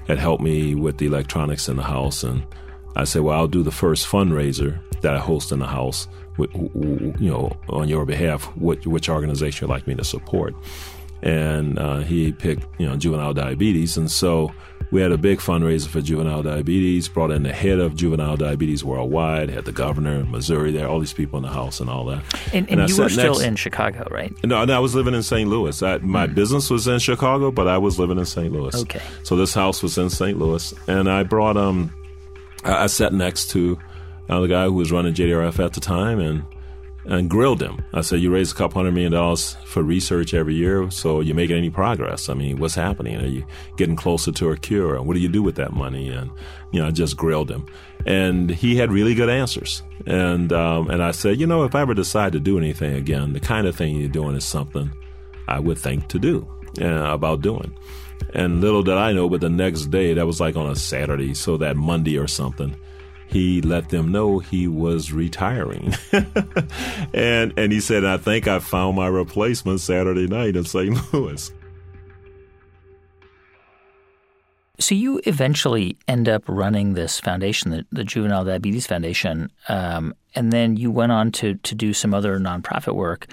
had 0.08 0.18
helped 0.18 0.44
me 0.44 0.76
with 0.76 0.98
the 0.98 1.06
electronics 1.06 1.70
in 1.70 1.78
the 1.78 1.84
house, 1.84 2.24
and 2.24 2.46
I 2.98 3.06
said, 3.06 3.22
"Well, 3.22 3.38
I'll 3.38 3.48
do 3.48 3.64
the 3.64 3.72
first 3.72 4.06
fundraiser 4.06 4.80
that 5.02 5.16
I 5.16 5.20
host 5.20 5.54
in 5.54 5.60
the 5.60 5.68
house, 5.68 6.10
you 6.38 7.16
know, 7.20 7.56
on 7.70 7.88
your 7.88 8.06
behalf, 8.06 8.46
which, 8.58 8.86
which 8.86 9.08
organization 9.08 9.68
you'd 9.68 9.74
like 9.74 9.88
me 9.88 9.96
to 9.96 10.04
support. 10.04 10.54
And 11.22 11.80
uh, 11.80 12.00
he 12.00 12.32
picked, 12.32 12.66
you 12.80 12.86
know, 12.86 12.98
juvenile 12.98 13.34
diabetes. 13.34 13.98
And 13.98 14.12
so 14.12 14.52
we 14.92 15.02
had 15.02 15.12
a 15.12 15.17
big 15.17 15.40
fundraiser 15.40 15.88
for 15.88 16.02
juvenile 16.02 16.44
diabetes, 16.44 17.08
brought 17.08 17.31
in 17.31 17.44
the 17.44 17.54
head 17.54 17.79
of 17.79 17.96
juvenile 17.96 18.38
diabetes 18.38 18.83
worldwide, 18.83 19.50
had 19.50 19.65
the 19.65 19.71
governor 19.71 20.15
in 20.15 20.31
Missouri 20.31 20.71
there, 20.71 20.88
all 20.88 21.00
these 21.00 21.13
people 21.13 21.38
in 21.38 21.44
the 21.44 21.50
house 21.50 21.79
and 21.79 21.90
all 21.90 22.06
that. 22.06 22.23
And, 22.54 22.69
and, 22.69 22.81
and 22.81 22.90
you 22.90 22.98
were 22.98 23.10
still 23.10 23.40
in 23.40 23.56
Chicago, 23.56 24.08
right? 24.12 24.33
No, 24.44 24.63
no, 24.65 24.75
I 24.75 24.79
was 24.79 24.96
living 24.96 25.13
in 25.13 25.23
St. 25.23 25.50
Louis. 25.50 25.81
I, 25.81 25.98
my 25.98 26.27
mm. 26.27 26.36
business 26.36 26.69
was 26.69 26.88
in 26.88 27.00
Chicago, 27.00 27.52
but 27.52 27.67
I 27.67 27.77
was 27.77 28.00
living 28.00 28.17
in 28.17 28.25
St. 28.25 28.52
Louis. 28.52 28.75
Okay. 28.83 29.02
So 29.23 29.36
this 29.36 29.54
house 29.54 29.81
was 29.81 29.98
in 29.98 30.10
St. 30.10 30.38
Louis. 30.38 30.73
And 30.88 31.10
I 31.10 31.23
brought, 31.23 31.58
um, 31.58 31.94
I, 32.63 32.83
I 32.83 32.88
sat 32.88 33.13
next 33.13 33.50
to 33.52 33.77
uh, 34.29 34.40
the 34.40 34.48
guy 34.48 34.65
who 34.65 34.73
was 34.73 34.92
running 34.92 35.13
JDRF 35.13 35.63
at 35.63 35.73
the 35.73 35.81
time, 35.81 36.19
and 36.19 36.44
and 37.08 37.29
grilled 37.29 37.62
him. 37.62 37.83
I 37.93 38.01
said, 38.01 38.19
"You 38.19 38.31
raise 38.31 38.51
a 38.51 38.56
couple 38.56 38.79
hundred 38.79 38.93
million 38.93 39.12
dollars 39.12 39.56
for 39.65 39.83
research 39.83 40.33
every 40.33 40.56
year, 40.56 40.89
so 40.89 41.19
you're 41.19 41.35
making 41.35 41.58
any 41.58 41.69
progress? 41.69 42.29
I 42.29 42.33
mean, 42.33 42.58
what's 42.58 42.75
happening? 42.75 43.17
Are 43.17 43.27
you 43.27 43.45
getting 43.77 43.95
closer 43.95 44.31
to 44.31 44.49
a 44.49 44.58
cure? 44.58 44.95
And 44.95 45.06
What 45.06 45.13
do 45.13 45.19
you 45.19 45.29
do 45.29 45.43
with 45.43 45.56
that 45.56 45.73
money?" 45.73 46.10
And 46.10 46.31
you 46.71 46.81
know, 46.81 46.87
I 46.87 46.91
just 46.91 47.15
grilled 47.17 47.49
him, 47.49 47.65
and 48.06 48.49
he 48.49 48.75
had 48.75 48.91
really 48.91 49.15
good 49.15 49.29
answers. 49.29 49.83
And 50.06 50.51
um, 50.51 50.89
and 50.89 51.03
I 51.03 51.12
said, 51.12 51.39
you 51.39 51.47
know, 51.47 51.63
if 51.63 51.75
I 51.75 51.81
ever 51.81 51.93
decide 51.93 52.33
to 52.33 52.39
do 52.39 52.58
anything 52.58 52.95
again, 52.95 53.33
the 53.33 53.39
kind 53.39 53.67
of 53.67 53.75
thing 53.75 53.95
you're 53.95 54.10
doing 54.10 54.35
is 54.35 54.45
something 54.45 54.91
I 55.47 55.60
would 55.60 55.77
think 55.77 56.08
to 56.10 56.19
do 56.19 56.47
uh, 56.81 57.13
about 57.13 57.41
doing. 57.41 57.75
And 58.33 58.62
little 58.62 58.81
did 58.81 58.95
I 58.95 59.13
know, 59.13 59.29
but 59.29 59.41
the 59.41 59.49
next 59.49 59.87
day, 59.87 60.13
that 60.13 60.25
was 60.25 60.39
like 60.39 60.56
on 60.56 60.69
a 60.69 60.75
Saturday, 60.75 61.33
so 61.33 61.58
that 61.58 61.75
Monday 61.75 62.17
or 62.17 62.27
something 62.27 62.75
he 63.28 63.62
let 63.62 63.90
them 63.90 64.12
know 64.12 64.40
he 64.40 64.67
was 64.67 65.12
retiring. 65.12 65.94
and 67.13 67.54
and 67.58 67.71
he 67.71 67.80
said, 67.80 68.06
I 68.06 68.17
think 68.17 68.48
I 68.48 68.60
found 68.60 68.96
my 68.96 69.08
replacement 69.08 69.82
Saturday 69.82 70.28
night 70.28 70.56
in 70.56 70.63
St. 70.63 71.13
Louis. 71.13 71.52
So 74.78 74.94
you 74.94 75.21
eventually 75.26 75.98
end 76.08 76.28
up 76.28 76.44
running 76.48 76.94
this 76.94 77.19
foundation, 77.19 77.71
the, 77.71 77.86
the 77.92 78.04
Juvenile 78.04 78.44
Diabetes 78.44 78.86
Foundation, 78.86 79.50
um, 79.69 80.13
and 80.36 80.52
then 80.52 80.76
you 80.76 80.92
went 80.92 81.12
on 81.12 81.32
to 81.34 81.56
to 81.56 81.76
do 81.76 81.94
some 81.94 82.13
other 82.13 82.40
nonprofit 82.40 82.96
work. 82.96 83.28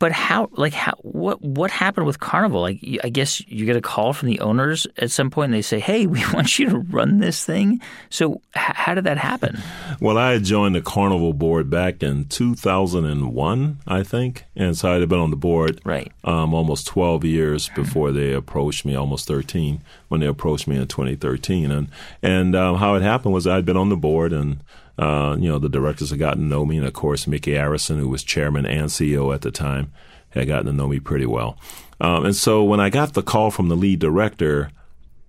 But 0.00 0.12
how, 0.12 0.48
like, 0.52 0.72
how, 0.72 0.94
what, 1.02 1.42
what 1.42 1.70
happened 1.70 2.06
with 2.06 2.20
Carnival? 2.20 2.62
Like, 2.62 2.80
I 3.04 3.10
guess 3.10 3.46
you 3.46 3.66
get 3.66 3.76
a 3.76 3.82
call 3.82 4.14
from 4.14 4.30
the 4.30 4.40
owners 4.40 4.86
at 4.96 5.10
some 5.10 5.28
point, 5.28 5.50
and 5.50 5.54
they 5.54 5.62
say, 5.62 5.78
"Hey, 5.78 6.06
we 6.08 6.24
want 6.32 6.58
you 6.58 6.70
to 6.70 6.78
run 6.78 7.18
this 7.18 7.44
thing." 7.44 7.80
So, 8.08 8.40
h- 8.56 8.74
how 8.74 8.94
did 8.94 9.04
that 9.04 9.18
happen? 9.18 9.58
Well, 10.00 10.16
I 10.16 10.32
had 10.32 10.44
joined 10.44 10.74
the 10.74 10.80
Carnival 10.80 11.34
board 11.34 11.68
back 11.68 12.02
in 12.02 12.24
2001, 12.24 13.78
I 13.86 14.02
think, 14.02 14.46
and 14.56 14.76
so 14.76 14.90
I 14.90 14.94
had 14.94 15.08
been 15.08 15.18
on 15.18 15.30
the 15.30 15.36
board 15.36 15.82
right 15.84 16.10
um, 16.24 16.54
almost 16.54 16.86
12 16.86 17.24
years 17.24 17.68
before 17.76 18.10
they 18.10 18.32
approached 18.32 18.86
me, 18.86 18.94
almost 18.94 19.28
13 19.28 19.82
when 20.08 20.20
they 20.20 20.26
approached 20.26 20.66
me 20.66 20.76
in 20.76 20.86
2013, 20.86 21.70
and 21.70 21.88
and 22.22 22.56
um, 22.56 22.76
how 22.76 22.94
it 22.94 23.02
happened 23.02 23.34
was 23.34 23.46
I'd 23.46 23.66
been 23.66 23.76
on 23.76 23.90
the 23.90 23.98
board 23.98 24.32
and 24.32 24.62
uh, 25.00 25.34
you 25.40 25.48
know, 25.48 25.58
the 25.58 25.70
directors 25.70 26.10
had 26.10 26.18
gotten 26.18 26.42
to 26.42 26.48
know 26.48 26.66
me, 26.66 26.76
and 26.76 26.86
of 26.86 26.92
course, 26.92 27.26
Mickey 27.26 27.52
Arison, 27.52 27.98
who 27.98 28.08
was 28.08 28.22
chairman 28.22 28.66
and 28.66 28.88
CEO 28.88 29.34
at 29.34 29.40
the 29.40 29.50
time, 29.50 29.90
had 30.28 30.46
gotten 30.46 30.66
to 30.66 30.72
know 30.74 30.88
me 30.88 31.00
pretty 31.00 31.24
well. 31.24 31.58
Um, 32.02 32.26
and 32.26 32.36
so 32.36 32.62
when 32.62 32.80
I 32.80 32.90
got 32.90 33.14
the 33.14 33.22
call 33.22 33.50
from 33.50 33.68
the 33.68 33.76
lead 33.76 33.98
director, 33.98 34.70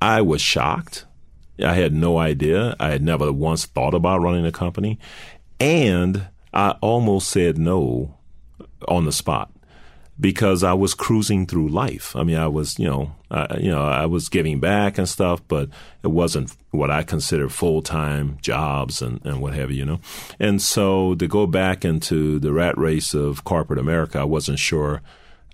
I 0.01 0.21
was 0.21 0.41
shocked. 0.41 1.05
I 1.63 1.75
had 1.75 1.93
no 1.93 2.17
idea. 2.17 2.75
I 2.81 2.89
had 2.89 3.01
never 3.01 3.31
once 3.31 3.65
thought 3.65 3.93
about 3.93 4.21
running 4.21 4.45
a 4.45 4.51
company, 4.51 4.99
and 5.57 6.27
I 6.53 6.71
almost 6.81 7.29
said 7.29 7.57
no 7.57 8.17
on 8.89 9.05
the 9.05 9.13
spot 9.13 9.51
because 10.21 10.63
I 10.63 10.73
was 10.73 10.93
cruising 10.93 11.47
through 11.47 11.69
life. 11.69 12.15
I 12.15 12.23
mean, 12.23 12.37
I 12.37 12.47
was, 12.47 12.77
you 12.77 12.85
know, 12.85 13.15
I, 13.31 13.57
you 13.57 13.71
know, 13.71 13.83
I 13.83 14.05
was 14.05 14.29
giving 14.29 14.59
back 14.59 14.99
and 14.99 15.09
stuff, 15.09 15.41
but 15.47 15.69
it 16.03 16.09
wasn't 16.09 16.55
what 16.69 16.91
I 16.91 17.01
consider 17.01 17.49
full 17.49 17.81
time 17.81 18.37
jobs 18.39 19.01
and, 19.01 19.19
and 19.25 19.41
what 19.41 19.55
have 19.55 19.71
you, 19.71 19.77
you 19.77 19.85
know. 19.85 19.99
And 20.39 20.61
so 20.61 21.15
to 21.15 21.27
go 21.27 21.47
back 21.47 21.83
into 21.83 22.37
the 22.37 22.53
rat 22.53 22.77
race 22.77 23.15
of 23.15 23.43
corporate 23.43 23.79
America, 23.79 24.19
I 24.19 24.23
wasn't 24.23 24.59
sure 24.59 25.01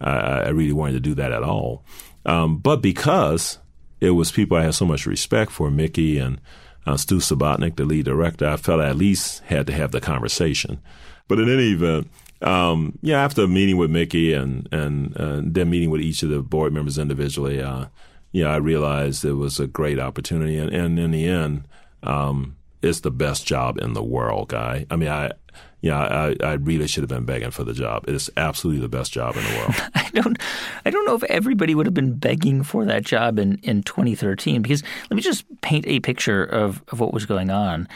I, 0.01 0.11
I 0.11 0.49
really 0.49 0.74
wanted 0.74 0.93
to 0.93 0.99
do 0.99 1.15
that 1.15 1.32
at 1.32 1.43
all. 1.43 1.86
Um, 2.26 2.57
but 2.57 2.82
because 2.82 3.59
it 4.01 4.11
was 4.11 4.34
people 4.34 4.57
I 4.57 4.63
had 4.63 4.76
so 4.76 4.86
much 4.86 5.05
respect 5.05 5.49
for, 5.51 5.72
Mickey 5.72 6.18
and 6.18 6.41
uh, 6.86 6.97
Stu 6.97 7.18
Subotnick, 7.18 7.78
the 7.78 7.86
lead 7.86 8.03
director, 8.03 8.47
I 8.47 8.57
felt 8.57 8.82
I 8.82 8.89
at 8.89 8.97
least 8.97 9.43
had 9.45 9.65
to 9.68 9.74
have 9.74 9.91
the 9.91 10.01
conversation. 10.01 10.82
But 11.30 11.39
in 11.39 11.49
any 11.49 11.72
event, 11.72 12.09
um, 12.41 12.97
yeah, 13.01 13.23
after 13.23 13.47
meeting 13.47 13.77
with 13.77 13.89
Mickey 13.89 14.33
and 14.33 14.67
and 14.71 15.15
uh, 15.17 15.41
then 15.43 15.69
meeting 15.69 15.89
with 15.89 16.01
each 16.01 16.23
of 16.23 16.29
the 16.29 16.41
board 16.41 16.73
members 16.73 16.97
individually, 16.97 17.61
uh, 17.61 17.85
yeah, 18.31 18.47
I 18.47 18.57
realized 18.57 19.25
it 19.25 19.33
was 19.33 19.59
a 19.59 19.67
great 19.67 19.99
opportunity, 19.99 20.57
and, 20.57 20.71
and 20.71 20.99
in 20.99 21.11
the 21.11 21.27
end, 21.27 21.67
um, 22.03 22.55
it's 22.81 22.99
the 22.99 23.11
best 23.11 23.45
job 23.45 23.79
in 23.79 23.93
the 23.93 24.03
world, 24.03 24.49
guy. 24.49 24.85
I 24.89 24.95
mean, 24.95 25.09
I. 25.09 25.31
Yeah, 25.79 25.99
I, 25.99 26.35
I 26.43 26.53
really 26.53 26.88
should 26.88 27.03
have 27.03 27.09
been 27.09 27.25
begging 27.25 27.51
for 27.51 27.63
the 27.63 27.71
job. 27.71 28.05
It 28.07 28.15
is 28.15 28.31
absolutely 28.35 28.81
the 28.81 28.89
best 28.89 29.13
job 29.13 29.38
in 29.38 29.43
the 29.43 29.57
world. 29.59 29.75
I 29.95 30.09
don't, 30.11 30.38
I 30.85 30.89
don't 30.89 31.05
know 31.05 31.13
if 31.13 31.21
everybody 31.25 31.75
would 31.75 31.85
have 31.85 31.93
been 31.93 32.15
begging 32.15 32.63
for 32.63 32.83
that 32.85 33.05
job 33.05 33.38
in, 33.38 33.59
in 33.59 33.83
2013. 33.83 34.63
Because 34.63 34.81
let 35.09 35.15
me 35.15 35.21
just 35.21 35.45
paint 35.61 35.85
a 35.85 35.99
picture 35.99 36.43
of, 36.43 36.83
of 36.88 36.99
what 36.99 37.13
was 37.13 37.27
going 37.27 37.51
on. 37.51 37.88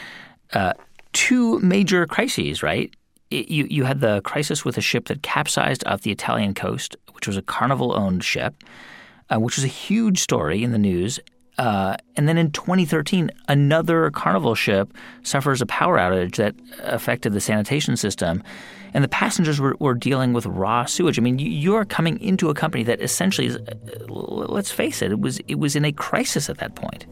Uh, 0.52 0.74
two 1.12 1.58
major 1.58 2.06
crises, 2.06 2.62
right? 2.62 2.94
You, 3.32 3.66
you 3.70 3.84
had 3.84 4.00
the 4.00 4.20
crisis 4.22 4.64
with 4.64 4.76
a 4.76 4.80
ship 4.80 5.06
that 5.06 5.22
capsized 5.22 5.84
off 5.86 6.02
the 6.02 6.10
Italian 6.10 6.54
coast, 6.54 6.96
which 7.12 7.26
was 7.26 7.36
a 7.36 7.42
Carnival 7.42 7.96
owned 7.96 8.24
ship, 8.24 8.54
uh, 9.30 9.38
which 9.38 9.56
was 9.56 9.64
a 9.64 9.68
huge 9.68 10.18
story 10.18 10.62
in 10.62 10.72
the 10.72 10.78
news. 10.78 11.20
Uh, 11.58 11.96
and 12.16 12.28
then 12.28 12.38
in 12.38 12.50
2013, 12.50 13.30
another 13.48 14.10
Carnival 14.10 14.54
ship 14.54 14.92
suffers 15.22 15.60
a 15.60 15.66
power 15.66 15.98
outage 15.98 16.36
that 16.36 16.54
affected 16.80 17.32
the 17.32 17.40
sanitation 17.40 17.96
system. 17.96 18.42
And 18.94 19.02
the 19.02 19.08
passengers 19.08 19.58
were, 19.60 19.76
were 19.78 19.94
dealing 19.94 20.32
with 20.32 20.44
raw 20.44 20.84
sewage. 20.84 21.18
I 21.18 21.22
mean, 21.22 21.38
you, 21.38 21.74
are 21.74 21.84
coming 21.84 22.20
into 22.20 22.50
a 22.50 22.54
company 22.54 22.84
that 22.84 23.00
essentially 23.00 23.46
is, 23.46 23.56
uh, 23.56 24.04
let's 24.08 24.70
face 24.70 25.00
it, 25.00 25.12
it 25.12 25.20
was, 25.20 25.40
it 25.48 25.58
was 25.58 25.76
in 25.76 25.84
a 25.84 25.92
crisis 25.92 26.50
at 26.50 26.58
that 26.58 26.74
point. 26.74 27.06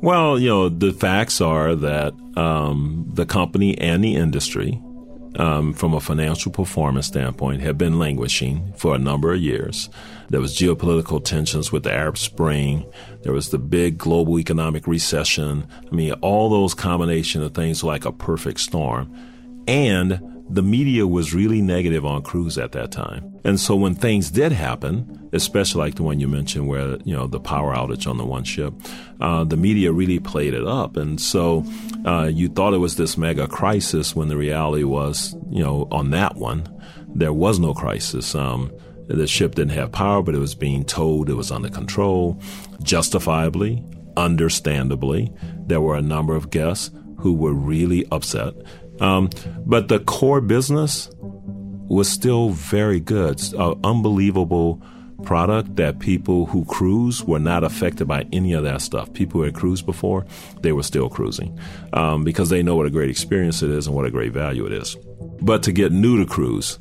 Well, 0.00 0.38
you 0.38 0.48
know, 0.48 0.68
the 0.68 0.92
facts 0.92 1.40
are 1.40 1.74
that 1.74 2.12
um, 2.36 3.08
the 3.14 3.24
company 3.24 3.78
and 3.78 4.04
the 4.04 4.14
industry 4.14 4.80
um, 5.36 5.72
from 5.72 5.94
a 5.94 6.00
financial 6.00 6.50
performance 6.50 7.06
standpoint, 7.06 7.62
have 7.62 7.78
been 7.78 7.98
languishing 7.98 8.72
for 8.76 8.94
a 8.94 8.98
number 8.98 9.32
of 9.32 9.40
years. 9.40 9.88
There 10.28 10.40
was 10.40 10.56
geopolitical 10.56 11.24
tensions 11.24 11.70
with 11.70 11.84
the 11.84 11.92
Arab 11.92 12.18
Spring. 12.18 12.84
There 13.22 13.32
was 13.32 13.50
the 13.50 13.58
big 13.58 13.98
global 13.98 14.38
economic 14.38 14.86
recession. 14.86 15.66
I 15.90 15.94
mean, 15.94 16.12
all 16.14 16.48
those 16.48 16.74
combination 16.74 17.42
of 17.42 17.54
things 17.54 17.84
like 17.84 18.04
a 18.04 18.12
perfect 18.12 18.60
storm. 18.60 19.14
And 19.68 20.20
the 20.48 20.62
media 20.62 21.06
was 21.06 21.34
really 21.34 21.60
negative 21.60 22.04
on 22.04 22.22
cruise 22.22 22.56
at 22.56 22.72
that 22.72 22.92
time. 22.92 23.38
And 23.44 23.58
so 23.58 23.74
when 23.74 23.94
things 23.94 24.30
did 24.30 24.52
happen, 24.52 25.28
especially 25.32 25.80
like 25.80 25.96
the 25.96 26.04
one 26.04 26.20
you 26.20 26.28
mentioned 26.28 26.68
where, 26.68 26.98
you 27.04 27.14
know, 27.14 27.26
the 27.26 27.40
power 27.40 27.74
outage 27.74 28.08
on 28.08 28.16
the 28.16 28.24
one 28.24 28.44
ship, 28.44 28.72
uh, 29.20 29.44
the 29.44 29.56
media 29.56 29.92
really 29.92 30.20
played 30.20 30.54
it 30.54 30.66
up. 30.66 30.96
And 30.96 31.20
so 31.20 31.64
uh, 32.04 32.30
you 32.32 32.48
thought 32.48 32.74
it 32.74 32.78
was 32.78 32.96
this 32.96 33.18
mega 33.18 33.48
crisis 33.48 34.14
when 34.14 34.28
the 34.28 34.36
reality 34.36 34.84
was, 34.84 35.34
you 35.50 35.62
know, 35.62 35.88
on 35.90 36.10
that 36.10 36.36
one, 36.36 36.68
there 37.08 37.32
was 37.32 37.58
no 37.58 37.74
crisis. 37.74 38.34
Um, 38.34 38.70
the 39.08 39.26
ship 39.26 39.54
didn't 39.54 39.72
have 39.72 39.92
power, 39.92 40.22
but 40.22 40.34
it 40.34 40.38
was 40.38 40.54
being 40.54 40.84
towed, 40.84 41.28
it 41.28 41.34
was 41.34 41.50
under 41.50 41.70
control, 41.70 42.40
justifiably, 42.82 43.84
understandably. 44.16 45.32
There 45.66 45.80
were 45.80 45.96
a 45.96 46.02
number 46.02 46.36
of 46.36 46.50
guests 46.50 46.90
who 47.18 47.32
were 47.34 47.52
really 47.54 48.06
upset 48.12 48.54
um, 49.00 49.30
but 49.64 49.88
the 49.88 50.00
core 50.00 50.40
business 50.40 51.10
was 51.88 52.08
still 52.08 52.50
very 52.50 53.00
good. 53.00 53.40
An 53.54 53.78
unbelievable 53.84 54.82
product 55.22 55.76
that 55.76 55.98
people 55.98 56.46
who 56.46 56.64
cruise 56.66 57.24
were 57.24 57.38
not 57.38 57.64
affected 57.64 58.06
by 58.06 58.26
any 58.32 58.52
of 58.52 58.64
that 58.64 58.82
stuff. 58.82 59.12
People 59.12 59.40
who 59.40 59.44
had 59.44 59.54
cruised 59.54 59.86
before, 59.86 60.26
they 60.60 60.72
were 60.72 60.82
still 60.82 61.08
cruising 61.08 61.58
um, 61.92 62.24
because 62.24 62.50
they 62.50 62.62
know 62.62 62.76
what 62.76 62.86
a 62.86 62.90
great 62.90 63.10
experience 63.10 63.62
it 63.62 63.70
is 63.70 63.86
and 63.86 63.96
what 63.96 64.04
a 64.04 64.10
great 64.10 64.32
value 64.32 64.66
it 64.66 64.72
is. 64.72 64.96
But 65.40 65.62
to 65.64 65.72
get 65.72 65.92
new 65.92 66.18
to 66.18 66.26
cruise, 66.30 66.78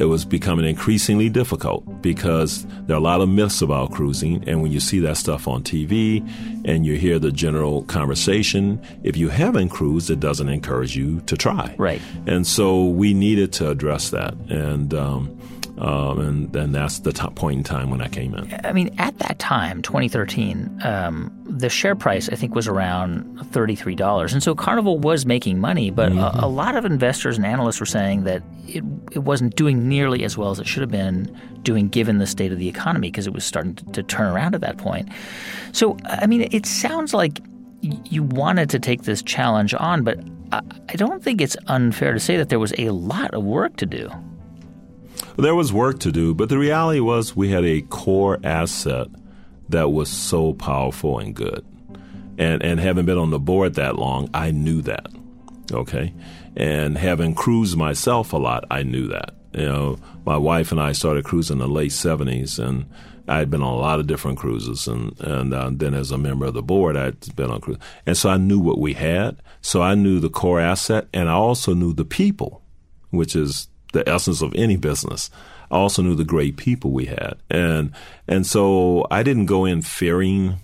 it 0.00 0.06
was 0.06 0.24
becoming 0.24 0.66
increasingly 0.66 1.28
difficult 1.28 2.02
because 2.02 2.66
there 2.86 2.96
are 2.96 2.98
a 2.98 3.02
lot 3.02 3.20
of 3.20 3.28
myths 3.28 3.62
about 3.62 3.92
cruising. 3.92 4.46
And 4.48 4.62
when 4.62 4.72
you 4.72 4.80
see 4.80 4.98
that 5.00 5.16
stuff 5.16 5.48
on 5.48 5.62
TV 5.62 6.26
and 6.64 6.84
you 6.84 6.96
hear 6.96 7.18
the 7.18 7.32
general 7.32 7.82
conversation, 7.84 8.80
if 9.02 9.16
you 9.16 9.28
haven't 9.28 9.70
cruised, 9.70 10.10
it 10.10 10.20
doesn't 10.20 10.48
encourage 10.48 10.96
you 10.96 11.20
to 11.22 11.36
try. 11.36 11.74
Right. 11.78 12.00
And 12.26 12.46
so 12.46 12.84
we 12.84 13.14
needed 13.14 13.52
to 13.54 13.70
address 13.70 14.10
that. 14.10 14.34
And, 14.48 14.92
um, 14.94 15.38
um, 15.78 16.20
and 16.20 16.52
then 16.52 16.72
that's 16.72 17.00
the 17.00 17.12
top 17.12 17.34
point 17.34 17.58
in 17.58 17.64
time 17.64 17.90
when 17.90 18.00
I 18.00 18.08
came 18.08 18.34
in. 18.34 18.60
I 18.64 18.72
mean, 18.72 18.94
at 18.98 19.18
that 19.18 19.38
time, 19.38 19.82
2013, 19.82 20.80
um, 20.82 21.30
the 21.44 21.68
share 21.68 21.94
price 21.94 22.28
I 22.30 22.34
think 22.34 22.54
was 22.54 22.66
around 22.66 23.24
$33, 23.52 24.32
and 24.32 24.42
so 24.42 24.54
Carnival 24.54 24.98
was 24.98 25.26
making 25.26 25.58
money. 25.58 25.90
But 25.90 26.12
mm-hmm. 26.12 26.38
a, 26.38 26.46
a, 26.46 26.48
lot 26.48 26.76
of 26.76 26.84
investors 26.84 27.36
and 27.36 27.44
analysts 27.44 27.78
were 27.78 27.86
saying 27.86 28.24
that 28.24 28.42
it 28.66 28.84
it 29.12 29.20
wasn't 29.20 29.54
doing 29.56 29.88
nearly 29.88 30.24
as 30.24 30.38
well 30.38 30.50
as 30.50 30.58
it 30.58 30.66
should 30.66 30.80
have 30.80 30.90
been 30.90 31.34
doing, 31.62 31.88
given 31.88 32.18
the 32.18 32.26
state 32.26 32.52
of 32.52 32.58
the 32.58 32.68
economy, 32.68 33.10
because 33.10 33.26
it 33.26 33.34
was 33.34 33.44
starting 33.44 33.74
to, 33.74 33.84
to 33.92 34.02
turn 34.02 34.32
around 34.32 34.54
at 34.54 34.62
that 34.62 34.78
point. 34.78 35.08
So, 35.72 35.98
I 36.06 36.26
mean, 36.26 36.48
it 36.52 36.64
sounds 36.64 37.12
like 37.12 37.40
you 37.82 38.22
wanted 38.22 38.70
to 38.70 38.78
take 38.78 39.02
this 39.02 39.22
challenge 39.22 39.74
on, 39.74 40.04
but 40.04 40.18
I, 40.52 40.62
I 40.88 40.94
don't 40.94 41.22
think 41.22 41.40
it's 41.40 41.56
unfair 41.66 42.14
to 42.14 42.20
say 42.20 42.36
that 42.38 42.48
there 42.48 42.58
was 42.58 42.72
a 42.78 42.90
lot 42.90 43.34
of 43.34 43.44
work 43.44 43.76
to 43.76 43.86
do. 43.86 44.10
There 45.36 45.54
was 45.54 45.72
work 45.72 45.98
to 46.00 46.12
do, 46.12 46.34
but 46.34 46.48
the 46.48 46.58
reality 46.58 47.00
was 47.00 47.36
we 47.36 47.50
had 47.50 47.64
a 47.64 47.82
core 47.82 48.38
asset 48.42 49.08
that 49.68 49.90
was 49.90 50.08
so 50.08 50.54
powerful 50.54 51.18
and 51.18 51.34
good. 51.34 51.64
And 52.38 52.62
and 52.62 52.78
having 52.80 53.06
been 53.06 53.18
on 53.18 53.30
the 53.30 53.38
board 53.38 53.74
that 53.74 53.96
long, 53.96 54.28
I 54.34 54.50
knew 54.50 54.82
that. 54.82 55.06
Okay. 55.72 56.12
And 56.56 56.96
having 56.96 57.34
cruised 57.34 57.76
myself 57.76 58.32
a 58.32 58.36
lot, 58.36 58.64
I 58.70 58.82
knew 58.82 59.08
that. 59.08 59.34
You 59.52 59.66
know, 59.66 59.98
my 60.24 60.36
wife 60.36 60.70
and 60.70 60.80
I 60.80 60.92
started 60.92 61.24
cruising 61.24 61.56
in 61.56 61.60
the 61.60 61.68
late 61.68 61.90
70s, 61.90 62.58
and 62.58 62.86
I 63.26 63.38
had 63.38 63.50
been 63.50 63.62
on 63.62 63.72
a 63.72 63.78
lot 63.78 64.00
of 64.00 64.06
different 64.06 64.38
cruises, 64.38 64.86
and 64.86 65.18
and 65.20 65.52
uh, 65.52 65.70
then 65.72 65.94
as 65.94 66.10
a 66.10 66.18
member 66.18 66.46
of 66.46 66.54
the 66.54 66.62
board, 66.62 66.96
I'd 66.96 67.34
been 67.36 67.50
on 67.50 67.60
cruises, 67.60 67.82
and 68.04 68.16
so 68.16 68.30
I 68.30 68.36
knew 68.36 68.58
what 68.58 68.78
we 68.78 68.92
had. 68.92 69.42
So 69.62 69.82
I 69.82 69.94
knew 69.94 70.20
the 70.20 70.30
core 70.30 70.60
asset, 70.60 71.08
and 71.12 71.28
I 71.28 71.32
also 71.32 71.74
knew 71.74 71.92
the 71.92 72.04
people, 72.04 72.62
which 73.10 73.34
is 73.34 73.68
the 73.92 74.08
essence 74.08 74.42
of 74.42 74.54
any 74.54 74.76
business. 74.76 75.30
I 75.70 75.76
also 75.76 76.02
knew 76.02 76.14
the 76.14 76.24
great 76.24 76.56
people 76.56 76.90
we 76.90 77.06
had, 77.06 77.34
and 77.50 77.92
and 78.28 78.46
so 78.46 79.06
I 79.10 79.22
didn't 79.22 79.46
go 79.46 79.64
in 79.64 79.82
fearing 79.82 80.60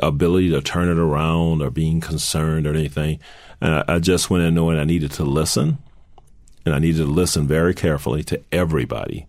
ability 0.00 0.50
to 0.50 0.60
turn 0.60 0.88
it 0.88 0.98
around 0.98 1.62
or 1.62 1.70
being 1.70 2.00
concerned 2.00 2.66
or 2.66 2.74
anything. 2.74 3.18
And 3.60 3.84
I, 3.88 3.98
just 3.98 4.30
went 4.30 4.44
in 4.44 4.54
knowing 4.54 4.78
I 4.78 4.84
needed 4.84 5.12
to 5.12 5.24
listen, 5.24 5.78
and 6.64 6.74
I 6.74 6.78
needed 6.78 6.98
to 6.98 7.06
listen 7.06 7.46
very 7.46 7.74
carefully 7.74 8.24
to 8.24 8.40
everybody 8.50 9.26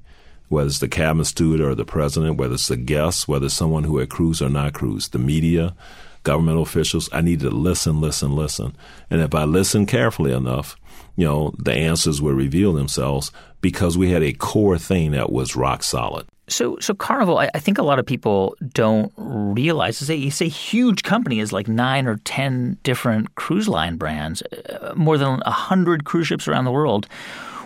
whether 0.54 0.68
it's 0.68 0.80
the 0.80 0.88
cabinet 0.88 1.26
steward 1.26 1.60
or 1.60 1.74
the 1.74 1.84
president, 1.84 2.38
whether 2.38 2.54
it's 2.54 2.68
the 2.68 2.78
guests, 2.78 3.28
whether 3.28 3.48
it's 3.48 3.56
someone 3.56 3.84
who 3.84 3.98
had 3.98 4.10
or 4.12 4.50
not 4.50 4.74
cruised, 4.74 5.12
the 5.12 5.20
media, 5.20 5.76
governmental 6.24 6.64
officials. 6.64 7.10
I 7.12 7.22
needed 7.22 7.50
to 7.50 7.56
listen, 7.56 8.02
listen, 8.02 8.36
listen. 8.36 8.76
And 9.10 9.22
if 9.22 9.36
I 9.36 9.44
listened 9.44 9.88
carefully 9.88 10.32
enough, 10.32 10.76
you 11.16 11.26
know, 11.26 11.54
the 11.58 11.74
answers 11.74 12.22
would 12.22 12.36
reveal 12.36 12.74
themselves 12.74 13.32
because 13.62 13.98
we 13.98 14.12
had 14.12 14.24
a 14.24 14.34
core 14.34 14.78
thing 14.78 15.12
that 15.12 15.32
was 15.32 15.56
rock 15.56 15.84
solid. 15.84 16.26
So, 16.48 16.78
so 16.80 16.94
Carnival, 16.94 17.40
I, 17.40 17.50
I 17.56 17.60
think 17.60 17.78
a 17.78 17.84
lot 17.84 18.00
of 18.00 18.06
people 18.06 18.56
don't 18.74 19.14
realize 19.18 20.02
is 20.02 20.10
it's 20.10 20.42
a 20.42 20.46
huge 20.46 21.04
company. 21.04 21.40
Is 21.40 21.54
like 21.54 21.68
nine 21.68 22.06
or 22.06 22.18
ten 22.18 22.78
different 22.84 23.36
cruise 23.36 23.68
line 23.68 23.96
brands, 23.96 24.42
uh, 24.42 24.94
more 24.96 25.18
than 25.18 25.42
a 25.46 25.52
hundred 25.52 26.04
cruise 26.04 26.28
ships 26.28 26.48
around 26.48 26.66
the 26.66 26.72
world. 26.72 27.08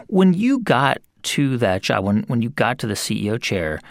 When 0.08 0.34
you 0.34 0.60
got 0.60 0.99
to 1.24 1.58
that 1.58 1.82
job, 1.82 2.05
when 2.05 2.24
when 2.24 2.41
you 2.43 2.49
got 2.51 2.78
to 2.80 2.88
the 2.88 2.93
CEO 2.93 3.41
chair, 3.41 3.82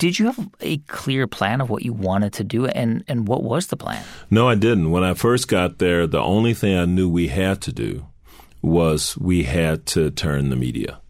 did 0.00 0.18
you 0.18 0.26
have 0.26 0.48
a 0.60 0.78
clear 0.78 1.26
plan 1.26 1.60
of 1.60 1.68
what 1.68 1.82
you 1.84 1.92
wanted 1.92 2.32
to 2.32 2.42
do 2.42 2.64
and, 2.64 3.04
and 3.06 3.28
what 3.28 3.42
was 3.42 3.66
the 3.66 3.76
plan? 3.76 4.02
No, 4.30 4.48
I 4.48 4.54
didn't. 4.54 4.90
When 4.90 5.04
I 5.04 5.12
first 5.12 5.46
got 5.46 5.76
there, 5.78 6.06
the 6.06 6.20
only 6.20 6.54
thing 6.54 6.76
I 6.76 6.86
knew 6.86 7.06
we 7.06 7.28
had 7.28 7.60
to 7.62 7.72
do 7.72 8.06
was 8.62 9.16
we 9.18 9.42
had 9.42 9.84
to 9.86 10.10
turn 10.10 10.48
the 10.48 10.56
media. 10.56 11.00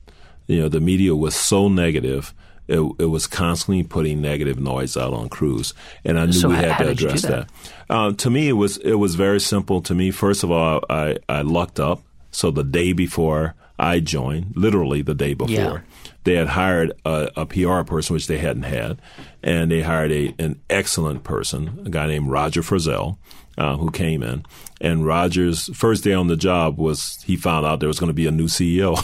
You 0.49 0.63
know, 0.63 0.69
the 0.69 0.81
media 0.81 1.15
was 1.15 1.37
so 1.37 1.69
negative. 1.69 2.35
It, 2.67 2.81
it 2.99 3.07
was 3.07 3.29
constantly 3.29 3.85
putting 3.85 4.21
negative 4.21 4.59
noise 4.59 4.97
out 4.97 5.15
on 5.15 5.29
cruise, 5.29 5.73
and 6.05 6.19
I 6.19 6.27
knew 6.27 6.33
so 6.33 6.49
we 6.49 6.57
how, 6.57 6.63
had 6.63 6.79
to 6.79 6.89
address 6.91 7.23
that. 7.23 7.49
that. 7.49 7.95
Uh, 7.95 8.13
to 8.13 8.31
me, 8.31 8.49
it 8.49 8.53
was 8.53 8.77
it 8.79 8.95
was 8.95 9.15
very 9.15 9.41
simple. 9.41 9.81
To 9.83 9.95
me, 9.95 10.11
first 10.11 10.43
of 10.43 10.51
all, 10.51 10.83
I 10.91 11.17
I 11.29 11.43
lucked 11.43 11.79
up. 11.79 12.03
So 12.33 12.51
the 12.51 12.65
day 12.65 12.93
before 12.93 13.55
I 13.79 14.01
joined, 14.01 14.53
literally 14.57 15.03
the 15.03 15.15
day 15.15 15.35
before. 15.35 15.55
Yeah. 15.55 15.79
They 16.25 16.35
had 16.35 16.49
hired 16.49 16.93
a, 17.05 17.31
a, 17.37 17.47
PR 17.47 17.83
person, 17.83 18.15
which 18.15 18.27
they 18.27 18.39
hadn't 18.39 18.65
had, 18.65 19.01
and 19.43 19.71
they 19.71 19.81
hired 19.81 20.13
a 20.13 20.35
an 20.39 20.61
excellent 20.69 21.25
person, 21.25 21.81
a 21.85 21.91
guy 21.91 22.07
named 22.07 22.29
Roger 22.29 22.61
Frizzell, 22.61 23.17
uh, 23.57 23.77
who 23.77 23.91
came 23.91 24.23
in. 24.23 24.45
And 24.81 25.07
Roger's 25.07 25.75
first 25.77 26.05
day 26.05 26.13
on 26.13 26.29
the 26.29 26.37
job 26.37 26.79
was 26.79 27.23
he 27.25 27.37
found 27.37 27.67
out 27.67 27.81
there 27.81 27.89
was 27.89 27.99
going 27.99 28.09
to 28.09 28.15
be 28.15 28.27
a 28.27 28.31
new 28.31 28.47
CEO. 28.47 28.97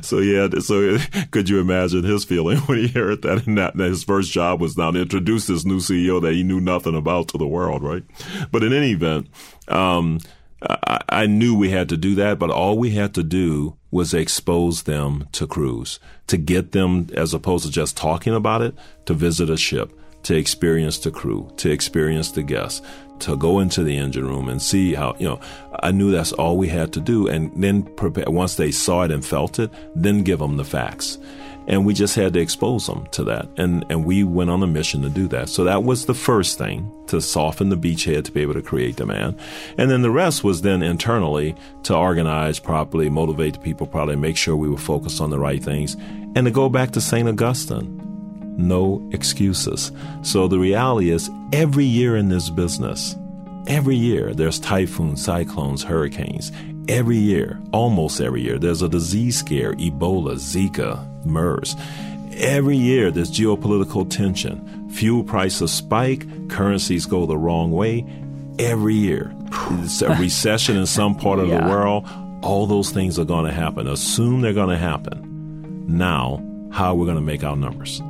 so 0.04 0.18
yeah, 0.18 0.48
so 0.60 0.98
could 1.30 1.48
you 1.48 1.60
imagine 1.60 2.04
his 2.04 2.24
feeling 2.24 2.58
when 2.66 2.78
he 2.78 2.88
heard 2.88 3.22
that? 3.22 3.46
And 3.46 3.58
that, 3.58 3.74
his 3.74 4.04
first 4.04 4.32
job 4.32 4.60
was 4.60 4.76
now 4.76 4.90
to 4.90 5.00
introduce 5.00 5.46
this 5.46 5.64
new 5.64 5.78
CEO 5.78 6.20
that 6.22 6.34
he 6.34 6.42
knew 6.42 6.60
nothing 6.60 6.96
about 6.96 7.28
to 7.28 7.38
the 7.38 7.46
world, 7.46 7.82
right? 7.82 8.04
But 8.50 8.62
in 8.62 8.72
any 8.72 8.92
event. 8.92 9.28
Um, 9.68 10.18
I, 10.62 11.00
I 11.08 11.26
knew 11.26 11.56
we 11.56 11.70
had 11.70 11.88
to 11.88 11.96
do 11.96 12.14
that, 12.16 12.38
but 12.38 12.50
all 12.50 12.78
we 12.78 12.90
had 12.90 13.14
to 13.14 13.22
do 13.22 13.76
was 13.92 14.12
expose 14.12 14.82
them 14.82 15.28
to 15.30 15.46
cruise, 15.46 16.00
to 16.26 16.36
get 16.36 16.72
them, 16.72 17.06
as 17.14 17.32
opposed 17.32 17.64
to 17.64 17.70
just 17.70 17.96
talking 17.96 18.34
about 18.34 18.62
it, 18.62 18.74
to 19.06 19.14
visit 19.14 19.48
a 19.48 19.56
ship, 19.56 19.92
to 20.24 20.34
experience 20.34 20.98
the 20.98 21.10
crew, 21.10 21.52
to 21.58 21.70
experience 21.70 22.32
the 22.32 22.42
guests, 22.42 22.82
to 23.20 23.36
go 23.36 23.60
into 23.60 23.84
the 23.84 23.96
engine 23.96 24.26
room 24.26 24.48
and 24.48 24.60
see 24.60 24.94
how, 24.94 25.14
you 25.18 25.28
know, 25.28 25.40
I 25.80 25.92
knew 25.92 26.10
that's 26.10 26.32
all 26.32 26.56
we 26.56 26.68
had 26.68 26.92
to 26.94 27.00
do. 27.00 27.28
And 27.28 27.52
then 27.62 27.82
prepare, 27.94 28.24
once 28.26 28.56
they 28.56 28.72
saw 28.72 29.02
it 29.02 29.12
and 29.12 29.24
felt 29.24 29.60
it, 29.60 29.70
then 29.94 30.22
give 30.22 30.40
them 30.40 30.56
the 30.56 30.64
facts 30.64 31.18
and 31.66 31.84
we 31.84 31.94
just 31.94 32.14
had 32.14 32.32
to 32.34 32.40
expose 32.40 32.86
them 32.86 33.06
to 33.12 33.24
that. 33.24 33.48
And 33.56 33.84
and 33.90 34.04
we 34.04 34.24
went 34.24 34.50
on 34.50 34.62
a 34.62 34.66
mission 34.66 35.02
to 35.02 35.08
do 35.08 35.28
that. 35.28 35.48
So 35.48 35.64
that 35.64 35.84
was 35.84 36.06
the 36.06 36.14
first 36.14 36.58
thing 36.58 36.90
to 37.06 37.20
soften 37.20 37.68
the 37.68 37.76
beachhead 37.76 38.24
to 38.24 38.32
be 38.32 38.40
able 38.40 38.54
to 38.54 38.62
create 38.62 38.96
demand. 38.96 39.38
And 39.78 39.90
then 39.90 40.02
the 40.02 40.10
rest 40.10 40.44
was 40.44 40.62
then 40.62 40.82
internally 40.82 41.54
to 41.84 41.96
organize 41.96 42.58
properly 42.58 43.08
motivate 43.08 43.54
the 43.54 43.60
people 43.60 43.86
properly 43.86 44.16
make 44.16 44.36
sure 44.36 44.56
we 44.56 44.68
were 44.68 44.78
focused 44.78 45.20
on 45.20 45.30
the 45.30 45.38
right 45.38 45.62
things 45.62 45.96
and 46.34 46.44
to 46.44 46.50
go 46.50 46.68
back 46.68 46.90
to 46.92 47.00
st 47.00 47.28
augustine. 47.28 47.98
No 48.56 49.08
excuses. 49.12 49.92
So 50.22 50.46
the 50.46 50.58
reality 50.58 51.10
is 51.10 51.30
every 51.52 51.86
year 51.86 52.16
in 52.16 52.28
this 52.28 52.50
business 52.50 53.16
every 53.68 53.94
year 53.94 54.34
there's 54.34 54.58
typhoons 54.58 55.22
cyclones 55.24 55.84
hurricanes 55.84 56.50
every 56.88 57.16
year 57.18 57.60
almost 57.72 58.20
every 58.20 58.42
year 58.42 58.58
there's 58.58 58.82
a 58.82 58.88
disease 58.88 59.38
scare 59.38 59.74
ebola 59.74 60.34
zika 60.34 60.98
MERS. 61.24 61.76
Every 62.38 62.78
year, 62.78 63.10
there's 63.10 63.30
geopolitical 63.30 64.08
tension. 64.08 64.88
Fuel 64.90 65.22
prices 65.22 65.70
spike, 65.70 66.26
currencies 66.48 67.04
go 67.04 67.26
the 67.26 67.36
wrong 67.36 67.70
way. 67.72 68.06
Every 68.58 68.94
year, 68.94 69.34
it's 69.82 70.00
a 70.00 70.08
recession 70.18 70.76
in 70.78 70.86
some 70.86 71.14
part 71.14 71.38
of 71.40 71.48
Yeah. 71.48 71.60
the 71.60 71.68
world. 71.68 72.08
All 72.42 72.66
those 72.66 72.90
things 72.90 73.18
are 73.18 73.26
going 73.26 73.44
to 73.44 73.52
happen. 73.52 73.86
Assume 73.86 74.40
they're 74.40 74.54
going 74.54 74.70
to 74.70 74.78
happen. 74.78 75.84
Now, 75.86 76.42
how 76.72 76.94
we're 76.94 77.04
going 77.04 77.16
to 77.18 77.22
make 77.22 77.44
our 77.44 77.54
numbers? 77.54 78.00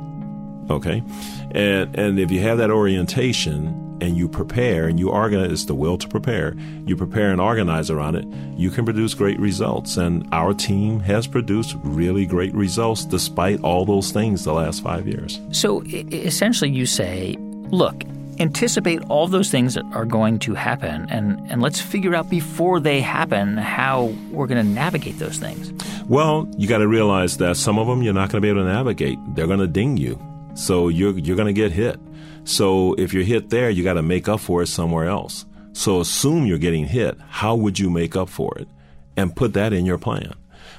Okay, 0.69 1.03
and 1.51 1.93
and 1.99 2.17
if 2.17 2.31
you 2.31 2.39
have 2.39 2.57
that 2.59 2.71
orientation 2.71 3.92
and 4.03 4.17
you 4.17 4.27
prepare 4.27 4.87
and 4.87 4.99
you 4.99 5.09
organize, 5.09 5.51
it's 5.51 5.65
the 5.65 5.73
will 5.73 5.97
to 5.97 6.07
prepare. 6.07 6.55
You 6.85 6.97
prepare 6.97 7.31
and 7.31 7.39
organize 7.39 7.89
around 7.89 8.15
it. 8.15 8.25
You 8.57 8.69
can 8.69 8.83
produce 8.83 9.13
great 9.13 9.39
results, 9.39 9.97
and 9.97 10.27
our 10.33 10.53
team 10.53 10.99
has 10.99 11.25
produced 11.25 11.75
really 11.83 12.25
great 12.25 12.53
results 12.53 13.05
despite 13.05 13.61
all 13.61 13.85
those 13.85 14.11
things 14.11 14.43
the 14.43 14.53
last 14.53 14.83
five 14.83 15.07
years. 15.07 15.39
So 15.51 15.83
essentially, 15.85 16.69
you 16.69 16.85
say, 16.85 17.37
look, 17.71 18.03
anticipate 18.39 19.01
all 19.09 19.27
those 19.27 19.49
things 19.49 19.75
that 19.75 19.85
are 19.93 20.05
going 20.05 20.39
to 20.39 20.53
happen, 20.53 21.07
and, 21.09 21.39
and 21.49 21.61
let's 21.61 21.79
figure 21.79 22.13
out 22.13 22.29
before 22.29 22.79
they 22.81 22.99
happen 22.99 23.57
how 23.57 24.13
we're 24.31 24.47
going 24.47 24.63
to 24.65 24.71
navigate 24.71 25.17
those 25.17 25.37
things. 25.37 25.71
Well, 26.09 26.49
you 26.57 26.67
got 26.67 26.79
to 26.79 26.87
realize 26.87 27.37
that 27.37 27.55
some 27.55 27.79
of 27.79 27.87
them 27.87 28.03
you're 28.03 28.13
not 28.13 28.29
going 28.29 28.41
to 28.41 28.45
be 28.45 28.49
able 28.49 28.63
to 28.63 28.73
navigate. 28.73 29.17
They're 29.35 29.47
going 29.47 29.59
to 29.59 29.67
ding 29.67 29.95
you, 29.95 30.19
so 30.55 30.89
you're 30.89 31.17
you're 31.17 31.37
going 31.37 31.47
to 31.47 31.53
get 31.53 31.71
hit. 31.71 31.97
So 32.45 32.93
if 32.95 33.13
you're 33.13 33.23
hit 33.23 33.49
there, 33.49 33.69
you 33.69 33.83
got 33.83 33.93
to 33.93 34.01
make 34.01 34.27
up 34.27 34.39
for 34.39 34.61
it 34.61 34.67
somewhere 34.67 35.07
else. 35.07 35.45
So 35.73 36.01
assume 36.01 36.45
you're 36.45 36.57
getting 36.57 36.85
hit. 36.85 37.17
How 37.29 37.55
would 37.55 37.79
you 37.79 37.89
make 37.89 38.15
up 38.15 38.29
for 38.29 38.57
it? 38.57 38.67
And 39.15 39.35
put 39.35 39.53
that 39.53 39.73
in 39.73 39.85
your 39.85 39.97
plan. 39.97 40.33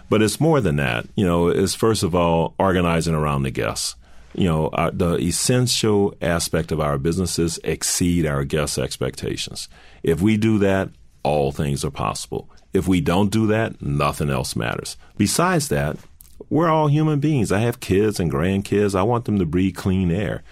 But 0.09 0.23
it's 0.23 0.41
more 0.41 0.61
than 0.61 0.77
that. 0.77 1.07
You 1.15 1.25
know, 1.25 1.49
it's 1.49 1.75
first 1.75 2.03
of 2.03 2.15
all 2.15 2.55
organizing 2.59 3.15
around 3.15 3.43
the 3.43 3.51
guests. 3.51 3.97
You 4.35 4.45
know, 4.49 4.69
our, 4.73 4.91
the 4.91 5.17
essential 5.17 6.15
aspect 6.21 6.73
of 6.73 6.81
our 6.81 6.99
businesses 6.99 7.59
exceed 7.63 8.27
our 8.27 8.45
guests' 8.45 8.79
expectations. 8.79 9.69
If 10.03 10.21
we 10.21 10.37
do 10.37 10.59
that, 10.59 10.91
all 11.23 11.53
things 11.53 11.85
are 11.85 11.91
possible. 11.91 12.51
If 12.73 12.89
we 12.89 13.01
don't 13.01 13.31
do 13.31 13.47
that, 13.47 13.81
nothing 13.81 14.31
else 14.31 14.57
matters. 14.57 14.97
Besides 15.17 15.69
that, 15.69 15.97
we're 16.51 16.69
all 16.69 16.89
human 16.89 17.21
beings. 17.21 17.53
I 17.53 17.61
have 17.61 17.81
kids 17.81 18.19
and 18.19 18.31
grandkids. 18.31 18.95
I 18.95 19.03
want 19.05 19.25
them 19.25 19.39
to 19.39 19.47
breathe 19.47 19.77
clean 19.77 20.11
air. 20.11 20.43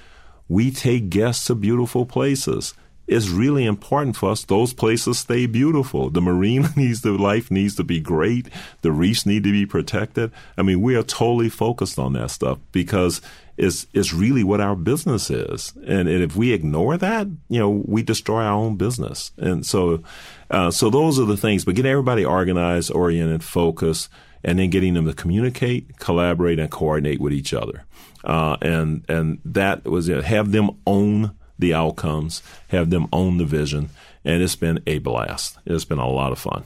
We 0.49 0.71
take 0.71 1.11
guests 1.11 1.47
to 1.47 1.55
beautiful 1.55 2.07
places. 2.07 2.75
It's 3.09 3.29
really 3.29 3.67
important 3.67 4.17
for 4.17 4.31
us 4.31 4.45
those 4.45 4.73
places 4.73 5.19
stay 5.19 5.47
beautiful. 5.47 6.09
The 6.09 6.23
marine 6.23 6.69
needs 6.77 7.01
the 7.03 7.13
life 7.13 7.51
needs 7.51 7.75
to 7.77 7.85
be 7.85 8.01
great. 8.01 8.49
The 8.83 8.93
reefs 8.93 9.27
need 9.27 9.45
to 9.45 9.53
be 9.53 9.67
protected. 9.67 10.31
I 10.57 10.63
mean, 10.63 10.81
we 10.81 10.95
are 10.97 11.03
totally 11.03 11.49
focused 11.49 11.99
on 11.99 12.13
that 12.15 12.31
stuff 12.31 12.59
because 12.71 13.21
it's 13.57 13.87
it's 13.93 14.13
really 14.13 14.45
what 14.45 14.61
our 14.61 14.77
business 14.77 15.31
is. 15.31 15.75
And, 15.87 16.09
and 16.09 16.23
if 16.23 16.37
we 16.37 16.53
ignore 16.53 16.97
that, 16.97 17.27
you 17.49 17.59
know, 17.59 17.71
we 17.71 18.03
destroy 18.03 18.43
our 18.43 18.55
own 18.55 18.77
business. 18.77 19.33
And 19.37 19.67
so, 19.67 20.03
uh, 20.51 20.71
so 20.71 20.89
those 20.89 21.19
are 21.19 21.27
the 21.27 21.37
things. 21.37 21.65
But 21.65 21.75
get 21.75 21.87
everybody 21.87 22.25
organized, 22.25 22.93
oriented, 22.93 23.45
focused, 23.45 24.09
and 24.45 24.59
then 24.59 24.71
getting 24.71 24.95
them 24.95 25.07
to 25.07 25.15
communicate, 25.15 25.99
collaborate, 25.99 26.59
and 26.59 26.71
coordinate 26.71 27.21
with 27.21 27.33
each 27.33 27.55
other. 27.55 27.85
Uh, 28.25 28.57
and 28.63 29.05
and 29.09 29.41
that 29.45 29.85
was 29.85 30.09
it. 30.09 30.25
Have 30.25 30.53
them 30.53 30.71
own 30.87 31.33
the 31.59 31.75
outcomes, 31.75 32.43
have 32.69 32.91
them 32.91 33.07
own 33.13 33.39
the 33.39 33.45
vision, 33.45 33.91
and 34.25 34.43
it's 34.43 34.57
been 34.57 34.81
a 34.87 34.99
blast. 34.99 35.59
It's 35.67 35.85
been 35.85 35.99
a 35.99 36.09
lot 36.09 36.33
of 36.33 36.39
fun. 36.39 36.65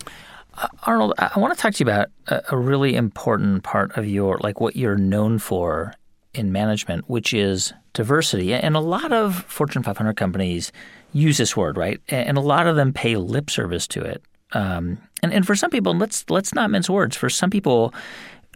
Arnold, 0.84 1.14
I 1.18 1.30
I 1.34 1.38
want 1.38 1.54
to 1.54 1.60
talk 1.60 1.74
to 1.74 1.84
you 1.84 1.90
about 1.90 2.08
a, 2.28 2.54
a 2.54 2.56
really 2.56 2.94
important 2.94 3.62
part 3.62 3.96
of 3.96 4.06
your, 4.06 4.38
like 4.42 4.60
what 4.60 4.76
you're 4.76 4.96
known 4.96 5.38
for 5.38 5.94
in 6.34 6.52
management, 6.52 7.08
which 7.08 7.32
is 7.32 7.72
diversity. 7.92 8.52
And 8.52 8.76
a 8.76 8.80
lot 8.80 9.12
of 9.12 9.44
Fortune 9.44 9.82
500 9.82 10.16
companies 10.16 10.70
use 11.12 11.38
this 11.38 11.56
word, 11.56 11.76
right? 11.76 12.00
And 12.08 12.36
a 12.36 12.42
lot 12.42 12.66
of 12.66 12.76
them 12.76 12.92
pay 12.92 13.16
lip 13.16 13.50
service 13.50 13.86
to 13.88 14.02
it. 14.02 14.22
Um, 14.52 14.98
And 15.22 15.32
and 15.32 15.46
for 15.46 15.54
some 15.56 15.70
people, 15.70 15.94
let's 15.94 16.28
let's 16.28 16.54
not 16.54 16.70
mince 16.70 16.90
words. 16.90 17.16
For 17.16 17.30
some 17.30 17.50
people, 17.50 17.94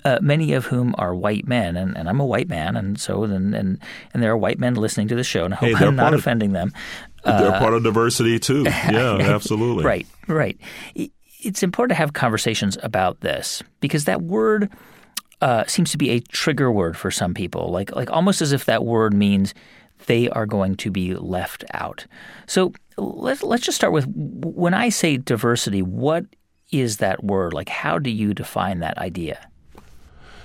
uh, 0.05 0.19
many 0.21 0.53
of 0.53 0.67
whom 0.67 0.95
are 0.99 1.15
white 1.15 1.47
men, 1.47 1.77
and, 1.77 1.97
and 1.97 2.09
I'm 2.09 2.21
a 2.21 2.27
white 2.27 2.49
man, 2.49 2.77
and 2.77 3.01
so 3.01 3.25
and, 3.25 3.55
and 3.55 3.79
and 4.13 4.23
there 4.23 4.31
are 4.31 4.37
white 4.37 4.59
men 4.59 4.75
listening 4.75 5.09
to 5.09 5.15
the 5.15 5.25
show, 5.25 5.45
and 5.45 5.55
I 5.55 5.57
hope 5.59 5.77
hey, 5.77 5.87
I'm 5.87 5.97
not 5.97 6.15
of- 6.15 6.21
offending 6.21 6.53
them. 6.53 6.73
They're 7.25 7.53
part 7.53 7.75
of 7.75 7.83
diversity 7.83 8.39
too. 8.39 8.65
Yeah, 8.91 9.19
absolutely. 9.21 9.85
Right, 9.85 10.07
right. 10.27 10.59
It's 10.95 11.63
important 11.63 11.91
to 11.91 11.97
have 11.97 12.15
conversations 12.15 12.79
about 12.83 13.21
this 13.21 13.63
because 13.81 14.07
that 14.07 14.23
word 14.23 14.71
uh, 15.43 15.65
seems 15.67 15.91
to 15.93 15.99
be 15.99 16.11
a 16.11 16.21
trigger 16.21 16.73
word 16.73 16.97
for 16.97 17.11
some 17.11 17.35
people, 17.35 17.71
like 17.71 17.95
like 17.95 18.11
almost 18.11 18.41
as 18.41 18.53
if 18.53 18.65
that 18.67 18.85
word 18.85 19.13
means 19.13 19.55
they 20.07 20.29
are 20.31 20.47
going 20.47 20.77
to 20.77 20.91
be 20.91 21.15
left 21.15 21.65
out. 21.75 22.07
So 22.47 22.73
let's 22.97 23.43
let's 23.43 23.65
just 23.65 23.77
start 23.77 23.93
with 23.93 24.07
when 24.15 24.75
I 24.75 24.89
say 24.89 25.19
diversity, 25.19 25.83
what 25.83 26.25
is 26.73 26.99
that 26.99 27.25
word? 27.25 27.53
Like, 27.53 27.69
how 27.69 27.99
do 27.99 28.11
you 28.11 28.35
define 28.35 28.81
that 28.81 28.99
idea? 28.99 29.49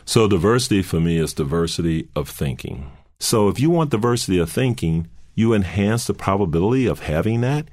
So 0.05 0.27
diversity 0.27 0.81
for 0.81 0.99
me 0.99 1.17
is 1.17 1.33
diversity 1.33 2.09
of 2.15 2.29
thinking. 2.29 2.91
So 3.19 3.47
if 3.47 3.59
you 3.59 3.69
want 3.69 3.89
diversity 3.89 4.37
of 4.37 4.51
thinking, 4.51 5.07
you 5.33 5.53
enhance 5.53 6.05
the 6.05 6.13
probability 6.13 6.85
of 6.85 7.01
having 7.01 7.41
that 7.41 7.67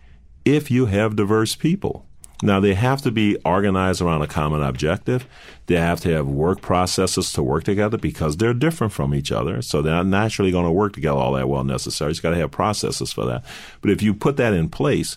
if 0.44 0.70
you 0.70 0.86
have 0.86 1.16
diverse 1.16 1.54
people. 1.54 2.06
Now 2.42 2.58
they 2.58 2.74
have 2.74 3.00
to 3.02 3.12
be 3.12 3.36
organized 3.44 4.00
around 4.00 4.22
a 4.22 4.26
common 4.26 4.62
objective. 4.62 5.26
They 5.66 5.76
have 5.76 6.00
to 6.00 6.12
have 6.12 6.26
work 6.26 6.60
processes 6.60 7.32
to 7.34 7.42
work 7.42 7.62
together 7.62 7.96
because 7.96 8.36
they're 8.36 8.52
different 8.52 8.92
from 8.92 9.14
each 9.14 9.30
other. 9.30 9.62
So 9.62 9.80
they're 9.80 9.94
not 9.94 10.06
naturally 10.06 10.50
going 10.50 10.64
to 10.64 10.72
work 10.72 10.92
together 10.94 11.18
all 11.18 11.34
that 11.34 11.48
well 11.48 11.62
necessarily. 11.62 12.14
You've 12.14 12.22
got 12.22 12.30
to 12.30 12.38
have 12.38 12.50
processes 12.50 13.12
for 13.12 13.24
that. 13.26 13.44
But 13.80 13.92
if 13.92 14.02
you 14.02 14.12
put 14.12 14.36
that 14.38 14.54
in 14.54 14.68
place, 14.70 15.16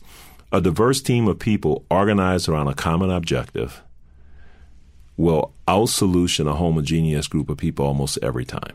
a 0.55 0.61
diverse 0.61 1.01
team 1.01 1.27
of 1.27 1.37
people 1.37 1.85
organized 1.91 2.47
around 2.47 2.69
a 2.69 2.73
common 2.73 3.11
objective 3.11 3.83
will 5.17 5.53
out 5.67 5.89
solution 5.89 6.47
a 6.47 6.53
homogeneous 6.53 7.27
group 7.27 7.49
of 7.49 7.57
people 7.57 7.85
almost 7.85 8.17
every 8.21 8.45
time. 8.45 8.73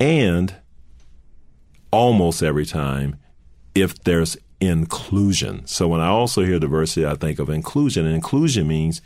And 0.00 0.56
almost 1.92 2.42
every 2.42 2.66
time 2.66 3.16
if 3.76 4.02
there's 4.02 4.36
inclusion. 4.60 5.64
So 5.66 5.86
when 5.86 6.00
I 6.00 6.08
also 6.08 6.44
hear 6.44 6.58
diversity, 6.58 7.06
I 7.06 7.14
think 7.14 7.38
of 7.38 7.48
inclusion. 7.48 8.06
And 8.06 8.14
inclusion 8.16 8.66
means 8.66 9.00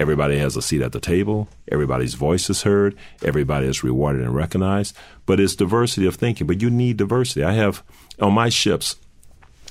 everybody 0.00 0.38
has 0.38 0.56
a 0.56 0.62
seat 0.62 0.82
at 0.82 0.90
the 0.90 0.98
table, 0.98 1.48
everybody's 1.70 2.14
voice 2.14 2.50
is 2.50 2.62
heard, 2.62 2.96
everybody 3.22 3.68
is 3.68 3.84
rewarded 3.84 4.22
and 4.22 4.34
recognized. 4.34 4.96
But 5.24 5.38
it's 5.38 5.54
diversity 5.54 6.06
of 6.06 6.16
thinking. 6.16 6.48
But 6.48 6.60
you 6.60 6.68
need 6.70 6.96
diversity. 6.96 7.44
I 7.44 7.52
have 7.52 7.84
on 8.20 8.32
my 8.32 8.48
ships, 8.48 8.96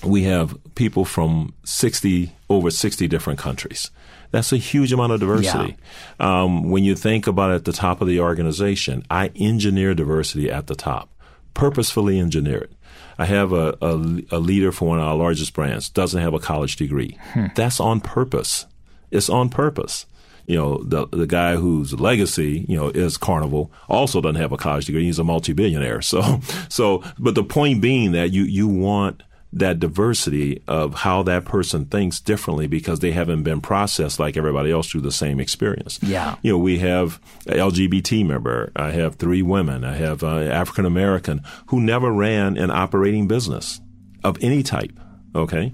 we 0.06 0.24
have 0.24 0.58
people 0.76 1.06
from 1.06 1.54
60 1.64 2.36
over 2.50 2.70
60 2.72 3.08
different 3.08 3.40
countries. 3.40 3.92
That's 4.32 4.52
a 4.52 4.58
huge 4.58 4.92
amount 4.92 5.14
of 5.14 5.20
diversity. 5.20 5.78
Um, 6.20 6.72
when 6.72 6.84
you 6.84 6.96
think 6.96 7.28
about 7.28 7.52
it 7.52 7.56
at 7.56 7.66
the 7.66 7.72
top 7.72 8.02
of 8.02 8.08
the 8.08 8.20
organization, 8.20 9.06
I 9.10 9.28
engineer 9.36 9.94
diversity 9.94 10.50
at 10.52 10.68
the 10.68 10.76
top, 10.76 11.10
purposefully 11.54 12.18
engineer 12.20 12.64
it. 12.64 12.72
I 13.20 13.26
have 13.26 13.54
a, 13.54 13.78
a, 13.80 13.94
a 14.32 14.40
leader 14.40 14.72
for 14.72 14.88
one 14.88 14.98
of 15.00 15.06
our 15.06 15.16
largest 15.16 15.54
brands, 15.54 15.88
doesn't 15.88 16.20
have 16.20 16.34
a 16.34 16.40
college 16.40 16.78
degree. 16.78 17.18
That's 17.56 17.80
on 17.80 18.02
purpose. 18.02 18.66
It's 19.12 19.30
on 19.30 19.50
purpose. 19.50 20.08
You 20.48 20.58
know, 20.58 20.84
the 20.84 21.08
the 21.08 21.28
guy 21.28 21.56
whose 21.56 21.94
legacy, 22.00 22.66
you 22.68 22.76
know, 22.76 22.90
is 22.90 23.18
Carnival 23.18 23.72
also 23.88 24.20
doesn't 24.20 24.42
have 24.42 24.52
a 24.52 24.58
college 24.58 24.86
degree. 24.88 25.06
He's 25.06 25.20
a 25.20 25.24
multi-billionaire. 25.24 26.02
So, 26.14 26.42
so, 26.70 27.04
but 27.18 27.36
the 27.36 27.44
point 27.44 27.82
being 27.82 28.12
that 28.12 28.34
you, 28.34 28.44
you 28.44 28.68
want 28.68 29.24
that 29.54 29.80
diversity 29.80 30.62
of 30.68 30.96
how 30.96 31.24
that 31.24 31.46
person 31.46 31.86
thinks 31.86 32.20
differently 32.20 32.68
because 32.68 33.00
they 33.00 33.12
haven't 33.12 33.44
been 33.44 33.62
processed 33.62 34.20
like 34.20 34.36
everybody 34.36 34.72
else 34.72 34.90
through 34.90 35.02
the 35.02 35.12
same 35.12 35.40
experience. 35.40 36.00
Yeah. 36.02 36.36
You 36.42 36.54
know, 36.54 36.58
we 36.58 36.80
have 36.80 37.22
LGBT 37.46 38.26
member. 38.26 38.72
I 38.76 38.92
have 38.92 39.16
three 39.16 39.42
women. 39.42 39.84
I 39.84 39.96
have 39.96 40.24
uh, 40.24 40.40
African 40.40 40.86
American 40.86 41.42
who 41.68 41.80
never 41.80 42.12
ran 42.12 42.58
an 42.58 42.72
operating 42.72 43.28
business 43.28 43.80
of 44.24 44.38
any 44.42 44.64
type. 44.64 45.00
Okay. 45.36 45.74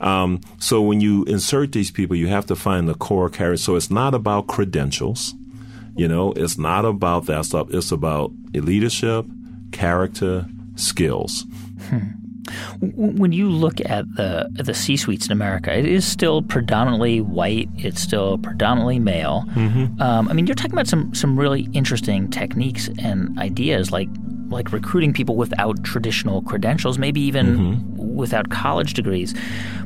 Um, 0.00 0.40
so 0.58 0.80
when 0.80 1.00
you 1.00 1.24
insert 1.24 1.72
these 1.72 1.90
people, 1.90 2.16
you 2.16 2.28
have 2.28 2.46
to 2.46 2.56
find 2.56 2.88
the 2.88 2.94
core 2.94 3.28
character. 3.28 3.62
So 3.62 3.76
it's 3.76 3.90
not 3.90 4.14
about 4.14 4.46
credentials. 4.46 5.34
You 5.96 6.06
know, 6.08 6.32
it's 6.32 6.56
not 6.56 6.84
about 6.84 7.26
that 7.26 7.44
stuff. 7.44 7.68
It's 7.74 7.90
about 7.90 8.30
leadership, 8.54 9.26
character, 9.72 10.46
skills. 10.76 11.44
W- 11.90 12.04
When 12.80 13.32
you 13.32 13.48
look 13.50 13.80
at 13.80 14.04
the 14.16 14.48
at 14.58 14.66
the 14.66 14.74
C 14.74 14.96
suites 14.96 15.26
in 15.26 15.32
America, 15.32 15.76
it 15.76 15.86
is 15.86 16.06
still 16.06 16.42
predominantly 16.42 17.20
white. 17.20 17.68
It's 17.76 18.00
still 18.00 18.38
predominantly 18.38 18.98
male. 18.98 19.44
Um, 20.00 20.28
I 20.28 20.32
mean, 20.32 20.46
you're 20.46 20.54
talking 20.54 20.72
about 20.72 20.86
some 20.88 21.14
some 21.14 21.38
really 21.38 21.68
interesting 21.72 22.30
techniques 22.30 22.88
and 22.98 23.38
ideas, 23.38 23.90
like 23.90 24.08
like 24.50 24.72
recruiting 24.72 25.12
people 25.12 25.36
without 25.36 25.82
traditional 25.84 26.40
credentials, 26.42 26.98
maybe 26.98 27.20
even 27.20 28.16
without 28.16 28.48
college 28.50 28.94
degrees. 28.94 29.34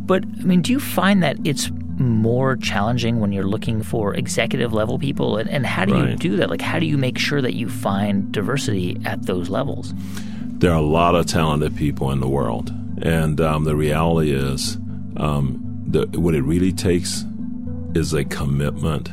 But 0.00 0.24
I 0.40 0.42
mean, 0.44 0.62
do 0.62 0.72
you 0.72 0.80
find 0.80 1.22
that 1.22 1.36
it's 1.44 1.70
more 1.98 2.56
challenging 2.56 3.20
when 3.20 3.32
you're 3.32 3.46
looking 3.46 3.82
for 3.82 4.14
executive 4.14 4.72
level 4.72 4.98
people? 4.98 5.36
And, 5.36 5.48
and 5.50 5.66
how 5.66 5.84
do 5.84 5.94
you 5.96 6.16
do 6.16 6.36
that? 6.36 6.48
Like, 6.50 6.60
how 6.60 6.78
do 6.78 6.86
you 6.86 6.96
make 6.98 7.18
sure 7.18 7.40
that 7.42 7.54
you 7.54 7.68
find 7.68 8.32
diversity 8.32 8.98
at 9.04 9.26
those 9.26 9.48
levels? 9.48 9.92
There 10.62 10.70
are 10.70 10.78
a 10.78 10.80
lot 10.80 11.16
of 11.16 11.26
talented 11.26 11.74
people 11.74 12.12
in 12.12 12.20
the 12.20 12.28
world, 12.28 12.72
and 13.02 13.40
um, 13.40 13.64
the 13.64 13.74
reality 13.74 14.30
is, 14.30 14.76
um, 15.16 15.60
the, 15.88 16.06
what 16.20 16.36
it 16.36 16.42
really 16.42 16.70
takes 16.70 17.24
is 17.96 18.14
a 18.14 18.24
commitment 18.24 19.10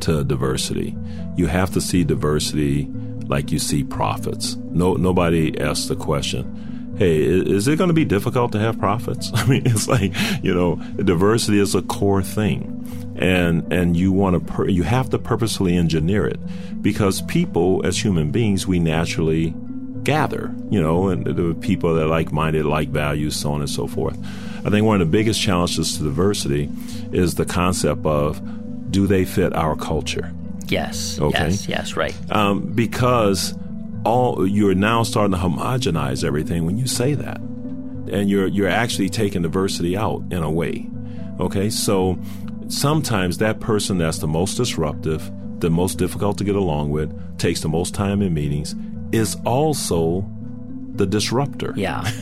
to 0.00 0.24
diversity. 0.24 0.96
You 1.36 1.46
have 1.46 1.70
to 1.74 1.80
see 1.80 2.02
diversity 2.02 2.90
like 3.26 3.52
you 3.52 3.60
see 3.60 3.84
profits. 3.84 4.56
No, 4.56 4.94
nobody 4.94 5.56
asks 5.60 5.86
the 5.86 5.94
question. 5.94 6.96
Hey, 6.98 7.22
is 7.22 7.68
it 7.68 7.78
going 7.78 7.88
to 7.88 7.94
be 7.94 8.04
difficult 8.04 8.50
to 8.52 8.58
have 8.58 8.76
profits? 8.80 9.30
I 9.34 9.46
mean, 9.46 9.62
it's 9.66 9.86
like 9.86 10.12
you 10.42 10.52
know, 10.52 10.74
diversity 10.96 11.60
is 11.60 11.76
a 11.76 11.82
core 11.82 12.20
thing, 12.24 13.14
and 13.14 13.72
and 13.72 13.96
you 13.96 14.10
want 14.10 14.44
to 14.44 14.72
you 14.72 14.82
have 14.82 15.08
to 15.10 15.20
purposefully 15.20 15.76
engineer 15.76 16.26
it 16.26 16.40
because 16.82 17.22
people, 17.22 17.80
as 17.86 18.02
human 18.02 18.32
beings, 18.32 18.66
we 18.66 18.80
naturally 18.80 19.54
gather, 20.04 20.52
you 20.70 20.80
know, 20.80 21.08
and 21.08 21.24
the 21.24 21.54
people 21.60 21.94
that 21.94 22.04
are 22.04 22.08
like-minded, 22.08 22.64
like 22.64 22.88
values, 22.88 23.36
so 23.36 23.52
on 23.52 23.60
and 23.60 23.70
so 23.70 23.86
forth. 23.86 24.18
I 24.64 24.70
think 24.70 24.86
one 24.86 25.00
of 25.00 25.06
the 25.06 25.10
biggest 25.10 25.40
challenges 25.40 25.96
to 25.98 26.04
diversity 26.04 26.70
is 27.12 27.36
the 27.36 27.46
concept 27.46 28.04
of 28.04 28.40
do 28.90 29.06
they 29.06 29.24
fit 29.24 29.54
our 29.54 29.76
culture? 29.76 30.32
Yes. 30.66 31.18
Okay. 31.20 31.48
Yes. 31.48 31.68
Yes. 31.68 31.96
Right. 31.96 32.14
Um, 32.30 32.60
because 32.72 33.54
all 34.04 34.46
you're 34.46 34.74
now 34.74 35.02
starting 35.02 35.32
to 35.32 35.38
homogenize 35.38 36.24
everything 36.24 36.64
when 36.64 36.78
you 36.78 36.86
say 36.86 37.14
that, 37.14 37.40
and 37.40 38.28
you're 38.28 38.46
you're 38.46 38.68
actually 38.68 39.08
taking 39.08 39.42
diversity 39.42 39.96
out 39.96 40.22
in 40.30 40.42
a 40.42 40.50
way. 40.50 40.88
Okay, 41.38 41.70
so 41.70 42.18
sometimes 42.68 43.38
that 43.38 43.60
person 43.60 43.98
that's 43.98 44.18
the 44.18 44.28
most 44.28 44.54
disruptive, 44.54 45.30
the 45.60 45.70
most 45.70 45.98
difficult 45.98 46.38
to 46.38 46.44
get 46.44 46.54
along 46.54 46.90
with, 46.90 47.38
takes 47.38 47.60
the 47.60 47.68
most 47.68 47.94
time 47.94 48.22
in 48.22 48.34
meetings, 48.34 48.74
is 49.12 49.36
also 49.44 50.24
the 50.94 51.06
disruptor. 51.06 51.72
Yeah. 51.76 52.10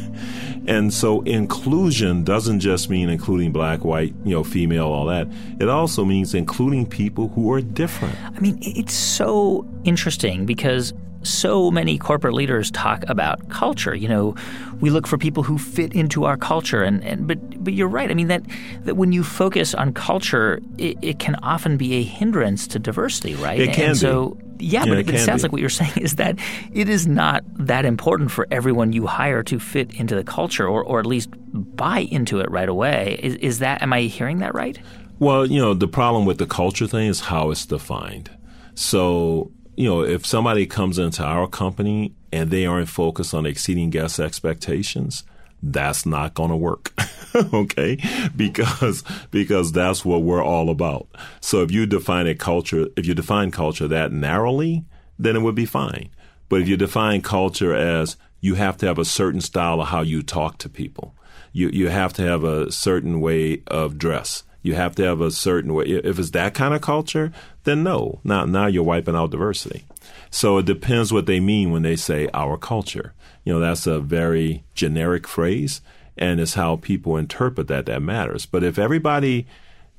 And 0.69 0.93
so 0.93 1.23
inclusion 1.23 2.25
doesn't 2.25 2.61
just 2.61 2.91
mean 2.91 3.09
including 3.09 3.53
black, 3.53 3.87
white, 3.87 4.15
you 4.23 4.35
know, 4.35 4.45
female, 4.45 4.89
all 4.89 5.07
that. 5.07 5.27
It 5.59 5.71
also 5.71 6.05
means 6.05 6.35
including 6.35 6.85
people 6.85 7.29
who 7.29 7.51
are 7.51 7.63
different. 7.63 8.15
I 8.23 8.39
mean, 8.39 8.59
it's 8.61 8.93
so 8.93 9.67
interesting 9.85 10.45
because 10.45 10.93
so 11.23 11.71
many 11.71 11.97
corporate 11.97 12.35
leaders 12.35 12.71
talk 12.71 13.03
about 13.09 13.49
culture. 13.49 13.95
You 13.95 14.09
know, 14.09 14.35
we 14.81 14.91
look 14.91 15.07
for 15.07 15.17
people 15.17 15.43
who 15.43 15.57
fit 15.57 15.95
into 15.95 16.25
our 16.25 16.37
culture, 16.37 16.83
and, 16.83 17.03
and 17.03 17.27
but 17.27 17.39
but 17.59 17.73
you're 17.75 17.89
right. 17.89 18.11
I 18.11 18.15
mean 18.15 18.29
that 18.29 18.43
that 18.83 18.97
when 18.97 19.13
you 19.13 19.23
focus 19.25 19.75
on 19.75 19.93
culture, 19.93 20.61
it, 20.79 20.97
it 21.03 21.19
can 21.19 21.37
often 21.37 21.77
be 21.77 21.95
a 21.95 22.03
hindrance 22.03 22.67
to 22.69 22.79
diversity, 22.79 23.35
right? 23.35 23.61
It 23.61 23.75
can 23.75 23.91
and 23.91 23.95
be. 23.95 23.99
so. 23.99 24.39
Yeah, 24.61 24.85
Yeah, 24.85 24.91
but 24.91 24.99
it 24.99 25.11
it, 25.11 25.21
sounds 25.21 25.43
be. 25.43 25.45
like 25.45 25.53
what 25.53 25.61
you're 25.61 25.71
saying 25.83 25.99
is 25.99 26.17
that 26.17 26.37
it 26.73 26.89
is 26.89 27.07
not 27.07 27.45
that 27.67 27.85
important 27.85 28.31
for 28.33 28.49
everyone 28.51 28.93
you 28.93 29.07
hire 29.07 29.43
to 29.45 29.61
fit 29.61 29.95
into 29.95 30.17
the 30.17 30.25
culture, 30.25 30.67
or, 30.67 30.83
or 30.83 30.99
at 30.99 31.07
least 31.07 31.31
buy 31.53 32.01
into 32.01 32.41
it 32.41 32.51
right 32.51 32.69
away. 32.69 33.21
Is, 33.23 33.37
is 33.37 33.59
that? 33.61 33.83
Am 33.83 33.93
I 33.93 34.03
hearing 34.03 34.39
that 34.39 34.55
right? 34.55 34.77
Well, 35.21 35.47
you 35.47 35.61
know, 35.61 35.75
the 35.75 35.89
problem 35.89 36.27
with 36.27 36.39
the 36.39 36.47
culture 36.47 36.87
thing 36.87 37.09
is 37.09 37.21
how 37.21 37.51
it's 37.51 37.67
defined. 37.67 38.31
So, 38.75 39.51
you 39.77 39.89
know, 39.89 40.03
if 40.03 40.25
somebody 40.27 40.67
comes 40.67 40.99
into 40.99 41.25
our 41.25 41.49
company 41.49 42.15
and 42.33 42.51
they 42.51 42.67
aren't 42.67 42.89
focused 42.89 43.35
on 43.35 43.47
exceeding 43.47 43.91
guest 43.91 44.21
expectations, 44.21 45.25
that's 45.63 46.07
not 46.07 46.35
going 46.35 46.51
to 46.51 46.57
work. 46.57 46.93
okay? 47.53 47.99
Because 48.37 49.05
because 49.31 49.73
that's 49.73 50.05
what 50.05 50.23
we're 50.23 50.43
all 50.43 50.71
about. 50.71 51.09
So 51.41 51.63
if 51.63 51.71
you 51.71 51.87
define 51.87 52.27
a 52.27 52.35
culture, 52.35 52.87
if 52.97 53.07
you 53.07 53.15
define 53.15 53.51
culture 53.51 53.89
that 53.89 54.13
narrowly, 54.13 54.85
then 55.19 55.37
it 55.37 55.41
would 55.41 55.55
be 55.55 55.67
fine. 55.67 56.11
But 56.49 56.63
if 56.63 56.69
you 56.69 56.77
define 56.77 57.23
culture 57.23 57.75
as 57.75 58.17
you 58.41 58.55
have 58.55 58.77
to 58.79 58.87
have 58.87 58.99
a 58.99 59.05
certain 59.05 59.41
style 59.41 59.81
of 59.81 59.89
how 59.89 60.01
you 60.01 60.23
talk 60.23 60.59
to 60.59 60.69
people, 60.69 61.15
you 61.53 61.69
you 61.71 61.89
have 61.89 62.13
to 62.15 62.23
have 62.23 62.45
a 62.45 62.71
certain 62.73 63.21
way 63.21 63.63
of 63.67 63.99
dress. 63.99 64.45
You 64.63 64.75
have 64.75 64.97
to 64.97 65.05
have 65.05 65.21
a 65.21 65.31
certain 65.31 65.73
way. 65.73 65.85
If 65.87 66.19
it's 66.19 66.31
that 66.31 66.53
kind 66.53 66.75
of 66.75 66.81
culture, 66.81 67.33
then 67.65 67.83
no. 67.83 68.21
Now, 68.25 68.45
now 68.45 68.67
you're 68.67 68.83
wiping 68.83 69.15
out 69.15 69.31
diversity. 69.31 69.85
So 70.31 70.59
it 70.59 70.67
depends 70.67 71.13
what 71.13 71.27
they 71.27 71.41
mean 71.41 71.71
when 71.71 71.83
they 71.83 71.97
say 71.97 72.29
our 72.35 72.57
culture. 72.57 73.15
You 73.49 73.55
know, 73.55 73.61
that's 73.61 73.87
a 73.87 73.99
very 73.99 74.63
generic 74.75 75.27
phrase, 75.27 75.81
and 76.19 76.39
it's 76.39 76.53
how 76.53 76.77
people 76.77 77.17
interpret 77.17 77.67
that 77.69 77.87
that 77.87 78.03
matters. 78.03 78.45
But 78.45 78.63
if 78.63 78.79
everybody 78.79 79.47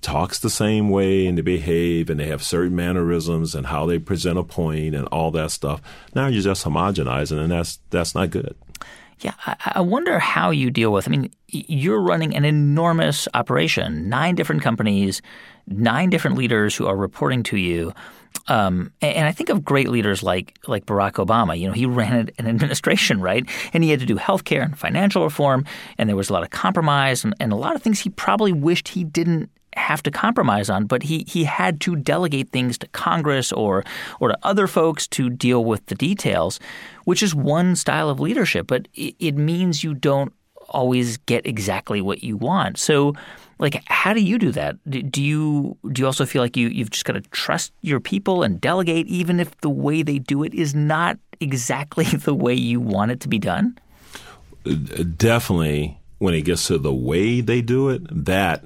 talks 0.01 0.37
the 0.37 0.51
same 0.51 0.91
way 0.91 1.25
and 1.25 1.35
they 1.35 1.41
behave 1.41 2.11
and 2.11 2.19
they 2.19 2.27
have 2.27 2.43
certain 2.43 2.75
mannerisms 2.75 3.55
and 3.55 3.65
how 3.65 3.87
they 3.87 3.97
present 3.97 4.37
a 4.37 4.43
point 4.43 4.93
and 4.93 5.07
all 5.07 5.31
that 5.31 5.49
stuff, 5.49 5.81
now 6.13 6.27
you're 6.27 6.43
just 6.43 6.63
homogenizing, 6.63 7.39
and 7.39 7.51
that's 7.51 7.79
that's 7.89 8.13
not 8.13 8.29
good. 8.29 8.55
Yeah, 9.21 9.33
I, 9.47 9.55
I 9.77 9.81
wonder 9.81 10.19
how 10.19 10.51
you 10.51 10.69
deal 10.69 10.93
with. 10.93 11.07
I 11.07 11.09
mean, 11.09 11.31
you're 11.47 11.99
running 11.99 12.35
an 12.35 12.45
enormous 12.45 13.27
operation, 13.33 14.09
nine 14.09 14.35
different 14.35 14.61
companies, 14.61 15.23
nine 15.65 16.11
different 16.11 16.37
leaders 16.37 16.75
who 16.75 16.85
are 16.85 16.95
reporting 16.95 17.41
to 17.45 17.57
you. 17.57 17.95
Um, 18.47 18.91
and 19.01 19.27
I 19.27 19.31
think 19.31 19.49
of 19.49 19.63
great 19.63 19.89
leaders 19.89 20.23
like 20.23 20.57
like 20.67 20.85
Barack 20.85 21.13
Obama. 21.13 21.57
You 21.57 21.67
know, 21.67 21.73
he 21.73 21.85
ran 21.85 22.29
an 22.37 22.47
administration, 22.47 23.21
right? 23.29 23.47
And 23.73 23.83
he 23.83 23.89
had 23.89 23.99
to 23.99 24.05
do 24.05 24.15
healthcare 24.15 24.63
and 24.63 24.77
financial 24.77 25.23
reform, 25.23 25.65
and 25.97 26.09
there 26.09 26.15
was 26.15 26.29
a 26.29 26.33
lot 26.33 26.43
of 26.43 26.49
compromise 26.49 27.23
and, 27.23 27.35
and 27.39 27.51
a 27.51 27.55
lot 27.55 27.75
of 27.75 27.81
things 27.81 27.99
he 27.99 28.09
probably 28.09 28.53
wished 28.53 28.89
he 28.89 29.03
didn't 29.03 29.49
have 29.75 30.01
to 30.03 30.11
compromise 30.11 30.69
on, 30.69 30.85
but 30.85 31.03
he 31.03 31.25
he 31.27 31.43
had 31.43 31.79
to 31.81 31.95
delegate 31.95 32.49
things 32.49 32.77
to 32.79 32.87
Congress 32.87 33.51
or 33.51 33.83
or 34.19 34.29
to 34.29 34.37
other 34.43 34.67
folks 34.67 35.07
to 35.07 35.29
deal 35.29 35.63
with 35.63 35.85
the 35.87 35.95
details, 35.95 36.59
which 37.05 37.23
is 37.23 37.35
one 37.35 37.75
style 37.75 38.09
of 38.09 38.19
leadership, 38.19 38.67
but 38.67 38.87
it, 38.93 39.15
it 39.19 39.35
means 39.35 39.83
you 39.83 39.93
don't 39.93 40.33
always 40.69 41.17
get 41.17 41.45
exactly 41.45 42.01
what 42.01 42.23
you 42.23 42.37
want. 42.37 42.77
So 42.77 43.13
like 43.59 43.83
how 43.87 44.13
do 44.13 44.21
you 44.21 44.39
do 44.39 44.51
that 44.51 44.77
do 44.89 45.21
you 45.21 45.77
do 45.91 46.01
you 46.01 46.05
also 46.05 46.25
feel 46.25 46.41
like 46.41 46.57
you 46.57 46.67
you've 46.69 46.89
just 46.89 47.05
got 47.05 47.13
to 47.13 47.21
trust 47.21 47.71
your 47.81 47.99
people 47.99 48.43
and 48.43 48.59
delegate 48.59 49.07
even 49.07 49.39
if 49.39 49.55
the 49.61 49.69
way 49.69 50.01
they 50.01 50.19
do 50.19 50.43
it 50.43 50.53
is 50.53 50.73
not 50.73 51.17
exactly 51.39 52.03
the 52.25 52.33
way 52.33 52.53
you 52.53 52.79
want 52.79 53.11
it 53.11 53.19
to 53.19 53.27
be 53.27 53.39
done 53.39 53.77
uh, 54.65 55.03
definitely 55.17 55.99
when 56.17 56.33
it 56.33 56.41
gets 56.41 56.67
to 56.67 56.77
the 56.77 56.93
way 56.93 57.41
they 57.41 57.61
do 57.61 57.89
it 57.89 58.01
that 58.09 58.63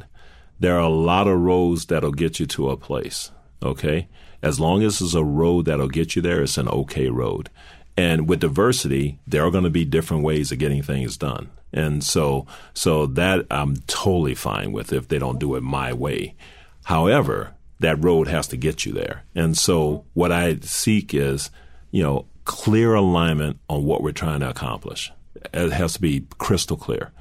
there 0.64 0.78
are 0.78 0.84
a 0.84 0.88
lot 0.88 1.28
of 1.28 1.40
roads 1.40 1.88
that'll 1.88 2.14
get 2.14 2.40
you 2.40 2.46
to 2.46 2.70
a 2.70 2.78
place. 2.78 3.32
Okay. 3.62 4.08
As 4.42 4.62
long 4.62 4.82
as 4.82 5.02
it's 5.02 5.14
a 5.14 5.22
road 5.22 5.66
that'll 5.66 5.90
get 5.90 6.16
you 6.16 6.22
there, 6.22 6.42
it's 6.42 6.58
an 6.58 6.70
okay 6.70 7.10
road. 7.10 7.50
And 7.98 8.30
with 8.30 8.40
diversity, 8.40 9.20
there 9.28 9.46
are 9.46 9.52
going 9.52 9.66
to 9.66 9.70
be 9.70 9.84
different 9.84 10.24
ways 10.24 10.54
of 10.54 10.60
getting 10.60 10.82
things 10.82 11.18
done. 11.18 11.50
And 11.74 12.04
so, 12.04 12.46
so 12.74 13.08
that 13.08 13.46
I'm 13.50 13.78
totally 13.88 14.36
fine 14.36 14.72
with 14.72 14.94
if 14.94 15.08
they 15.08 15.20
don't 15.20 15.40
do 15.40 15.56
it 15.56 15.62
my 15.62 15.94
way. 15.94 16.36
However, 16.84 17.56
that 17.80 18.04
road 18.04 18.28
has 18.28 18.48
to 18.50 18.58
get 18.58 18.86
you 18.86 18.92
there. 18.92 19.24
And 19.34 19.58
so 19.58 20.06
what 20.14 20.32
I 20.32 20.60
seek 20.62 21.14
is, 21.14 21.50
you 21.92 22.04
know, 22.04 22.28
clear 22.46 22.94
alignment 22.94 23.60
on 23.70 23.84
what 23.84 24.04
we're 24.04 24.12
trying 24.12 24.42
to 24.42 24.50
accomplish. 24.50 25.12
It 25.54 25.72
has 25.72 25.94
to 25.94 26.02
be 26.02 26.28
crystal 26.38 26.78
clear. 26.78 27.12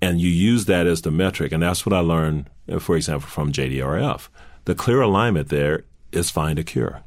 And 0.00 0.20
you 0.20 0.28
use 0.28 0.66
that 0.66 0.86
as 0.86 1.02
the 1.02 1.10
metric. 1.10 1.52
And 1.52 1.62
that's 1.62 1.86
what 1.86 1.94
I 1.94 2.00
learned 2.00 2.50
uh, 2.70 2.78
for 2.78 2.96
example, 2.96 3.28
from 3.28 3.52
JDRF. 3.52 4.28
The 4.64 4.74
clear 4.74 5.02
alignment 5.02 5.48
there 5.48 5.84
is 6.12 6.30
find 6.30 6.58
a 6.58 6.64
cure. 6.64 7.02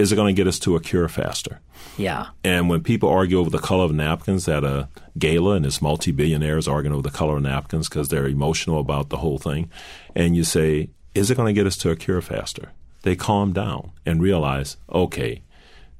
Is 0.00 0.12
it 0.12 0.16
going 0.16 0.34
to 0.34 0.40
get 0.40 0.46
us 0.46 0.58
to 0.60 0.76
a 0.76 0.80
cure 0.80 1.08
faster? 1.08 1.60
Yeah. 1.98 2.28
And 2.42 2.70
when 2.70 2.82
people 2.82 3.10
argue 3.10 3.38
over 3.38 3.50
the 3.50 3.58
color 3.58 3.84
of 3.84 3.92
napkins 3.92 4.48
at 4.48 4.64
a 4.64 4.88
gala 5.18 5.56
and 5.56 5.66
it's 5.66 5.82
multi 5.82 6.10
billionaires 6.10 6.66
arguing 6.66 6.94
over 6.94 7.02
the 7.02 7.14
color 7.14 7.36
of 7.36 7.42
napkins 7.42 7.86
because 7.86 8.08
they're 8.08 8.26
emotional 8.26 8.80
about 8.80 9.10
the 9.10 9.18
whole 9.18 9.36
thing, 9.36 9.70
and 10.16 10.34
you 10.34 10.42
say, 10.42 10.88
is 11.14 11.30
it 11.30 11.36
going 11.36 11.54
to 11.54 11.58
get 11.58 11.66
us 11.66 11.76
to 11.76 11.90
a 11.90 11.96
cure 11.96 12.22
faster? 12.22 12.72
They 13.02 13.14
calm 13.14 13.52
down 13.52 13.92
and 14.06 14.22
realize, 14.22 14.78
okay, 14.90 15.42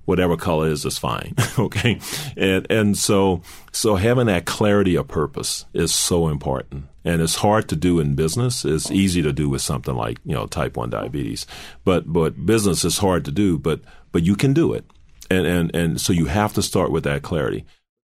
whatever 0.07 0.35
color 0.35 0.69
is 0.69 0.87
is 0.87 0.97
fine. 0.97 1.35
okay, 1.59 2.01
and 2.39 2.67
and 2.71 2.97
so 2.97 3.43
so 3.71 3.97
having 3.97 4.27
that 4.27 4.47
clarity 4.47 4.97
of 4.97 5.09
purpose 5.09 5.67
is 5.75 5.95
so 5.95 6.29
important, 6.29 6.85
and 7.05 7.23
it's 7.23 7.37
hard 7.37 7.69
to 7.69 7.77
do 7.77 8.01
in 8.01 8.15
business. 8.15 8.65
It's 8.65 8.91
easy 8.91 9.23
to 9.23 9.33
do 9.33 9.49
with 9.49 9.63
something 9.63 9.95
like 9.95 10.19
you 10.25 10.35
know 10.35 10.47
type 10.47 10.77
one 10.77 10.91
diabetes, 10.91 11.47
but 11.85 12.13
but 12.13 12.45
business 12.45 12.85
is 12.85 12.99
hard 12.99 13.25
to 13.27 13.33
do. 13.33 13.59
But 13.59 13.81
but 14.13 14.23
you 14.23 14.37
can 14.37 14.53
do 14.53 14.73
it, 14.73 14.85
and 15.31 15.47
and 15.47 15.75
and 15.75 16.01
so 16.01 16.13
you 16.13 16.27
have 16.27 16.53
to 16.55 16.63
start 16.63 16.91
with 16.91 17.05
that 17.05 17.23
clarity. 17.23 17.65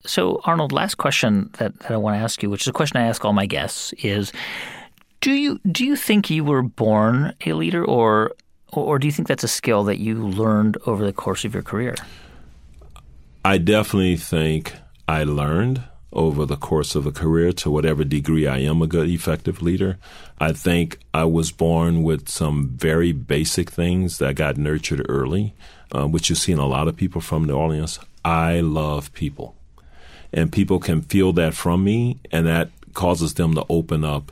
So 0.06 0.40
Arnold, 0.46 0.72
last 0.72 0.96
question 0.96 1.50
that, 1.58 1.78
that 1.80 1.92
I 1.92 1.98
want 1.98 2.16
to 2.16 2.20
ask 2.20 2.42
you, 2.42 2.50
which 2.50 2.62
is 2.62 2.68
a 2.68 2.74
question 2.74 2.98
I 2.98 3.08
ask 3.08 3.26
all 3.26 3.34
my 3.34 3.46
guests, 3.46 3.94
is 3.94 4.32
do 5.22 5.34
you 5.34 5.60
do 5.70 5.86
you 5.86 5.96
think 5.96 6.30
you 6.30 6.44
were 6.44 6.62
born 6.62 7.34
a 7.46 7.54
leader 7.54 7.84
or 7.84 8.34
or 8.72 9.00
do 9.00 9.08
you 9.08 9.12
think 9.12 9.28
that's 9.28 9.44
a 9.44 9.50
skill 9.50 9.84
that 9.86 10.00
you 10.00 10.16
learned 10.16 10.78
over 10.86 11.06
the 11.06 11.14
course 11.14 11.44
of 11.44 11.54
your 11.54 11.64
career? 11.64 11.96
I 13.44 13.58
definitely 13.58 14.18
think 14.18 14.74
I 15.08 15.24
learned 15.24 15.84
over 16.12 16.46
the 16.46 16.58
course 16.58 16.96
of 16.96 17.06
a 17.06 17.12
career 17.12 17.52
to 17.54 17.70
whatever 17.70 18.04
degree 18.04 18.48
I 18.48 18.60
am 18.60 18.82
a 18.82 18.88
good, 18.88 19.10
effective 19.10 19.62
leader. 19.62 19.98
I 20.40 20.54
think 20.54 21.00
I 21.14 21.26
was 21.26 21.52
born 21.52 22.04
with 22.04 22.30
some 22.30 22.70
very 22.70 23.12
basic 23.12 23.70
things 23.70 24.18
that 24.18 24.36
got 24.36 24.58
nurtured 24.58 25.06
early, 25.08 25.54
uh, 25.92 26.08
which 26.08 26.30
you 26.30 26.36
see 26.36 26.52
in 26.52 26.60
a 26.60 26.66
lot 26.66 26.88
of 26.88 26.96
people 26.96 27.22
from 27.22 27.46
New 27.46 27.56
Orleans. 27.56 28.00
I 28.26 28.60
love 28.62 29.14
people. 29.14 29.56
And 30.34 30.52
people 30.52 30.80
can 30.80 31.02
feel 31.02 31.34
that 31.34 31.54
from 31.54 31.84
me, 31.84 32.20
and 32.32 32.46
that 32.46 32.70
causes 32.94 33.36
them 33.36 33.56
to 33.56 33.66
open 33.70 34.04
up 34.04 34.32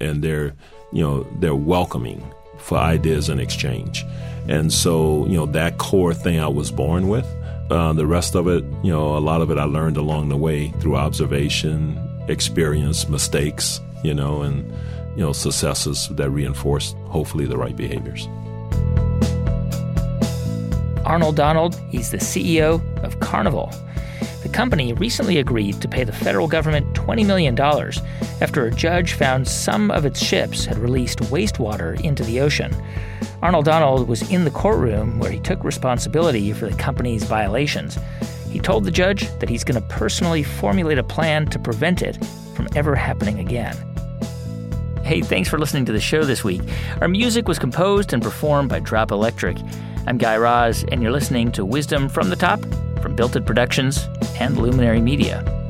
and 0.00 0.22
they're, 0.22 0.54
you 0.92 1.02
know, 1.02 1.26
they're 1.38 1.54
welcoming 1.54 2.22
for 2.58 2.76
ideas 2.76 3.28
and 3.28 3.40
exchange. 3.40 4.04
And 4.48 4.72
so, 4.72 5.26
you 5.26 5.36
know, 5.36 5.46
that 5.46 5.78
core 5.78 6.12
thing 6.12 6.40
I 6.40 6.48
was 6.48 6.70
born 6.70 7.08
with. 7.08 7.26
Uh, 7.72 7.94
the 7.94 8.06
rest 8.06 8.34
of 8.34 8.46
it, 8.48 8.62
you 8.82 8.92
know, 8.92 9.16
a 9.16 9.18
lot 9.18 9.40
of 9.40 9.50
it 9.50 9.56
I 9.56 9.64
learned 9.64 9.96
along 9.96 10.28
the 10.28 10.36
way 10.36 10.68
through 10.78 10.96
observation, 10.96 11.98
experience, 12.28 13.08
mistakes, 13.08 13.80
you 14.04 14.12
know, 14.12 14.42
and, 14.42 14.70
you 15.16 15.22
know, 15.22 15.32
successes 15.32 16.06
that 16.10 16.28
reinforced 16.28 16.94
hopefully 17.06 17.46
the 17.46 17.56
right 17.56 17.74
behaviors. 17.74 18.28
Arnold 21.06 21.36
Donald, 21.36 21.80
he's 21.88 22.10
the 22.10 22.18
CEO 22.18 22.82
of 23.02 23.20
Carnival. 23.20 23.72
The 24.52 24.58
company 24.58 24.92
recently 24.92 25.38
agreed 25.38 25.80
to 25.80 25.88
pay 25.88 26.04
the 26.04 26.12
federal 26.12 26.46
government 26.46 26.92
$20 26.92 27.24
million 27.24 27.58
after 27.58 28.66
a 28.66 28.70
judge 28.70 29.14
found 29.14 29.48
some 29.48 29.90
of 29.90 30.04
its 30.04 30.22
ships 30.22 30.66
had 30.66 30.76
released 30.76 31.20
wastewater 31.20 31.98
into 32.04 32.22
the 32.22 32.38
ocean. 32.38 32.76
Arnold 33.40 33.64
Donald 33.64 34.06
was 34.08 34.30
in 34.30 34.44
the 34.44 34.50
courtroom 34.50 35.18
where 35.18 35.30
he 35.30 35.40
took 35.40 35.64
responsibility 35.64 36.52
for 36.52 36.68
the 36.68 36.76
company's 36.76 37.22
violations. 37.22 37.96
He 38.50 38.60
told 38.60 38.84
the 38.84 38.90
judge 38.90 39.26
that 39.38 39.48
he's 39.48 39.64
going 39.64 39.80
to 39.80 39.88
personally 39.88 40.42
formulate 40.42 40.98
a 40.98 41.02
plan 41.02 41.46
to 41.46 41.58
prevent 41.58 42.02
it 42.02 42.22
from 42.54 42.68
ever 42.76 42.94
happening 42.94 43.38
again. 43.38 43.74
Hey, 45.02 45.22
thanks 45.22 45.48
for 45.48 45.58
listening 45.58 45.86
to 45.86 45.92
the 45.92 46.00
show 46.00 46.24
this 46.24 46.44
week. 46.44 46.60
Our 47.00 47.08
music 47.08 47.48
was 47.48 47.58
composed 47.58 48.12
and 48.12 48.22
performed 48.22 48.68
by 48.68 48.80
Drop 48.80 49.12
Electric. 49.12 49.56
I'm 50.06 50.18
Guy 50.18 50.36
Raz, 50.36 50.84
and 50.92 51.02
you're 51.02 51.10
listening 51.10 51.52
to 51.52 51.64
Wisdom 51.64 52.10
from 52.10 52.28
the 52.28 52.36
Top 52.36 52.60
from 53.00 53.16
Built 53.16 53.34
It 53.34 53.46
Productions 53.46 54.06
and 54.42 54.58
Luminary 54.58 55.00
Media. 55.00 55.61